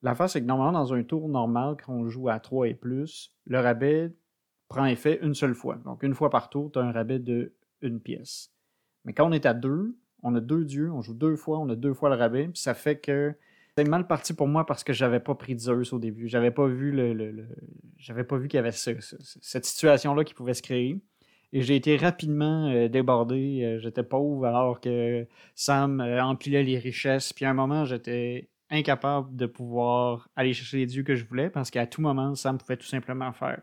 L'affaire, 0.02 0.30
c'est 0.30 0.40
que 0.40 0.46
normalement, 0.46 0.78
dans 0.78 0.92
un 0.92 1.02
tour 1.02 1.28
normal, 1.28 1.76
quand 1.84 1.92
on 1.92 2.08
joue 2.08 2.28
à 2.28 2.38
3 2.38 2.68
et 2.68 2.74
plus, 2.74 3.34
le 3.46 3.58
rabais 3.58 4.12
prend 4.68 4.84
effet 4.84 5.18
une 5.22 5.34
seule 5.34 5.54
fois. 5.54 5.76
Donc, 5.84 6.02
une 6.02 6.14
fois 6.14 6.30
par 6.30 6.50
tour, 6.50 6.70
tu 6.70 6.78
as 6.78 6.82
un 6.82 6.92
rabais 6.92 7.18
de 7.18 7.54
une 7.80 8.00
pièce. 8.00 8.52
Mais 9.04 9.12
quand 9.12 9.28
on 9.28 9.32
est 9.32 9.46
à 9.46 9.54
deux, 9.54 9.96
on 10.22 10.34
a 10.34 10.40
deux 10.40 10.64
dieux, 10.64 10.90
on 10.90 11.02
joue 11.02 11.14
deux 11.14 11.36
fois, 11.36 11.58
on 11.58 11.68
a 11.68 11.76
deux 11.76 11.92
fois 11.92 12.08
le 12.08 12.16
rabais, 12.16 12.48
puis 12.48 12.60
ça 12.60 12.74
fait 12.74 12.98
que 12.98 13.34
c'est 13.76 13.88
mal 13.88 14.06
parti 14.06 14.34
pour 14.34 14.46
moi 14.46 14.66
parce 14.66 14.84
que 14.84 14.92
j'avais 14.92 15.20
pas 15.20 15.34
pris 15.34 15.58
Zeus 15.58 15.92
au 15.92 15.98
début. 15.98 16.28
J'avais 16.28 16.50
pas 16.50 16.66
vu 16.66 16.92
le, 16.92 17.48
j'avais 17.98 18.24
pas 18.24 18.36
vu 18.36 18.48
qu'il 18.48 18.58
y 18.58 18.60
avait 18.60 18.72
cette 18.72 19.64
situation-là 19.64 20.24
qui 20.24 20.34
pouvait 20.34 20.54
se 20.54 20.62
créer. 20.62 21.00
Et 21.52 21.62
j'ai 21.62 21.76
été 21.76 21.96
rapidement 21.96 22.68
euh, 22.68 22.88
débordé. 22.88 23.62
Euh, 23.62 23.78
j'étais 23.78 24.02
pauvre 24.02 24.44
alors 24.46 24.80
que 24.80 25.24
Sam 25.54 26.00
euh, 26.00 26.20
empilait 26.20 26.64
les 26.64 26.78
richesses. 26.78 27.32
Puis 27.32 27.44
à 27.44 27.50
un 27.50 27.54
moment, 27.54 27.84
j'étais 27.84 28.48
incapable 28.70 29.36
de 29.36 29.46
pouvoir 29.46 30.28
aller 30.34 30.52
chercher 30.52 30.78
les 30.78 30.86
dieux 30.86 31.04
que 31.04 31.14
je 31.14 31.24
voulais 31.24 31.50
parce 31.50 31.70
qu'à 31.70 31.86
tout 31.86 32.00
moment, 32.00 32.34
Sam 32.34 32.58
pouvait 32.58 32.76
tout 32.76 32.86
simplement 32.86 33.32
faire 33.32 33.62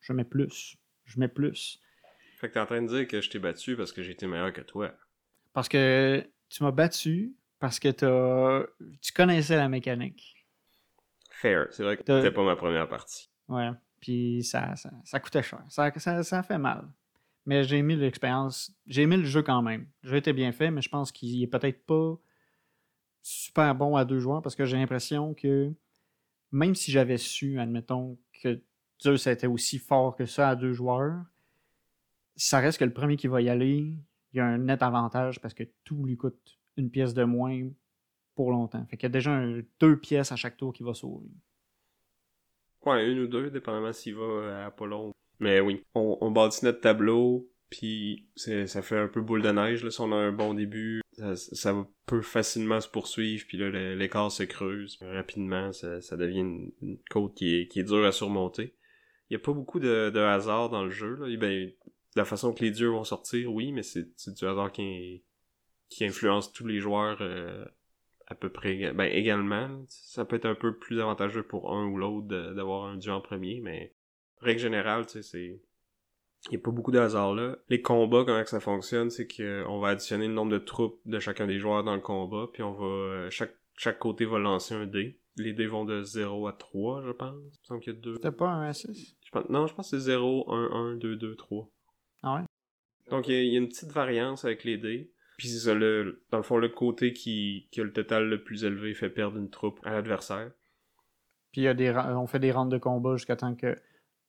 je 0.00 0.12
mets 0.12 0.24
plus. 0.24 0.76
Je 1.04 1.20
mets 1.20 1.28
plus. 1.28 1.80
Fait 2.38 2.48
que 2.48 2.54
t'es 2.54 2.60
en 2.60 2.66
train 2.66 2.82
de 2.82 2.88
dire 2.88 3.06
que 3.06 3.20
je 3.20 3.30
t'ai 3.30 3.38
battu 3.38 3.76
parce 3.76 3.92
que 3.92 4.02
j'étais 4.02 4.26
meilleur 4.26 4.52
que 4.52 4.62
toi. 4.62 4.94
Parce 5.52 5.68
que 5.68 6.26
tu 6.48 6.62
m'as 6.62 6.70
battu 6.70 7.34
parce 7.60 7.78
que 7.78 7.88
tu 9.00 9.12
connaissais 9.12 9.56
la 9.56 9.68
mécanique. 9.68 10.34
Fair. 11.30 11.68
C'est 11.70 11.84
vrai 11.84 11.96
que 11.96 12.02
c'était 12.04 12.32
pas 12.32 12.42
ma 12.42 12.56
première 12.56 12.88
partie. 12.88 13.30
Ouais. 13.48 13.70
Puis 14.00 14.42
ça, 14.42 14.74
ça, 15.04 15.20
coûtait 15.20 15.42
cher. 15.42 15.62
Ça, 15.68 15.92
ça, 15.98 16.22
ça 16.22 16.42
fait 16.42 16.58
mal. 16.58 16.88
Mais 17.44 17.62
j'ai 17.64 17.78
aimé 17.78 17.96
l'expérience. 17.96 18.74
J'ai 18.86 19.02
aimé 19.02 19.18
le 19.18 19.24
jeu 19.24 19.42
quand 19.42 19.62
même. 19.62 19.86
Le 20.02 20.10
jeu 20.10 20.16
était 20.16 20.32
bien 20.32 20.52
fait, 20.52 20.70
mais 20.70 20.80
je 20.80 20.88
pense 20.88 21.12
qu'il 21.12 21.42
est 21.42 21.46
peut-être 21.46 21.84
pas 21.84 22.18
super 23.22 23.74
bon 23.74 23.96
à 23.96 24.06
deux 24.06 24.18
joueurs 24.18 24.40
parce 24.40 24.54
que 24.54 24.64
j'ai 24.64 24.78
l'impression 24.78 25.34
que 25.34 25.72
même 26.52 26.74
si 26.74 26.90
j'avais 26.90 27.18
su, 27.18 27.60
admettons, 27.60 28.18
que 28.42 28.62
Zeus 29.02 29.26
était 29.26 29.46
aussi 29.46 29.78
fort 29.78 30.16
que 30.16 30.24
ça 30.24 30.48
à 30.48 30.56
deux 30.56 30.72
joueurs, 30.72 31.22
ça 32.36 32.58
reste 32.58 32.78
que 32.78 32.84
le 32.84 32.92
premier 32.92 33.16
qui 33.16 33.26
va 33.26 33.42
y 33.42 33.50
aller, 33.50 33.94
il 34.32 34.36
y 34.36 34.40
a 34.40 34.46
un 34.46 34.58
net 34.58 34.82
avantage 34.82 35.40
parce 35.40 35.52
que 35.52 35.64
tout 35.84 36.04
lui 36.04 36.16
coûte 36.16 36.59
une 36.76 36.90
pièce 36.90 37.14
de 37.14 37.24
moins 37.24 37.68
pour 38.34 38.50
longtemps. 38.50 38.84
Fait 38.86 38.96
qu'il 38.96 39.04
y 39.04 39.06
a 39.06 39.10
déjà 39.10 39.42
deux 39.80 39.98
pièces 39.98 40.32
à 40.32 40.36
chaque 40.36 40.56
tour 40.56 40.72
qui 40.72 40.82
va 40.82 40.94
sauver. 40.94 41.28
Ouais, 42.86 43.10
une 43.10 43.20
ou 43.20 43.26
deux, 43.26 43.50
dépendamment 43.50 43.92
s'il 43.92 44.14
va 44.14 44.62
à 44.62 44.66
Apollon. 44.66 45.12
Mais 45.38 45.60
oui, 45.60 45.82
on, 45.94 46.18
on 46.20 46.30
bâtit 46.30 46.64
notre 46.64 46.80
tableau, 46.80 47.50
puis 47.70 48.28
ça 48.36 48.82
fait 48.82 48.98
un 48.98 49.08
peu 49.08 49.20
boule 49.20 49.42
de 49.42 49.50
neige. 49.50 49.84
Là, 49.84 49.90
si 49.90 50.00
on 50.00 50.12
a 50.12 50.16
un 50.16 50.32
bon 50.32 50.54
début, 50.54 51.00
ça, 51.12 51.86
peut 52.06 52.22
facilement 52.22 52.80
se 52.80 52.88
poursuivre, 52.88 53.44
puis 53.46 53.58
là, 53.58 53.70
l'écart 53.94 54.32
se 54.32 54.42
creuse. 54.42 54.98
Rapidement, 55.00 55.72
ça, 55.72 56.16
devient 56.16 56.40
une, 56.40 56.98
côte 57.10 57.34
qui 57.34 57.56
est, 57.56 57.68
qui 57.68 57.80
est 57.80 57.84
dure 57.84 58.04
à 58.04 58.12
surmonter. 58.12 58.74
Il 59.28 59.34
y 59.34 59.36
a 59.36 59.38
pas 59.38 59.52
beaucoup 59.52 59.78
de, 59.78 60.18
hasard 60.18 60.70
dans 60.70 60.84
le 60.84 60.90
jeu. 60.90 61.14
Là. 61.14 61.36
Ben, 61.36 61.70
la 62.16 62.24
façon 62.24 62.52
que 62.52 62.64
les 62.64 62.70
dieux 62.70 62.88
vont 62.88 63.04
sortir, 63.04 63.52
oui, 63.52 63.70
mais 63.70 63.82
c'est 63.82 64.34
du 64.34 64.46
hasard 64.46 64.72
qui, 64.72 65.22
qui 65.90 66.06
influence 66.06 66.52
tous 66.52 66.66
les 66.66 66.80
joueurs 66.80 67.18
euh, 67.20 67.64
à 68.26 68.34
peu 68.34 68.48
près 68.48 68.92
ben, 68.92 69.04
également. 69.04 69.84
Ça 69.88 70.24
peut 70.24 70.36
être 70.36 70.46
un 70.46 70.54
peu 70.54 70.74
plus 70.74 71.00
avantageux 71.00 71.42
pour 71.42 71.74
un 71.74 71.86
ou 71.86 71.98
l'autre 71.98 72.26
d'avoir 72.54 72.86
un 72.86 72.96
dieu 72.96 73.12
en 73.12 73.20
premier, 73.20 73.60
mais 73.60 73.94
règle 74.38 74.60
générale, 74.60 75.04
tu 75.04 75.12
sais, 75.12 75.22
c'est 75.22 75.60
il 76.46 76.52
n'y 76.52 76.56
a 76.56 76.60
pas 76.60 76.70
beaucoup 76.70 76.90
de 76.90 76.98
hasard 76.98 77.34
là. 77.34 77.58
Les 77.68 77.82
combats, 77.82 78.24
comment 78.24 78.44
ça 78.46 78.60
fonctionne, 78.60 79.10
c'est 79.10 79.28
qu'on 79.28 79.78
va 79.78 79.88
additionner 79.88 80.26
le 80.26 80.32
nombre 80.32 80.52
de 80.52 80.58
troupes 80.58 80.98
de 81.04 81.18
chacun 81.18 81.46
des 81.46 81.58
joueurs 81.58 81.84
dans 81.84 81.94
le 81.94 82.00
combat, 82.00 82.48
puis 82.52 82.62
on 82.62 82.72
va. 82.72 82.86
Euh, 82.86 83.30
chaque, 83.30 83.54
chaque 83.76 83.98
côté 83.98 84.24
va 84.24 84.38
lancer 84.38 84.74
un 84.74 84.86
dé. 84.86 85.20
Les 85.36 85.52
dés 85.52 85.66
vont 85.66 85.84
de 85.84 86.02
0 86.02 86.48
à 86.48 86.52
3, 86.52 87.02
je 87.02 87.10
pense. 87.10 87.34
Il 87.34 87.44
me 87.44 87.64
semble 87.64 87.80
qu'il 87.80 87.94
y 87.94 87.96
a 87.96 88.00
deux. 88.00 88.14
C'était 88.14 88.32
pas 88.32 88.48
un 88.48 88.68
à 88.68 88.72
6 88.72 89.16
Non, 89.50 89.66
je 89.66 89.74
pense 89.74 89.90
que 89.90 89.98
c'est 89.98 90.04
0, 90.04 90.50
1, 90.50 90.70
1, 90.72 90.96
2, 90.96 91.16
2, 91.16 91.36
3. 91.36 91.70
Ah 92.22 92.34
ouais? 92.36 92.42
Donc 93.10 93.28
il 93.28 93.34
y, 93.34 93.56
a, 93.56 93.58
une 93.58 93.68
petite 93.68 93.92
variance 93.92 94.44
avec 94.44 94.64
les 94.64 94.78
dés. 94.78 95.12
Puis 95.40 95.48
ça, 95.48 95.72
le, 95.72 96.22
dans 96.30 96.36
le 96.36 96.42
fond, 96.42 96.58
le 96.58 96.68
côté 96.68 97.14
qui, 97.14 97.66
qui 97.70 97.80
a 97.80 97.84
le 97.84 97.94
total 97.94 98.28
le 98.28 98.44
plus 98.44 98.62
élevé 98.64 98.92
fait 98.92 99.08
perdre 99.08 99.38
une 99.38 99.48
troupe 99.48 99.80
à 99.84 99.92
l'adversaire. 99.92 100.50
Puis 101.50 101.62
il 101.62 101.64
y 101.64 101.68
a 101.68 101.72
des, 101.72 101.90
on 101.90 102.26
fait 102.26 102.38
des 102.38 102.52
rentes 102.52 102.68
de 102.68 102.76
combat 102.76 103.16
jusqu'à 103.16 103.36
temps 103.36 103.54
que 103.54 103.74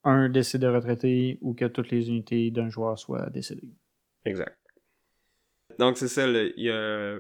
un 0.06 0.30
décide 0.30 0.62
de 0.62 0.68
retraiter 0.68 1.38
ou 1.42 1.54
que 1.54 1.66
toutes 1.66 1.92
les 1.92 2.08
unités 2.08 2.50
d'un 2.50 2.70
joueur 2.70 2.98
soient 2.98 3.30
décédées. 3.30 3.76
Exact. 4.24 4.58
Donc 5.80 5.98
c'est 5.98 6.08
ça, 6.08 6.26
il 6.30 6.54
y 6.56 6.72
a, 6.72 7.20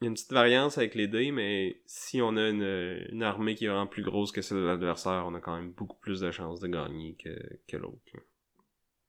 une 0.00 0.14
petite 0.14 0.32
variance 0.32 0.78
avec 0.78 0.94
les 0.94 1.08
dés, 1.08 1.32
mais 1.32 1.82
si 1.86 2.22
on 2.22 2.36
a 2.36 2.48
une, 2.48 3.20
armée 3.24 3.56
qui 3.56 3.64
est 3.64 3.68
vraiment 3.68 3.88
plus 3.88 4.04
grosse 4.04 4.30
que 4.30 4.42
celle 4.42 4.58
de 4.58 4.66
l'adversaire, 4.66 5.24
on 5.26 5.34
a 5.34 5.40
quand 5.40 5.56
même 5.56 5.72
beaucoup 5.72 5.98
plus 5.98 6.20
de 6.20 6.30
chances 6.30 6.60
de 6.60 6.68
gagner 6.68 7.16
que, 7.16 7.36
que 7.66 7.76
l'autre. 7.78 7.98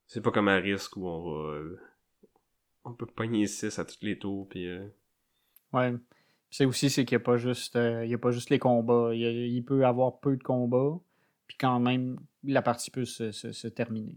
C'est 0.07 0.23
pas 0.23 0.31
comme 0.31 0.47
à 0.47 0.55
risque 0.55 0.97
où 0.97 1.07
on 1.07 1.21
va. 1.29 1.61
On 2.85 2.93
peut 2.93 3.05
pogner 3.05 3.47
6 3.47 3.77
à 3.79 3.85
tous 3.85 3.97
les 4.01 4.17
tours, 4.17 4.47
puis. 4.47 4.67
Euh, 4.69 4.87
ouais. 5.73 5.93
C'est 6.51 6.65
aussi 6.65 6.89
c'est 6.89 7.03
qu'il 7.03 7.17
n'y 7.17 7.21
a 7.21 7.25
pas 7.25 7.37
juste 7.37 7.75
euh, 7.75 8.05
il 8.05 8.11
y 8.11 8.13
a 8.13 8.17
pas 8.17 8.31
juste 8.31 8.49
les 8.49 8.59
combats. 8.59 9.13
Il, 9.13 9.21
il 9.21 9.65
peut 9.65 9.81
y 9.81 9.83
avoir 9.83 10.19
peu 10.19 10.37
de 10.37 10.43
combats, 10.43 10.97
puis 11.47 11.57
quand 11.57 11.79
même, 11.79 12.19
la 12.43 12.61
partie 12.61 12.91
peut 12.91 13.05
se, 13.05 13.67
terminer. 13.67 14.15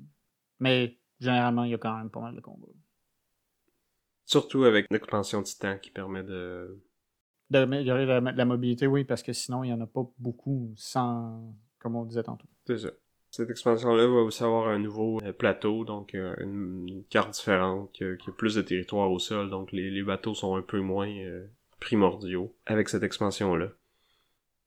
Mais 0.60 0.98
généralement, 1.18 1.64
il 1.64 1.72
y 1.72 1.74
a 1.74 1.78
quand 1.78 1.96
même 1.96 2.10
pas 2.10 2.20
mal 2.20 2.36
de 2.36 2.40
combats. 2.40 2.68
Surtout 4.24 4.64
avec 4.64 4.86
l'expansion 4.90 5.42
Titan 5.42 5.78
qui 5.78 5.90
permet 5.90 6.22
de. 6.22 6.80
D'améliorer 7.50 8.04
la, 8.04 8.20
la, 8.20 8.44
mobilité, 8.44 8.86
oui, 8.86 9.04
parce 9.04 9.22
que 9.22 9.32
sinon, 9.32 9.64
il 9.64 9.68
n'y 9.68 9.72
en 9.72 9.80
a 9.80 9.86
pas 9.86 10.06
beaucoup 10.18 10.70
sans. 10.76 11.54
comme 11.78 11.96
on 11.96 12.04
disait 12.04 12.22
tantôt. 12.22 12.46
C'est 12.66 12.76
ça. 12.76 12.90
Cette 13.30 13.50
expansion-là 13.50 14.06
va 14.06 14.20
aussi 14.20 14.42
avoir 14.42 14.68
un 14.68 14.78
nouveau 14.78 15.20
euh, 15.22 15.32
plateau, 15.32 15.84
donc 15.84 16.14
euh, 16.14 16.34
une, 16.38 17.04
carte 17.10 17.30
différente, 17.34 17.92
qui 17.92 18.04
a, 18.04 18.16
plus 18.36 18.54
de 18.54 18.62
territoire 18.62 19.10
au 19.10 19.18
sol, 19.18 19.50
donc 19.50 19.70
les, 19.72 20.02
bateaux 20.02 20.34
sont 20.34 20.56
un 20.56 20.62
peu 20.62 20.80
moins 20.80 21.10
euh, 21.10 21.46
primordiaux 21.78 22.54
avec 22.66 22.88
cette 22.88 23.02
expansion-là. 23.02 23.68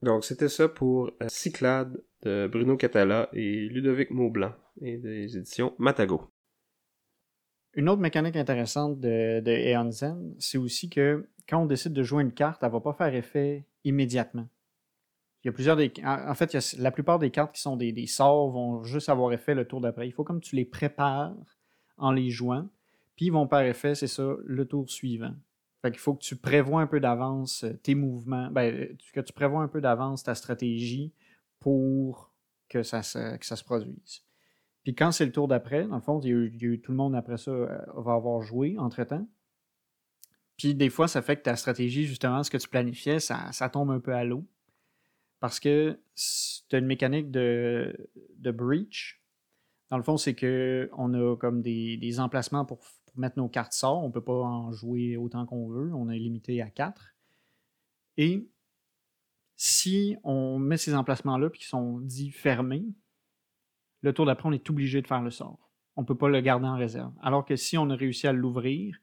Donc 0.03 0.23
c'était 0.23 0.49
ça 0.49 0.67
pour 0.67 1.11
Cyclade 1.27 2.03
de 2.23 2.47
Bruno 2.47 2.75
Catala 2.75 3.29
et 3.33 3.67
Ludovic 3.67 4.09
Maublanc 4.09 4.53
et 4.81 4.97
des 4.97 5.37
éditions 5.37 5.75
Matago. 5.77 6.31
Une 7.73 7.87
autre 7.87 8.01
mécanique 8.01 8.35
intéressante 8.35 8.99
de, 8.99 9.39
de 9.39 10.35
c'est 10.39 10.57
aussi 10.57 10.89
que 10.89 11.27
quand 11.47 11.61
on 11.61 11.65
décide 11.65 11.93
de 11.93 12.03
jouer 12.03 12.23
une 12.23 12.33
carte, 12.33 12.63
elle 12.63 12.69
ne 12.69 12.73
va 12.73 12.81
pas 12.81 12.93
faire 12.93 13.13
effet 13.13 13.65
immédiatement. 13.83 14.47
Il 15.43 15.47
y 15.47 15.49
a 15.49 15.53
plusieurs 15.53 15.75
des. 15.75 15.91
En 16.05 16.35
fait, 16.35 16.55
la 16.77 16.91
plupart 16.91 17.17
des 17.17 17.31
cartes 17.31 17.55
qui 17.55 17.61
sont 17.61 17.75
des, 17.75 18.07
sorts 18.07 18.51
vont 18.51 18.83
juste 18.83 19.09
avoir 19.09 19.33
effet 19.33 19.55
le 19.55 19.65
tour 19.65 19.81
d'après. 19.81 20.07
Il 20.07 20.11
faut 20.11 20.23
comme 20.23 20.41
tu 20.41 20.55
les 20.55 20.65
prépares 20.65 21.35
en 21.97 22.11
les 22.11 22.29
jouant, 22.29 22.69
puis 23.15 23.27
ils 23.27 23.31
vont 23.31 23.47
faire 23.47 23.61
effet, 23.61 23.95
c'est 23.95 24.07
ça, 24.07 24.35
le 24.43 24.65
tour 24.65 24.89
suivant. 24.89 25.33
Fait 25.81 25.91
qu'il 25.91 25.99
faut 25.99 26.13
que 26.13 26.23
tu 26.23 26.35
prévois 26.35 26.81
un 26.81 26.87
peu 26.87 26.99
d'avance 26.99 27.63
euh, 27.63 27.73
tes 27.73 27.95
mouvements, 27.95 28.49
ben, 28.51 28.95
que 29.13 29.19
tu 29.19 29.33
prévois 29.33 29.63
un 29.63 29.67
peu 29.67 29.81
d'avance 29.81 30.23
ta 30.23 30.35
stratégie 30.35 31.11
pour 31.59 32.31
que 32.69 32.83
ça 32.83 33.01
se, 33.01 33.37
que 33.37 33.45
ça 33.45 33.55
se 33.55 33.63
produise. 33.63 34.23
Puis 34.83 34.93
quand 34.93 35.11
c'est 35.11 35.25
le 35.25 35.31
tour 35.31 35.47
d'après, 35.47 35.87
dans 35.87 35.95
le 35.95 36.01
fond, 36.01 36.19
il 36.21 36.29
y, 36.29 36.33
a 36.33 36.35
eu, 36.35 36.81
tout 36.81 36.91
le 36.91 36.97
monde 36.97 37.15
après 37.15 37.37
ça 37.37 37.51
euh, 37.51 37.79
va 37.95 38.13
avoir 38.13 38.41
joué 38.41 38.75
entre-temps. 38.77 39.27
Puis 40.57 40.75
des 40.75 40.89
fois, 40.89 41.07
ça 41.07 41.23
fait 41.23 41.37
que 41.37 41.41
ta 41.41 41.55
stratégie, 41.55 42.05
justement, 42.05 42.43
ce 42.43 42.51
que 42.51 42.57
tu 42.57 42.67
planifiais, 42.67 43.19
ça, 43.19 43.51
ça 43.51 43.67
tombe 43.67 43.89
un 43.89 43.99
peu 43.99 44.13
à 44.13 44.23
l'eau. 44.23 44.45
Parce 45.41 45.59
que 45.59 45.99
as 46.71 46.77
une 46.77 46.85
mécanique 46.85 47.31
de, 47.31 48.09
de 48.37 48.51
breach. 48.51 49.21
Dans 49.89 49.97
le 49.97 50.03
fond, 50.03 50.15
c'est 50.15 50.35
qu'on 50.35 51.13
a 51.13 51.35
comme 51.35 51.61
des, 51.61 51.97
des 51.97 52.19
emplacements 52.21 52.63
pour, 52.63 52.79
mettre 53.17 53.37
nos 53.37 53.49
cartes 53.49 53.73
sorts. 53.73 54.01
On 54.01 54.07
ne 54.07 54.13
peut 54.13 54.23
pas 54.23 54.41
en 54.41 54.71
jouer 54.71 55.17
autant 55.17 55.45
qu'on 55.45 55.67
veut. 55.67 55.93
On 55.93 56.09
est 56.09 56.17
limité 56.17 56.61
à 56.61 56.69
4. 56.69 57.13
Et 58.15 58.47
si 59.57 60.15
on 60.23 60.59
met 60.59 60.77
ces 60.77 60.95
emplacements-là 60.95 61.47
et 61.47 61.57
qu'ils 61.57 61.65
sont 61.65 61.99
dits 61.99 62.31
fermés, 62.31 62.85
le 64.01 64.13
tour 64.13 64.25
d'après, 64.25 64.47
on 64.47 64.53
est 64.53 64.69
obligé 64.69 65.01
de 65.01 65.07
faire 65.07 65.21
le 65.21 65.29
sort. 65.29 65.69
On 65.97 66.03
ne 66.03 66.07
peut 66.07 66.15
pas 66.17 66.29
le 66.29 66.39
garder 66.39 66.67
en 66.67 66.77
réserve. 66.77 67.11
Alors 67.21 67.43
que 67.45 67.57
si 67.57 67.77
on 67.77 67.89
a 67.89 67.95
réussi 67.95 68.27
à 68.27 68.31
l'ouvrir, 68.31 68.97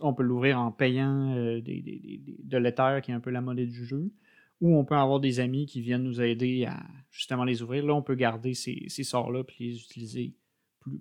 on 0.00 0.14
peut 0.14 0.22
l'ouvrir 0.22 0.60
en 0.60 0.70
payant 0.70 1.34
euh, 1.34 1.60
de 1.60 2.58
l'Ether, 2.58 3.00
qui 3.02 3.10
est 3.10 3.14
un 3.14 3.20
peu 3.20 3.30
la 3.30 3.40
monnaie 3.40 3.66
du 3.66 3.84
jeu, 3.84 4.12
ou 4.60 4.76
on 4.76 4.84
peut 4.84 4.96
avoir 4.96 5.20
des 5.20 5.40
amis 5.40 5.66
qui 5.66 5.80
viennent 5.80 6.02
nous 6.02 6.20
aider 6.20 6.64
à 6.64 6.82
justement 7.10 7.44
les 7.44 7.62
ouvrir. 7.62 7.84
Là, 7.86 7.94
on 7.94 8.02
peut 8.02 8.14
garder 8.14 8.54
ces, 8.54 8.88
sorts-là 8.88 9.42
et 9.58 9.64
les 9.64 9.76
utiliser 9.76 10.34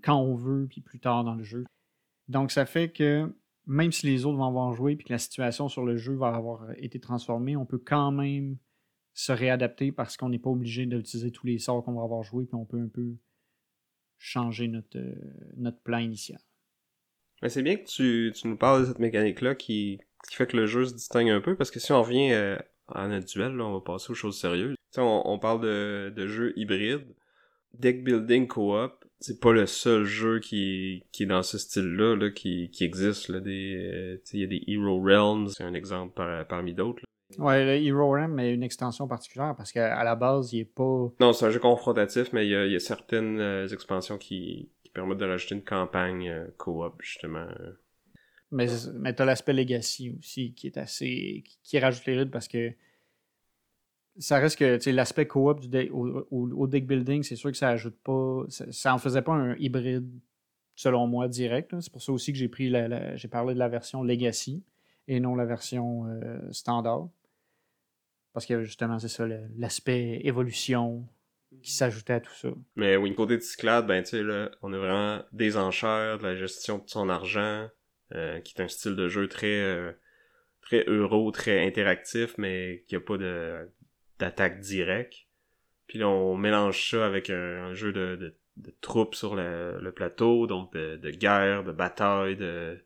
quand 0.03 0.17
on 0.17 0.35
veut, 0.35 0.67
puis 0.69 0.81
plus 0.81 0.99
tard 0.99 1.23
dans 1.23 1.35
le 1.35 1.43
jeu. 1.43 1.65
Donc, 2.27 2.51
ça 2.51 2.65
fait 2.65 2.89
que 2.89 3.33
même 3.65 3.91
si 3.91 4.05
les 4.05 4.25
autres 4.25 4.37
vont 4.37 4.47
avoir 4.47 4.73
joué 4.73 4.95
puis 4.95 5.05
que 5.05 5.13
la 5.13 5.19
situation 5.19 5.67
sur 5.67 5.85
le 5.85 5.97
jeu 5.97 6.13
va 6.13 6.29
avoir 6.29 6.71
été 6.77 6.99
transformée, 6.99 7.55
on 7.55 7.65
peut 7.65 7.81
quand 7.83 8.11
même 8.11 8.57
se 9.13 9.31
réadapter 9.31 9.91
parce 9.91 10.15
qu'on 10.15 10.29
n'est 10.29 10.39
pas 10.39 10.49
obligé 10.49 10.85
d'utiliser 10.85 11.31
tous 11.31 11.47
les 11.47 11.59
sorts 11.59 11.83
qu'on 11.83 11.93
va 11.93 12.03
avoir 12.03 12.23
joué, 12.23 12.45
puis 12.45 12.55
on 12.55 12.65
peut 12.65 12.79
un 12.79 12.87
peu 12.87 13.15
changer 14.19 14.67
notre, 14.67 14.97
euh, 14.97 15.71
plan 15.83 15.97
initial. 15.97 16.39
C'est 17.47 17.61
bien 17.61 17.77
que 17.77 17.85
tu, 17.85 18.33
nous 18.47 18.57
parles 18.57 18.81
de 18.81 18.85
cette 18.87 18.99
mécanique-là 18.99 19.55
qui, 19.55 19.99
qui, 20.27 20.35
fait 20.35 20.47
que 20.47 20.57
le 20.57 20.65
jeu 20.65 20.85
se 20.85 20.93
distingue 20.93 21.29
un 21.29 21.41
peu, 21.41 21.55
parce 21.55 21.71
que 21.71 21.79
si 21.79 21.91
on 21.91 22.01
revient 22.01 22.31
euh, 22.31 22.57
à 22.93 23.07
notre 23.07 23.27
duel, 23.27 23.55
là, 23.55 23.65
on 23.65 23.73
va 23.73 23.81
passer 23.81 24.11
aux 24.11 24.15
choses 24.15 24.39
sérieuses. 24.39 24.75
On, 24.97 25.21
on, 25.25 25.39
parle 25.39 25.61
de, 25.61 26.13
de 26.15 26.27
jeux 26.27 26.53
hybrides. 26.57 27.07
Deck 27.73 28.03
building 28.03 28.47
co-op, 28.47 29.05
c'est 29.19 29.39
pas 29.39 29.51
le 29.51 29.65
seul 29.65 30.03
jeu 30.03 30.39
qui, 30.39 31.03
qui 31.11 31.23
est 31.23 31.27
dans 31.27 31.43
ce 31.43 31.57
style-là 31.57 32.15
là, 32.15 32.29
qui, 32.31 32.69
qui 32.71 32.83
existe. 32.83 33.29
Là, 33.29 33.39
des, 33.39 33.75
euh, 33.75 34.17
il 34.33 34.39
y 34.39 34.43
a 34.43 34.47
des 34.47 34.63
Hero 34.67 34.99
Realms, 35.01 35.49
c'est 35.49 35.63
un 35.63 35.73
exemple 35.73 36.21
parmi 36.47 36.73
d'autres. 36.73 37.03
Ouais, 37.37 37.65
le 37.65 37.83
Hero 37.83 38.09
Realm 38.09 38.39
est 38.39 38.53
une 38.53 38.63
extension 38.63 39.07
particulière 39.07 39.53
parce 39.55 39.71
qu'à 39.71 40.03
la 40.03 40.15
base, 40.15 40.53
il 40.53 40.61
est 40.61 40.65
pas. 40.65 41.11
Non, 41.19 41.33
c'est 41.33 41.45
un 41.45 41.49
jeu 41.49 41.59
confrontatif, 41.59 42.31
mais 42.31 42.47
il 42.47 42.71
y 42.71 42.75
a, 42.75 42.79
certaines 42.79 43.39
euh, 43.39 43.67
expansions 43.67 44.17
qui, 44.17 44.69
permettent 44.93 45.19
de 45.19 45.25
rajouter 45.25 45.53
une 45.53 45.63
campagne 45.63 46.27
euh, 46.29 46.47
co-op, 46.57 46.95
justement. 47.03 47.45
Mais, 48.51 48.67
mais 48.93 49.13
t'as 49.13 49.25
l'aspect 49.25 49.53
Legacy 49.53 50.15
aussi 50.17 50.53
qui 50.53 50.67
est 50.67 50.77
assez. 50.77 51.43
qui, 51.63 51.79
rajoute 51.79 52.05
les 52.05 52.17
rythmes 52.17 52.31
parce 52.31 52.47
que 52.47 52.73
ça 54.19 54.39
reste 54.39 54.57
que 54.57 54.89
l'aspect 54.89 55.27
co-op 55.27 55.63
au, 55.91 56.67
deck 56.67 56.87
building, 56.87 57.23
c'est 57.23 57.35
sûr 57.35 57.51
que 57.51 57.57
ça 57.57 57.69
ajoute 57.69 57.97
pas. 58.03 58.45
Ça, 58.49 58.93
en 58.93 58.97
faisait 58.97 59.21
pas 59.21 59.33
un 59.33 59.55
hybride, 59.57 60.09
selon 60.75 61.07
moi, 61.07 61.27
direct. 61.27 61.79
C'est 61.79 61.91
pour 61.91 62.01
ça 62.01 62.11
aussi 62.11 62.31
que 62.31 62.37
j'ai 62.37 62.47
pris 62.47 62.69
la, 62.69 63.15
j'ai 63.15 63.27
parlé 63.27 63.53
de 63.53 63.59
la 63.59 63.67
version 63.67 64.01
Legacy 64.03 64.63
et 65.07 65.19
non 65.19 65.35
la 65.35 65.45
version 65.45 66.05
euh, 66.07 66.39
standard. 66.51 67.09
Parce 68.33 68.45
que 68.45 68.63
justement, 68.63 68.99
c'est 68.99 69.07
ça, 69.07 69.25
l'aspect 69.57 70.21
évolution 70.23 71.07
qui 71.61 71.71
s'ajoutait 71.71 72.13
à 72.13 72.19
tout 72.19 72.33
ça. 72.33 72.49
Mais 72.75 72.95
oui, 72.97 73.13
côté 73.15 73.37
de 73.37 73.41
Cyclade, 73.41 73.87
ben 73.87 74.03
tu 74.03 74.09
sais, 74.09 74.23
on 74.61 74.73
a 74.73 74.77
vraiment 74.77 75.23
des 75.31 75.57
enchères, 75.57 76.19
de 76.19 76.23
la 76.23 76.35
gestion 76.35 76.77
de 76.77 76.83
son 76.87 77.09
argent, 77.09 77.67
euh, 78.13 78.39
qui 78.41 78.53
est 78.55 78.61
un 78.61 78.67
style 78.67 78.95
de 78.95 79.07
jeu 79.07 79.27
très 79.27 79.61
euh, 79.61 79.91
très 80.61 80.85
euro, 80.87 81.31
très 81.31 81.65
interactif, 81.65 82.37
mais 82.37 82.83
qui 82.87 82.95
a 82.95 82.99
pas 82.99 83.17
de 83.17 83.69
d'attaque 84.19 84.59
directe. 84.59 85.27
Puis 85.87 85.99
là, 85.99 86.09
on 86.09 86.35
mélange 86.35 86.89
ça 86.89 87.05
avec 87.05 87.29
un, 87.29 87.73
jeu 87.73 87.93
de, 87.93 88.35
de, 88.57 88.73
troupes 88.81 89.15
sur 89.15 89.35
le, 89.35 89.79
le 89.79 89.91
plateau, 89.91 90.47
donc 90.47 90.73
de, 90.73 90.97
de, 90.97 91.11
guerre, 91.11 91.63
de 91.63 91.71
bataille, 91.71 92.35
de, 92.35 92.77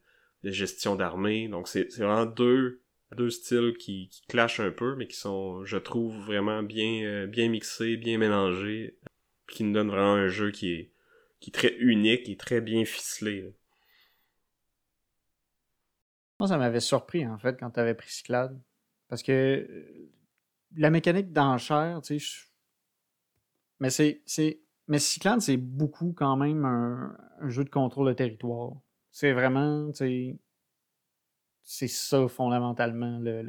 de 0.43 0.51
gestion 0.51 0.95
d'armée. 0.95 1.47
Donc 1.47 1.67
c'est 1.67 1.87
vraiment 1.97 2.25
deux 2.25 2.81
deux 3.15 3.29
styles 3.29 3.75
qui, 3.77 4.09
qui 4.09 4.25
clashent 4.27 4.59
un 4.59 4.71
peu, 4.71 4.95
mais 4.95 5.07
qui 5.07 5.17
sont, 5.17 5.65
je 5.65 5.77
trouve, 5.77 6.17
vraiment 6.25 6.63
bien, 6.63 7.03
euh, 7.03 7.27
bien 7.27 7.49
mixés, 7.49 7.97
bien 7.97 8.17
mélangés, 8.17 8.97
qui 9.47 9.63
nous 9.63 9.73
donnent 9.73 9.89
vraiment 9.89 10.13
un 10.13 10.27
jeu 10.27 10.51
qui 10.51 10.71
est, 10.73 10.91
qui 11.39 11.49
est 11.49 11.53
très 11.53 11.75
unique 11.77 12.29
et 12.29 12.37
très 12.37 12.61
bien 12.61 12.85
ficelé. 12.85 13.53
Moi, 16.41 16.47
ça 16.47 16.57
m'avait 16.57 16.79
surpris, 16.79 17.27
en 17.27 17.37
fait, 17.37 17.55
quand 17.59 17.69
tu 17.69 17.79
avais 17.79 17.93
pris 17.93 18.09
Cyclade. 18.09 18.59
Parce 19.07 19.21
que 19.21 19.31
euh, 19.31 20.09
la 20.75 20.89
mécanique 20.89 21.31
d'enchère, 21.33 22.01
tu 22.01 22.19
sais, 22.19 22.47
mais 23.79 23.89
c'est. 23.89 24.21
c'est- 24.25 24.59
Mais 24.87 24.97
Cyclade, 24.99 25.39
c'est 25.41 25.57
beaucoup 25.57 26.13
quand 26.13 26.35
même 26.37 26.65
un, 26.65 27.15
jeu 27.49 27.63
de 27.63 27.69
contrôle 27.69 28.07
de 28.09 28.13
territoire. 28.13 28.73
C'est 29.11 29.31
vraiment, 29.33 29.91
tu 29.91 29.97
sais. 29.97 30.39
C'est 31.63 31.87
ça, 31.87 32.27
fondamentalement, 32.27 33.17
le- 33.19 33.41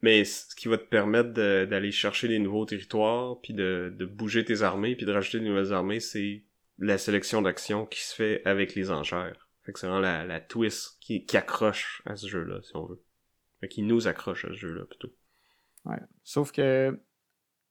Mais 0.00 0.24
ce 0.24 0.54
qui 0.54 0.68
va 0.68 0.78
te 0.78 0.84
permettre 0.84 1.30
d'aller 1.32 1.92
chercher 1.92 2.28
des 2.28 2.38
nouveaux 2.38 2.64
territoires, 2.64 3.38
puis 3.42 3.52
de, 3.54 3.92
de 3.94 4.06
bouger 4.06 4.42
tes 4.44 4.62
armées, 4.62 4.96
puis 4.96 5.04
de 5.06 5.12
rajouter 5.12 5.38
de 5.40 5.44
nouvelles 5.44 5.72
armées, 5.74 6.00
c'est 6.00 6.44
la 6.78 6.96
sélection 6.98 7.42
d'actions 7.42 7.84
qui 7.86 8.00
se 8.00 8.14
fait 8.14 8.42
avec 8.46 8.74
les 8.74 8.90
enchères. 8.90 9.45
Fait 9.66 9.72
que 9.72 9.80
c'est 9.80 9.88
vraiment 9.88 10.00
la, 10.00 10.40
twist 10.40 10.96
qui, 11.00 11.24
accroche 11.36 12.00
à 12.06 12.14
ce 12.14 12.28
jeu-là, 12.28 12.62
si 12.62 12.76
on 12.76 12.86
veut. 12.86 13.02
Fait 13.60 13.66
qui 13.66 13.82
nous 13.82 14.06
accroche 14.06 14.44
à 14.44 14.48
ce 14.48 14.54
jeu-là, 14.54 14.84
plutôt. 14.84 15.12
Ouais. 15.84 15.98
Sauf 16.22 16.52
que 16.52 17.00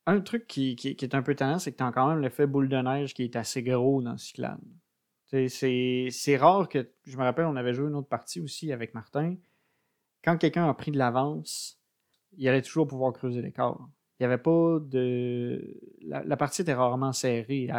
un 0.06 0.20
truc 0.20 0.46
qui, 0.46 0.76
est 0.84 1.16
un 1.16 1.22
peu 1.22 1.36
tannant, 1.36 1.58
c'est 1.58 1.72
que 1.72 1.78
tu 1.78 1.84
as 1.84 1.92
quand 1.94 2.10
même 2.10 2.20
l'effet 2.20 2.48
boule 2.48 2.68
de 2.68 2.76
neige 2.76 3.14
qui 3.14 3.24
est 3.24 3.38
assez 3.38 3.64
gros 3.64 4.02
dans 4.02 4.18
Cyclade. 4.18 4.60
C'est 5.24 6.38
rare 6.38 6.68
que. 6.68 6.92
Je 7.04 7.18
me 7.18 7.24
rappelle, 7.24 7.46
on 7.46 7.56
avait 7.56 7.74
joué 7.74 7.88
une 7.88 7.96
autre 7.96 8.10
partie 8.10 8.42
aussi 8.42 8.74
avec 8.74 8.94
Martin. 8.94 9.38
Quand 10.22 10.38
quelqu'un 10.38 10.68
a 10.68 10.74
pris 10.74 10.92
de 10.92 10.98
l'avance, 10.98 11.80
il 12.38 12.48
allait 12.50 12.62
toujours 12.62 12.88
pouvoir 12.88 13.14
creuser 13.14 13.42
l'écart. 13.42 13.90
Il 14.20 14.24
n'y 14.24 14.26
avait 14.26 14.42
pas 14.42 14.80
de. 14.82 15.80
La, 16.02 16.36
partie 16.36 16.62
était 16.62 16.74
rarement 16.74 17.14
serrée. 17.14 17.70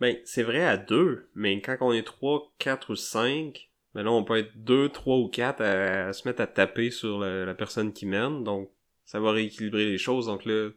Ben, 0.00 0.16
c'est 0.24 0.42
vrai 0.42 0.64
à 0.64 0.78
deux, 0.78 1.28
mais 1.34 1.60
quand 1.60 1.76
on 1.82 1.92
est 1.92 2.06
trois, 2.06 2.50
quatre 2.58 2.92
ou 2.92 2.96
cinq, 2.96 3.70
ben 3.94 4.02
là, 4.02 4.10
on 4.10 4.24
peut 4.24 4.38
être 4.38 4.52
deux, 4.56 4.88
trois 4.88 5.18
ou 5.18 5.28
quatre 5.28 5.60
à, 5.60 6.12
se 6.14 6.26
mettre 6.26 6.40
à 6.40 6.46
taper 6.46 6.90
sur 6.90 7.18
la, 7.18 7.54
personne 7.54 7.92
qui 7.92 8.06
mène, 8.06 8.42
donc 8.42 8.70
ça 9.04 9.20
va 9.20 9.32
rééquilibrer 9.32 9.84
les 9.84 9.98
choses. 9.98 10.26
Donc 10.26 10.46
là, 10.46 10.70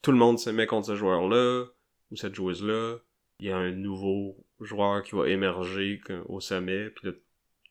tout 0.00 0.12
le 0.12 0.18
monde 0.18 0.38
se 0.38 0.48
met 0.48 0.66
contre 0.66 0.86
ce 0.86 0.96
joueur-là, 0.96 1.66
ou 2.10 2.16
cette 2.16 2.34
joueuse-là. 2.34 2.98
Il 3.40 3.46
y 3.46 3.50
a 3.50 3.56
un 3.56 3.72
nouveau 3.72 4.36
joueur 4.60 5.02
qui 5.02 5.14
va 5.14 5.28
émerger 5.28 6.00
au 6.26 6.40
sommet, 6.40 6.88
puis 6.90 7.08
là, 7.08 7.12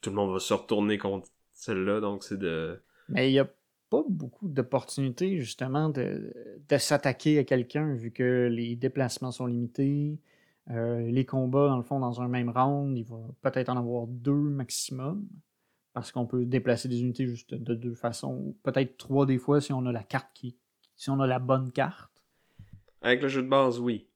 tout 0.02 0.12
le 0.12 0.16
monde 0.16 0.32
va 0.32 0.40
se 0.40 0.54
retourner 0.54 1.00
contre 1.00 1.28
celle-là, 1.54 2.02
donc 2.02 2.24
c'est 2.24 2.38
de... 2.38 2.80
Mais 3.10 3.30
il 3.30 3.34
n'y 3.34 3.40
a 3.40 3.50
pas 3.90 4.04
beaucoup 4.08 4.48
d'opportunités, 4.48 5.40
justement, 5.40 5.90
de 5.90 6.78
s'attaquer 6.78 7.40
à 7.40 7.44
quelqu'un, 7.46 7.96
vu 7.96 8.12
que 8.12 8.48
les 8.52 8.76
déplacements 8.76 9.32
sont 9.32 9.46
limités. 9.48 10.20
Euh, 10.72 11.12
les 11.12 11.26
combats, 11.26 11.68
dans 11.68 11.78
le 11.78 11.84
fond, 11.84 12.00
dans 12.00 12.22
un 12.22 12.28
même 12.28 12.50
round, 12.50 12.98
il 12.98 13.04
va 13.06 13.18
peut-être 13.42 13.70
en 13.70 13.78
avoir 13.78 14.08
deux 14.08 14.32
maximum. 14.32 15.28
Parce 15.94 16.12
qu'on 16.12 16.26
peut 16.26 16.46
déplacer 16.46 16.88
des 16.88 17.02
unités 17.02 17.28
juste 17.28 17.54
de 17.54 17.76
deux 17.76 17.94
façons. 17.94 18.56
Peut-être 18.64 18.98
trois 18.98 19.28
des 19.28 19.38
fois 19.38 19.62
si 19.62 19.74
on 19.74 19.86
a 19.86 19.92
la 19.92 20.04
carte 20.04 20.30
qui. 20.34 20.58
si 20.96 21.12
on 21.12 21.20
a 21.20 21.28
la 21.28 21.38
bonne 21.38 21.72
carte. 21.72 22.12
Avec 23.04 23.22
le 23.22 23.28
jeu 23.28 23.44
de 23.44 23.48
base, 23.48 23.80
oui. 23.80 24.08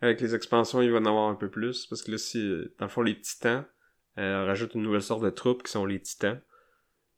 Avec 0.00 0.20
les 0.20 0.34
expansions, 0.34 0.80
il 0.80 0.90
va 0.90 0.98
en 0.98 1.04
avoir 1.04 1.28
un 1.28 1.34
peu 1.34 1.50
plus, 1.50 1.86
parce 1.86 2.02
que 2.02 2.12
là, 2.12 2.18
si, 2.18 2.38
dans 2.78 2.86
le 2.86 2.88
fond, 2.88 3.02
les 3.02 3.20
titans, 3.20 3.64
euh, 4.18 4.42
on 4.42 4.46
rajoute 4.46 4.74
une 4.74 4.82
nouvelle 4.82 5.02
sorte 5.02 5.22
de 5.22 5.30
troupes 5.30 5.62
qui 5.62 5.72
sont 5.72 5.84
les 5.84 6.00
titans. 6.00 6.40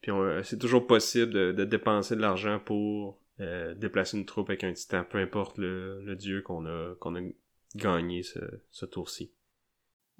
Puis 0.01 0.11
euh, 0.13 0.43
c'est 0.43 0.59
toujours 0.59 0.87
possible 0.87 1.33
de, 1.33 1.65
dépenser 1.65 2.17
de 2.17 2.21
l'argent 2.21 2.61
pour 2.61 3.21
euh, 3.41 3.75
déplacer 3.75 4.17
une 4.17 4.27
troupe 4.27 4.51
avec 4.51 4.65
un 4.65 4.73
titan, 4.73 5.05
peu 5.05 5.19
importe 5.19 5.59
le, 5.59 6.15
dieu 6.17 6.43
qu'on 6.43 6.67
a 6.67 6.95
gagné 7.75 8.23
ce, 8.23 8.39
ce 8.71 8.87
tour-ci. 8.87 9.33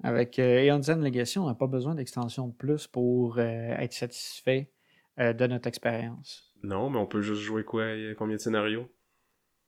Avec 0.03 0.39
euh, 0.39 0.63
Aeon 0.63 0.81
Zen 0.81 1.03
Legacy, 1.03 1.39
on 1.39 1.47
n'a 1.47 1.55
pas 1.55 1.67
besoin 1.67 1.93
d'extension 1.95 2.47
de 2.47 2.53
plus 2.53 2.87
pour 2.87 3.37
euh, 3.37 3.41
être 3.41 3.93
satisfait 3.93 4.71
euh, 5.19 5.33
de 5.33 5.45
notre 5.47 5.67
expérience. 5.67 6.53
Non, 6.63 6.89
mais 6.89 6.97
on 6.99 7.05
peut 7.05 7.21
juste 7.21 7.41
jouer 7.41 7.63
quoi? 7.63 7.85
Combien 8.17 8.37
de 8.37 8.41
scénarios? 8.41 8.89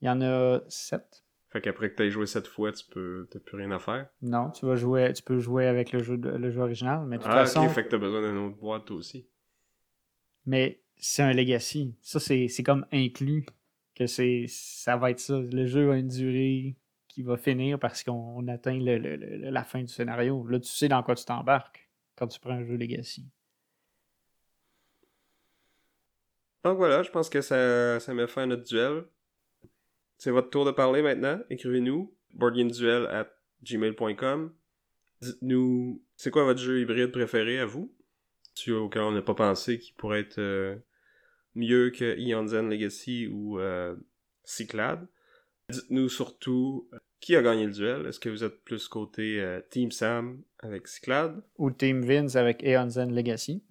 Il 0.02 0.06
y 0.08 0.10
en 0.10 0.22
a 0.22 0.62
sept. 0.70 1.24
Fait 1.50 1.60
qu'après 1.60 1.90
que 1.92 1.96
t'aies 1.96 2.10
joué 2.10 2.26
cette 2.26 2.48
fois, 2.48 2.72
tu 2.72 2.86
peux, 2.90 3.28
t'as 3.30 3.40
plus 3.40 3.58
rien 3.58 3.72
à 3.72 3.80
faire? 3.80 4.08
Non, 4.22 4.52
tu 4.52 4.66
vas 4.66 4.78
jouer, 4.78 5.12
tu 5.12 5.22
peux 5.22 5.40
jouer 5.40 5.68
avec 5.68 5.92
le 5.92 6.02
jeu, 6.02 6.18
de- 6.18 6.30
le 6.30 6.50
jeu 6.50 6.62
original, 6.62 7.06
mais 7.06 7.18
de 7.18 7.24
toute 7.24 7.32
Ah, 7.32 7.44
façon, 7.44 7.66
ok, 7.66 7.74
fait 7.74 7.84
que 7.84 7.90
t'as 7.90 7.98
besoin 7.98 8.22
d'une 8.22 8.38
autre 8.38 8.56
boîte 8.58 8.86
toi 8.86 8.96
aussi. 8.96 9.28
mais 10.46 10.82
c'est 10.98 11.24
un 11.24 11.34
legacy. 11.34 11.96
Ça, 12.02 12.20
c'est 12.20 12.48
c'est 12.48 12.64
comme 12.64 12.86
inclus 12.92 13.46
que 13.96 14.08
c'est 14.08 14.46
ça 14.48 14.96
va 14.98 15.12
être 15.12 15.20
ça. 15.20 15.40
Le 15.40 15.66
jeu 15.66 15.92
a 15.92 15.98
une 15.98 16.08
durée 16.08 16.76
qui 17.14 17.24
va 17.24 17.38
finir 17.38 17.80
parce 17.80 18.03
qu'on 18.03 18.14
on 18.38 18.47
atteint 18.47 18.78
la 18.80 19.64
fin 19.64 19.82
du 19.82 19.88
scénario. 19.88 20.45
Là, 20.47 20.59
tu 20.59 20.70
sais 20.70 20.88
dans 20.88 21.03
quoi 21.03 21.16
tu 21.16 21.26
t'embarques 21.26 21.89
quand 22.16 22.28
tu 22.28 22.39
prends 22.39 22.51
un 22.51 22.64
jeu 22.64 22.76
legacy. 22.76 23.26
Donc 26.64 26.78
voilà, 26.78 27.03
je 27.03 27.09
pense 27.09 27.30
que 27.30 27.41
ça, 27.41 27.99
ça 27.99 28.14
met 28.14 28.28
fin 28.28 28.43
à 28.43 28.45
notre 28.45 28.64
duel. 28.64 29.03
C'est 30.18 30.32
votre 30.32 30.49
tour 30.49 30.66
de 30.66 30.72
parler 30.72 31.01
maintenant. 31.01 31.39
Écrivez-nous 31.49 32.14
boardgameduel 32.34 33.07
at 33.07 33.28
gmail.com. 33.64 34.53
Dites-nous, 35.22 36.01
c'est 36.16 36.32
quoi 36.32 36.43
votre 36.43 36.59
jeu 36.59 36.80
hybride 36.80 37.12
préféré 37.12 37.59
à 37.59 37.66
vous? 37.66 37.93
Celui 38.53 38.78
auquel 38.78 39.01
on 39.03 39.12
n'a 39.12 39.22
pas 39.22 39.34
pensé 39.34 39.80
qui 39.80 39.93
pourrait 39.93 40.22
être 40.22 40.39
euh, 40.39 40.76
mieux 41.55 41.89
que 41.89 42.16
Eon 42.20 42.47
Zen 42.47 42.70
Legacy 42.70 43.28
ou 43.28 43.59
euh, 43.59 43.95
Cyclade. 44.43 45.07
Dites-nous 45.70 46.09
surtout 46.09 46.89
qui 47.22 47.36
a 47.36 47.42
gagné 47.42 47.68
le 47.68 47.72
duel? 47.72 48.06
Est-ce 48.08 48.20
que 48.20 48.30
vous 48.30 48.44
êtes 48.44 48.64
plus 48.64 48.88
côté 48.88 49.40
euh, 49.40 49.62
Team 49.70 49.92
Sam 49.92 50.42
avec 50.60 50.88
Cyclade? 50.88 51.42
Ou 51.58 51.72
Team 51.72 52.04
Vince 52.04 52.36
avec 52.36 52.64
Aeon 52.64 52.90
Zen 52.90 53.16
Legacy? 53.16 53.64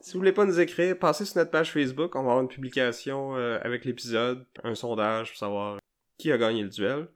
Si 0.00 0.12
vous 0.12 0.18
voulez 0.18 0.32
pas 0.32 0.44
nous 0.44 0.60
écrire, 0.60 0.98
passez 0.98 1.24
sur 1.24 1.38
notre 1.38 1.50
page 1.50 1.72
Facebook. 1.72 2.16
On 2.16 2.22
va 2.22 2.30
avoir 2.30 2.42
une 2.42 2.48
publication 2.48 3.36
euh, 3.36 3.58
avec 3.62 3.84
l'épisode, 3.84 4.46
un 4.64 4.74
sondage 4.74 5.30
pour 5.30 5.38
savoir 5.38 5.78
qui 6.18 6.32
a 6.32 6.38
gagné 6.38 6.62
le 6.62 6.68
duel. 6.68 7.08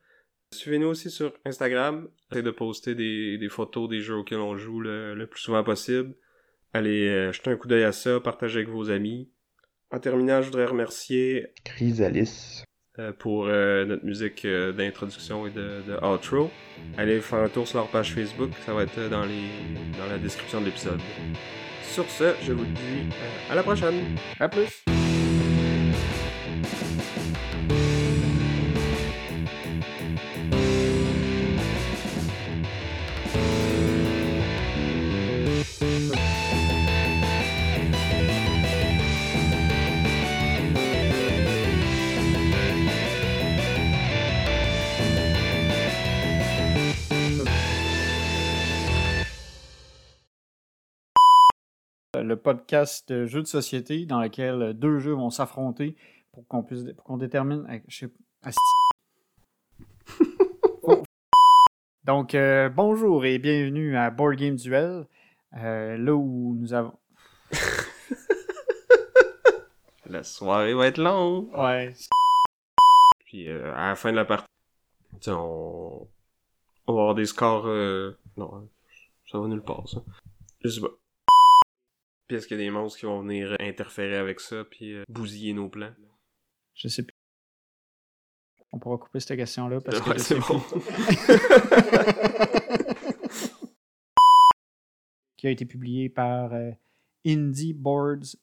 Suivez-nous 0.53 0.89
aussi 0.89 1.11
sur 1.11 1.33
Instagram. 1.45 2.09
Essayez 2.31 2.45
de 2.45 2.51
poster 2.51 2.95
des, 2.95 3.39
des 3.39 3.49
photos 3.49 3.89
des 3.89 4.01
jeux 4.01 4.17
auxquels 4.17 4.39
on 4.39 4.57
joue 4.57 4.81
le, 4.81 5.15
le 5.15 5.27
plus 5.27 5.41
souvent 5.41 5.65
possible. 5.65 6.15
Allez 6.73 7.09
euh, 7.09 7.33
jeter 7.33 7.51
un 7.51 7.57
coup 7.57 7.69
d'œil 7.69 7.85
à 7.85 7.93
ça, 7.93 8.21
partagez 8.21 8.59
avec 8.61 8.69
vos 8.69 8.91
amis. 8.91 9.31
En 9.91 9.99
terminant, 9.99 10.43
je 10.43 10.47
voudrais 10.47 10.67
remercier 10.67 11.47
Chrysalis. 11.65 12.65
Euh, 12.99 13.13
pour 13.19 13.47
euh, 13.47 13.85
notre 13.85 14.05
musique 14.05 14.45
euh, 14.45 14.73
d'introduction 14.73 15.47
et 15.47 15.51
de, 15.51 15.83
de 15.87 16.07
outro. 16.07 16.51
Allez 16.97 17.21
faire 17.21 17.41
un 17.41 17.49
tour 17.49 17.67
sur 17.67 17.79
leur 17.79 17.89
page 17.89 18.13
Facebook, 18.15 18.51
ça 18.65 18.73
va 18.73 18.83
être 18.83 18.99
euh, 18.99 19.09
dans, 19.09 19.25
les, 19.25 19.49
dans 19.99 20.11
la 20.11 20.19
description 20.19 20.61
de 20.61 20.67
l'épisode. 20.67 21.01
Sur 21.83 22.09
ce, 22.11 22.35
je 22.43 22.53
vous 22.53 22.65
dis 22.65 23.01
euh, 23.11 23.53
à 23.53 23.55
la 23.55 23.63
prochaine! 23.63 24.17
À 24.41 24.49
plus! 24.49 24.85
Podcast 52.45 53.11
de 53.11 53.25
jeux 53.25 53.41
de 53.41 53.47
société 53.47 54.05
dans 54.05 54.21
lequel 54.21 54.75
deux 54.75 54.99
jeux 54.99 55.15
vont 55.15 55.31
s'affronter 55.31 55.97
pour 56.31 56.47
qu'on 56.47 56.63
puisse 56.63 56.85
pour 56.95 57.03
qu'on 57.03 57.17
détermine 57.17 57.67
eh, 57.73 57.83
je 57.89 58.07
sais. 58.07 58.11
Oh. 60.83 61.03
donc 62.05 62.35
euh, 62.35 62.69
bonjour 62.69 63.25
et 63.25 63.39
bienvenue 63.39 63.97
à 63.97 64.11
Board 64.11 64.37
Game 64.37 64.57
Duel 64.57 65.07
euh, 65.57 65.97
là 65.97 66.15
où 66.15 66.55
nous 66.61 66.75
avons 66.75 66.93
La 70.07 70.23
soirée 70.23 70.75
va 70.75 70.87
être 70.89 70.99
longue! 70.99 71.49
ouais 71.57 71.95
Puis 73.25 73.49
euh, 73.49 73.73
à 73.75 73.89
la 73.89 73.95
fin 73.97 74.11
de 74.11 74.17
la 74.17 74.27
partie, 74.27 74.47
on... 75.29 76.07
on 76.87 76.93
va 76.93 77.01
avoir 77.01 77.15
des 77.15 77.25
scores... 77.25 77.67
euh, 77.69 78.19
Non, 78.37 78.69
ça 79.33 79.39
va 79.39 79.49
nulle 79.49 79.63
part, 79.63 79.89
ça. 79.89 80.03
Je 80.63 80.69
sais 80.69 80.83
pas. 80.83 80.91
Puis 82.27 82.37
est-ce 82.37 82.47
qu'il 82.49 82.59
y 82.59 82.61
a 82.61 82.65
des 82.65 82.71
monstres 82.71 82.99
qui 83.01 83.07
vont 83.07 83.21
venir 83.21 83.55
interférer 83.61 84.17
avec 84.17 84.41
ça, 84.41 84.65
puis 84.65 84.95
euh, 84.95 85.03
bousiller 85.09 85.53
nos 85.53 85.69
plans? 85.69 85.93
je 86.77 86.89
sais 86.89 87.05
plus 87.05 87.15
on 88.73 88.81
pourra 88.81 88.99
couper 88.99 89.21
cette 89.21 89.39
question 89.39 89.69
là 89.69 89.81
parce 89.81 90.01
que 90.01 90.11
Ouais, 90.11 90.19
je 90.19 90.23
c'est 90.25 90.41
bon. 90.41 90.61
qui 95.37 95.47
a 95.47 95.51
été 95.51 95.65
publié 95.65 96.09
par 96.09 96.53
euh, 96.53 96.71
Indie 97.27 97.73
Boards 97.75 98.35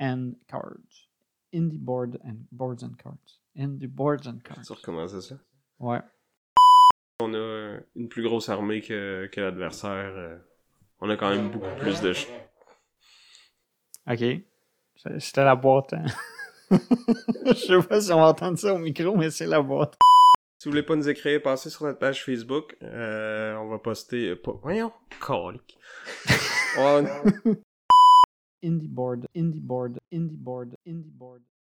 and 0.00 0.32
Cards 0.46 1.08
Indie 1.52 1.78
Board 1.78 2.20
and 2.24 2.36
Boards 2.52 2.84
and 2.84 2.92
Cards 3.02 3.40
Indie 3.56 3.88
Boards 3.88 4.26
and 4.28 4.38
Cards 4.44 4.62
Tu 4.66 4.72
recommences 4.72 5.18
ça? 5.20 5.36
ouais 5.80 5.98
On 7.20 7.34
a 7.34 7.78
une 7.96 8.08
plus 8.08 8.22
grosse 8.22 8.48
armée 8.48 8.80
que, 8.82 9.28
que 9.32 9.40
l'adversaire. 9.40 10.12
euh, 10.16 10.38
on 11.00 11.10
a 11.10 11.16
quand 11.16 11.30
même 11.30 11.50
beaucoup 11.50 11.74
plus 11.80 12.00
de... 12.00 12.12
Ok. 14.08 14.24
C'était 15.18 15.44
la 15.44 15.56
boîte. 15.56 15.94
Hein? 15.94 16.04
Je 17.46 17.54
sais 17.54 17.88
pas 17.88 18.00
si 18.00 18.12
on 18.12 18.20
va 18.20 18.28
entendre 18.28 18.58
ça 18.58 18.74
au 18.74 18.78
micro, 18.78 19.16
mais 19.16 19.30
c'est 19.30 19.46
la 19.46 19.62
boîte. 19.62 19.96
Si 20.58 20.68
vous 20.68 20.72
voulez 20.72 20.82
pas 20.82 20.94
nous 20.94 21.08
écrire, 21.08 21.40
passez 21.42 21.70
sur 21.70 21.86
notre 21.86 21.98
page 21.98 22.24
Facebook. 22.24 22.76
Euh, 22.82 23.56
on 23.56 23.68
va 23.68 23.78
poster... 23.78 24.36
Pas... 24.36 24.52
Voyons, 24.62 24.92
colique. 25.18 25.78
on... 26.78 27.06
Indie 28.62 28.88
board, 28.88 29.26
indie 29.34 29.60
board, 29.60 29.98
indie 30.12 30.36
board, 30.36 30.76
indie 30.86 31.10
board. 31.10 31.40